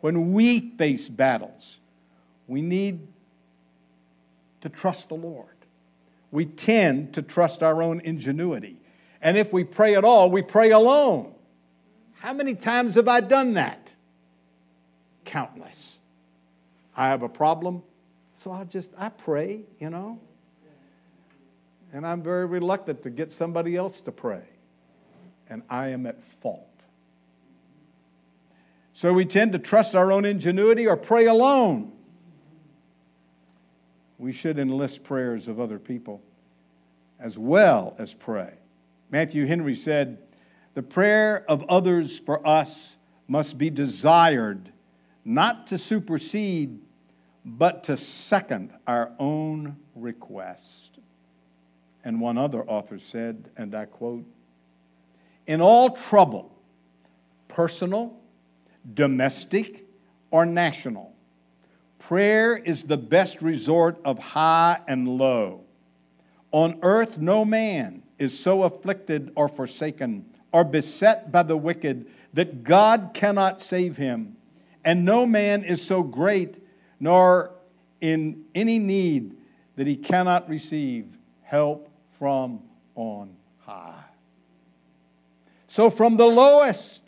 When 0.00 0.32
we 0.32 0.70
face 0.76 1.08
battles, 1.08 1.76
we 2.46 2.62
need 2.62 3.06
to 4.62 4.68
trust 4.68 5.08
the 5.08 5.14
Lord. 5.14 5.46
We 6.30 6.46
tend 6.46 7.14
to 7.14 7.22
trust 7.22 7.62
our 7.62 7.82
own 7.82 8.00
ingenuity. 8.00 8.76
And 9.20 9.36
if 9.36 9.52
we 9.52 9.64
pray 9.64 9.96
at 9.96 10.04
all, 10.04 10.30
we 10.30 10.42
pray 10.42 10.70
alone. 10.70 11.34
How 12.14 12.32
many 12.32 12.54
times 12.54 12.94
have 12.94 13.08
I 13.08 13.20
done 13.20 13.54
that? 13.54 13.88
Countless. 15.24 15.96
I 16.96 17.08
have 17.08 17.22
a 17.22 17.28
problem, 17.28 17.82
so 18.42 18.52
I 18.52 18.64
just 18.64 18.90
I 18.96 19.08
pray, 19.08 19.60
you 19.78 19.90
know. 19.90 20.18
And 21.92 22.06
I'm 22.06 22.22
very 22.22 22.46
reluctant 22.46 23.02
to 23.02 23.10
get 23.10 23.32
somebody 23.32 23.76
else 23.76 24.00
to 24.02 24.12
pray. 24.12 24.42
And 25.48 25.62
I 25.68 25.88
am 25.88 26.06
at 26.06 26.16
fault. 26.40 26.69
So 29.00 29.14
we 29.14 29.24
tend 29.24 29.52
to 29.52 29.58
trust 29.58 29.94
our 29.94 30.12
own 30.12 30.26
ingenuity 30.26 30.86
or 30.86 30.94
pray 30.94 31.24
alone. 31.24 31.90
We 34.18 34.30
should 34.30 34.58
enlist 34.58 35.04
prayers 35.04 35.48
of 35.48 35.58
other 35.58 35.78
people 35.78 36.20
as 37.18 37.38
well 37.38 37.96
as 37.98 38.12
pray. 38.12 38.52
Matthew 39.10 39.46
Henry 39.46 39.74
said, 39.74 40.18
The 40.74 40.82
prayer 40.82 41.46
of 41.48 41.64
others 41.70 42.18
for 42.18 42.46
us 42.46 42.96
must 43.26 43.56
be 43.56 43.70
desired 43.70 44.70
not 45.24 45.68
to 45.68 45.78
supersede, 45.78 46.78
but 47.46 47.84
to 47.84 47.96
second 47.96 48.70
our 48.86 49.12
own 49.18 49.78
request. 49.94 50.98
And 52.04 52.20
one 52.20 52.36
other 52.36 52.64
author 52.64 52.98
said, 52.98 53.48
and 53.56 53.74
I 53.74 53.86
quote, 53.86 54.26
In 55.46 55.62
all 55.62 55.96
trouble, 55.96 56.54
personal, 57.48 58.20
domestic, 58.94 59.86
or 60.30 60.46
national. 60.46 61.14
Prayer 61.98 62.56
is 62.56 62.84
the 62.84 62.96
best 62.96 63.42
resort 63.42 64.00
of 64.04 64.18
high 64.18 64.80
and 64.88 65.08
low. 65.08 65.60
On 66.52 66.78
earth, 66.82 67.18
no 67.18 67.44
man 67.44 68.02
is 68.18 68.36
so 68.36 68.64
afflicted 68.64 69.32
or 69.36 69.48
forsaken 69.48 70.24
or 70.52 70.64
beset 70.64 71.30
by 71.30 71.42
the 71.42 71.56
wicked 71.56 72.06
that 72.34 72.64
God 72.64 73.10
cannot 73.14 73.62
save 73.62 73.96
him. 73.96 74.36
And 74.84 75.04
no 75.04 75.26
man 75.26 75.62
is 75.64 75.82
so 75.82 76.02
great 76.02 76.56
nor 76.98 77.52
in 78.00 78.44
any 78.54 78.78
need 78.78 79.36
that 79.76 79.86
he 79.86 79.96
cannot 79.96 80.48
receive 80.48 81.06
help 81.42 81.88
from 82.18 82.60
on 82.94 83.34
high. 83.60 84.04
So, 85.68 85.90
from 85.90 86.16
the 86.16 86.26
lowest 86.26 86.99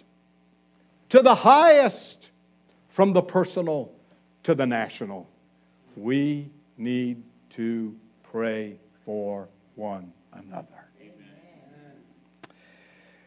to 1.13 1.21
the 1.21 1.35
highest, 1.35 2.31
from 2.89 3.13
the 3.13 3.21
personal 3.21 3.93
to 4.45 4.55
the 4.55 4.65
national. 4.65 5.29
We 5.95 6.49
need 6.79 7.23
to 7.51 7.95
pray 8.23 8.79
for 9.05 9.47
one 9.75 10.11
another. 10.33 10.87
Amen. 10.99 11.93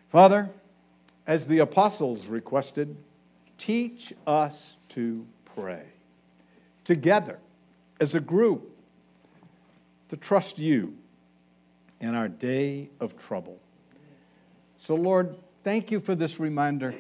Father, 0.09 0.49
as 1.27 1.45
the 1.45 1.59
apostles 1.59 2.25
requested, 2.25 2.97
teach 3.59 4.11
us 4.25 4.77
to 4.89 5.23
pray 5.53 5.83
together 6.86 7.38
as 8.01 8.15
a 8.15 8.19
group 8.19 8.67
to 10.09 10.17
trust 10.17 10.57
you 10.57 10.95
in 12.01 12.15
our 12.15 12.29
day 12.29 12.89
of 12.99 13.15
trouble. 13.27 13.59
So, 14.79 14.95
Lord, 14.95 15.36
thank 15.63 15.91
you 15.91 15.99
for 15.99 16.15
this 16.15 16.39
reminder. 16.39 16.95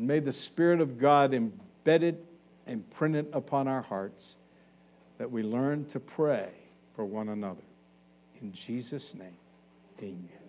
And 0.00 0.08
may 0.08 0.18
the 0.18 0.32
Spirit 0.32 0.80
of 0.80 0.98
God 0.98 1.32
embed 1.32 2.02
it 2.02 2.24
and 2.66 2.88
it 3.14 3.28
upon 3.34 3.68
our 3.68 3.82
hearts 3.82 4.36
that 5.18 5.30
we 5.30 5.42
learn 5.42 5.84
to 5.88 6.00
pray 6.00 6.48
for 6.96 7.04
one 7.04 7.28
another. 7.28 7.60
In 8.40 8.50
Jesus' 8.50 9.12
name, 9.12 9.36
Amen. 9.98 10.39